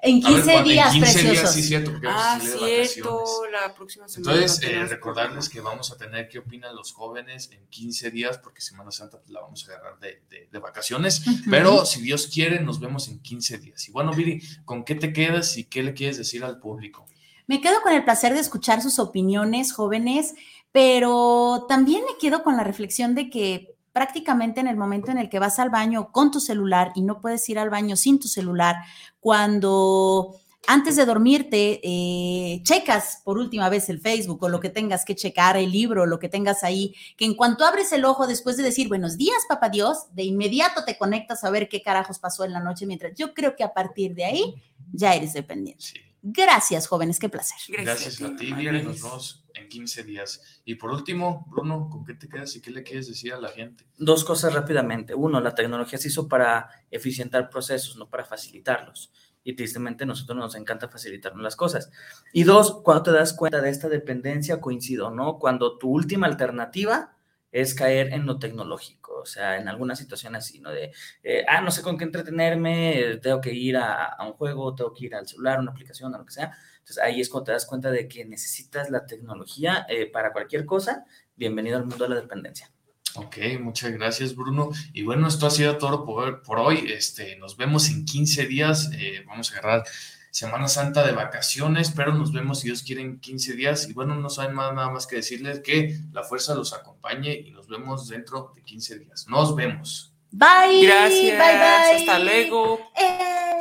en 0.01 0.21
15 0.21 0.63
días, 0.63 0.95
en 0.95 1.03
15 1.03 1.31
días, 1.31 1.53
sí, 1.53 1.61
cierto. 1.61 1.91
ah, 2.07 2.39
cierto, 2.41 3.23
la 3.51 3.73
próxima 3.73 4.07
semana. 4.07 4.35
Entonces, 4.35 4.63
eh, 4.63 4.85
recordarles 4.85 5.47
que 5.47 5.61
vamos 5.61 5.91
a 5.91 5.97
tener 5.97 6.27
qué 6.27 6.39
opinan 6.39 6.75
los 6.75 6.91
jóvenes 6.91 7.51
en 7.51 7.67
15 7.67 8.09
días, 8.09 8.39
porque 8.39 8.61
Semana 8.61 8.91
Santa 8.91 9.19
pues, 9.19 9.29
la 9.29 9.41
vamos 9.41 9.67
a 9.67 9.73
agarrar 9.73 9.99
de, 9.99 10.21
de, 10.51 10.59
vacaciones, 10.59 11.23
pero 11.49 11.85
si 11.85 12.01
Dios 12.01 12.27
quiere, 12.27 12.59
nos 12.61 12.79
vemos 12.79 13.07
en 13.09 13.19
15 13.19 13.59
días. 13.59 13.87
Y 13.87 13.91
bueno, 13.91 14.11
Viri, 14.13 14.41
¿con 14.65 14.83
qué 14.83 14.95
te 14.95 15.13
quedas 15.13 15.57
y 15.57 15.65
qué 15.65 15.83
le 15.83 15.93
quieres 15.93 16.17
decir 16.17 16.43
al 16.43 16.59
público? 16.59 17.05
Me 17.47 17.61
quedo 17.61 17.81
con 17.81 17.93
el 17.93 18.03
placer 18.03 18.33
de 18.33 18.39
escuchar 18.39 18.81
sus 18.81 18.97
opiniones, 18.97 19.73
jóvenes, 19.73 20.33
pero 20.71 21.65
también 21.67 22.03
me 22.05 22.17
quedo 22.19 22.43
con 22.43 22.57
la 22.57 22.63
reflexión 22.63 23.13
de 23.13 23.29
que 23.29 23.75
prácticamente 23.93 24.59
en 24.59 24.67
el 24.67 24.77
momento 24.77 25.11
en 25.11 25.17
el 25.17 25.29
que 25.29 25.39
vas 25.39 25.59
al 25.59 25.69
baño 25.69 26.11
con 26.11 26.31
tu 26.31 26.39
celular 26.39 26.91
y 26.95 27.01
no 27.01 27.21
puedes 27.21 27.47
ir 27.49 27.59
al 27.59 27.69
baño 27.69 27.95
sin 27.95 28.19
tu 28.19 28.27
celular, 28.27 28.77
cuando 29.19 30.35
antes 30.67 30.95
de 30.95 31.05
dormirte 31.05 31.81
eh, 31.83 32.61
checas 32.63 33.21
por 33.23 33.37
última 33.37 33.67
vez 33.69 33.89
el 33.89 33.99
Facebook 33.99 34.43
o 34.43 34.49
lo 34.49 34.59
que 34.59 34.69
tengas 34.69 35.05
que 35.05 35.15
checar, 35.15 35.57
el 35.57 35.71
libro, 35.71 36.05
lo 36.05 36.19
que 36.19 36.29
tengas 36.29 36.63
ahí, 36.63 36.93
que 37.17 37.25
en 37.25 37.33
cuanto 37.33 37.65
abres 37.65 37.91
el 37.91 38.05
ojo 38.05 38.27
después 38.27 38.57
de 38.57 38.63
decir 38.63 38.87
buenos 38.87 39.17
días, 39.17 39.45
papá 39.49 39.69
Dios, 39.69 40.05
de 40.13 40.23
inmediato 40.23 40.83
te 40.85 40.97
conectas 40.97 41.43
a 41.43 41.49
ver 41.49 41.67
qué 41.67 41.81
carajos 41.81 42.19
pasó 42.19 42.45
en 42.45 42.53
la 42.53 42.59
noche, 42.59 42.85
mientras 42.85 43.13
yo 43.15 43.33
creo 43.33 43.55
que 43.55 43.63
a 43.63 43.73
partir 43.73 44.13
de 44.13 44.25
ahí 44.25 44.55
ya 44.93 45.15
eres 45.15 45.33
dependiente. 45.33 46.10
Gracias, 46.23 46.87
jóvenes, 46.87 47.17
qué 47.17 47.29
placer. 47.29 47.57
Gracias, 47.67 48.21
a 48.21 48.35
ti, 48.35 48.51
nos 48.51 49.01
vemos 49.01 49.45
en 49.55 49.67
15 49.67 50.03
días. 50.03 50.61
Y 50.65 50.75
por 50.75 50.91
último, 50.91 51.47
Bruno, 51.49 51.89
¿con 51.89 52.05
qué 52.05 52.13
te 52.13 52.29
quedas 52.29 52.55
y 52.55 52.61
qué 52.61 52.69
le 52.69 52.83
quieres 52.83 53.07
decir 53.07 53.33
a 53.33 53.39
la 53.39 53.49
gente? 53.49 53.85
Dos 53.97 54.23
cosas 54.23 54.53
rápidamente. 54.53 55.15
Uno, 55.15 55.41
la 55.41 55.55
tecnología 55.55 55.97
se 55.97 56.09
hizo 56.09 56.27
para 56.27 56.69
eficientar 56.91 57.49
procesos, 57.49 57.95
no 57.97 58.07
para 58.07 58.23
facilitarlos. 58.23 59.11
Y 59.43 59.55
tristemente 59.55 60.03
a 60.03 60.07
nosotros 60.07 60.37
nos 60.37 60.53
encanta 60.53 60.87
facilitarnos 60.87 61.41
las 61.41 61.55
cosas. 61.55 61.89
Y 62.33 62.43
dos, 62.43 62.81
cuando 62.83 63.03
te 63.03 63.11
das 63.11 63.33
cuenta 63.33 63.59
de 63.59 63.71
esta 63.71 63.89
dependencia, 63.89 64.61
coincido, 64.61 65.09
¿no? 65.09 65.39
Cuando 65.39 65.79
tu 65.79 65.89
última 65.89 66.27
alternativa 66.27 67.17
es 67.51 67.73
caer 67.73 68.13
en 68.13 68.25
lo 68.25 68.39
tecnológico, 68.39 69.19
o 69.19 69.25
sea, 69.25 69.57
en 69.57 69.67
alguna 69.67 69.95
situación 69.95 70.35
así, 70.35 70.59
¿no? 70.59 70.71
De, 70.71 70.91
eh, 71.23 71.45
ah, 71.47 71.61
no 71.61 71.71
sé 71.71 71.81
con 71.81 71.97
qué 71.97 72.05
entretenerme, 72.05 73.19
tengo 73.21 73.41
que 73.41 73.53
ir 73.53 73.77
a, 73.77 74.17
un 74.25 74.33
juego, 74.33 74.73
tengo 74.73 74.93
que 74.93 75.05
ir 75.05 75.15
al 75.15 75.27
celular, 75.27 75.59
una 75.59 75.71
aplicación, 75.71 76.13
o 76.13 76.17
lo 76.17 76.25
que 76.25 76.33
sea. 76.33 76.55
Entonces 76.79 76.99
ahí 76.99 77.21
es 77.21 77.29
cuando 77.29 77.45
te 77.45 77.51
das 77.51 77.65
cuenta 77.65 77.91
de 77.91 78.07
que 78.07 78.25
necesitas 78.25 78.89
la 78.89 79.05
tecnología 79.05 79.85
eh, 79.89 80.07
para 80.07 80.31
cualquier 80.31 80.65
cosa. 80.65 81.05
Bienvenido 81.35 81.77
al 81.77 81.85
mundo 81.85 82.05
de 82.05 82.15
la 82.15 82.21
dependencia. 82.21 82.71
Ok, 83.15 83.37
muchas 83.59 83.91
gracias 83.91 84.35
Bruno. 84.35 84.69
Y 84.93 85.03
bueno, 85.03 85.27
esto 85.27 85.45
ha 85.45 85.51
sido 85.51 85.77
todo 85.77 86.05
por, 86.05 86.41
por 86.43 86.59
hoy. 86.59 86.91
Este, 86.91 87.35
nos 87.35 87.57
vemos 87.57 87.89
en 87.89 88.05
15 88.05 88.45
días. 88.45 88.89
Eh, 88.93 89.23
vamos 89.27 89.51
a 89.51 89.57
agarrar 89.57 89.83
Semana 90.31 90.69
Santa 90.69 91.05
de 91.05 91.11
vacaciones, 91.11 91.91
pero 91.91 92.13
nos 92.13 92.31
vemos 92.31 92.61
si 92.61 92.67
Dios 92.67 92.83
quiere 92.83 93.01
en 93.01 93.19
15 93.19 93.53
días. 93.53 93.87
Y 93.89 93.93
bueno, 93.93 94.15
no 94.15 94.29
saben 94.29 94.55
más, 94.55 94.73
nada 94.73 94.89
más 94.89 95.05
que 95.05 95.17
decirles 95.17 95.59
que 95.59 95.99
la 96.13 96.23
fuerza 96.23 96.55
los 96.55 96.73
acompañe 96.73 97.33
y 97.33 97.51
nos 97.51 97.67
vemos 97.67 98.07
dentro 98.07 98.53
de 98.55 98.63
15 98.63 98.99
días. 98.99 99.27
Nos 99.27 99.55
vemos. 99.55 100.13
Bye. 100.31 100.83
Gracias. 100.83 101.37
Bye, 101.37 101.57
bye. 101.57 101.99
Hasta 101.99 102.19
luego. 102.19 102.79
Eh. 102.95 103.60